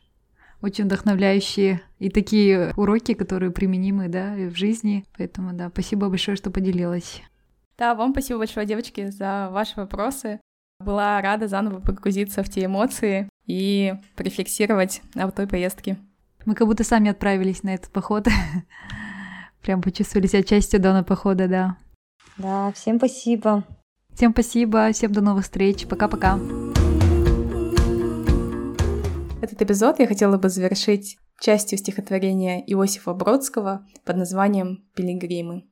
Очень 0.62 0.84
вдохновляющие 0.84 1.82
и 1.98 2.08
такие 2.08 2.72
уроки, 2.76 3.14
которые 3.14 3.50
применимы, 3.50 4.08
да, 4.08 4.34
в 4.34 4.54
жизни. 4.56 5.04
Поэтому, 5.16 5.52
да, 5.52 5.68
спасибо 5.68 6.08
большое, 6.08 6.36
что 6.36 6.50
поделилась. 6.50 7.22
Да, 7.78 7.94
вам 7.94 8.12
спасибо 8.12 8.38
большое, 8.38 8.66
девочки, 8.66 9.10
за 9.10 9.48
ваши 9.50 9.74
вопросы. 9.76 10.40
Была 10.80 11.20
рада 11.20 11.46
заново 11.46 11.80
погрузиться 11.80 12.42
в 12.42 12.48
те 12.48 12.64
эмоции 12.64 13.28
и 13.46 13.94
порефлексировать 14.16 15.02
об 15.14 15.32
той 15.32 15.46
поездке. 15.46 15.98
Мы 16.46 16.54
как 16.54 16.66
будто 16.66 16.84
сами 16.84 17.10
отправились 17.10 17.62
на 17.62 17.74
этот 17.74 17.90
поход. 17.90 18.28
Прям 19.66 19.82
почувствовали 19.82 20.28
себя 20.28 20.44
частью 20.44 20.78
данного 20.78 21.02
похода, 21.02 21.48
да. 21.48 21.76
Да, 22.38 22.70
всем 22.70 22.98
спасибо. 22.98 23.64
Всем 24.14 24.30
спасибо, 24.30 24.92
всем 24.92 25.12
до 25.12 25.20
новых 25.20 25.42
встреч. 25.42 25.88
Пока-пока. 25.88 26.38
Этот 29.42 29.60
эпизод 29.60 29.98
я 29.98 30.06
хотела 30.06 30.38
бы 30.38 30.50
завершить 30.50 31.18
частью 31.40 31.78
стихотворения 31.78 32.62
Иосифа 32.64 33.12
Бродского 33.12 33.84
под 34.04 34.16
названием 34.16 34.88
«Пилигримы». 34.94 35.64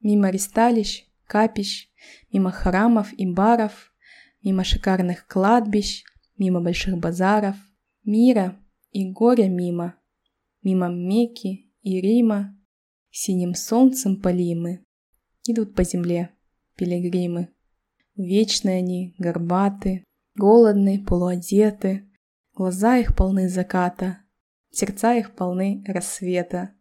Мимо 0.00 0.28
ристалищ, 0.28 1.06
капищ, 1.26 1.88
мимо 2.34 2.50
храмов 2.50 3.14
и 3.14 3.26
баров, 3.26 3.94
мимо 4.42 4.62
шикарных 4.62 5.26
кладбищ, 5.26 6.04
мимо 6.36 6.60
больших 6.60 6.98
базаров, 6.98 7.56
мира 8.04 8.58
и 8.90 9.10
горя 9.10 9.48
мимо, 9.48 9.94
Мимо 10.62 10.88
Мекки 10.90 11.72
и 11.80 11.98
Рима, 11.98 12.58
Синим 13.14 13.54
солнцем 13.54 14.22
полимы, 14.22 14.86
Идут 15.46 15.74
по 15.74 15.84
земле 15.84 16.30
пилигримы. 16.76 17.50
Вечные 18.16 18.78
они, 18.78 19.14
горбаты, 19.18 20.02
голодные, 20.34 20.98
полуодеты, 20.98 22.08
Глаза 22.54 22.96
их 22.96 23.14
полны 23.14 23.50
заката, 23.50 24.22
сердца 24.70 25.14
их 25.14 25.34
полны 25.34 25.84
рассвета. 25.86 26.74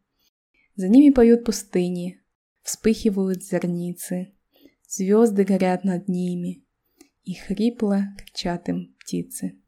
За 0.75 0.88
ними 0.88 1.13
поют 1.13 1.43
пустыни, 1.43 2.21
вспыхивают 2.61 3.43
зерницы, 3.43 4.34
Звезды 4.88 5.43
горят 5.43 5.84
над 5.84 6.07
ними, 6.07 6.65
И 7.23 7.34
хрипло 7.34 8.05
кричат 8.17 8.69
им 8.69 8.95
птицы. 8.99 9.59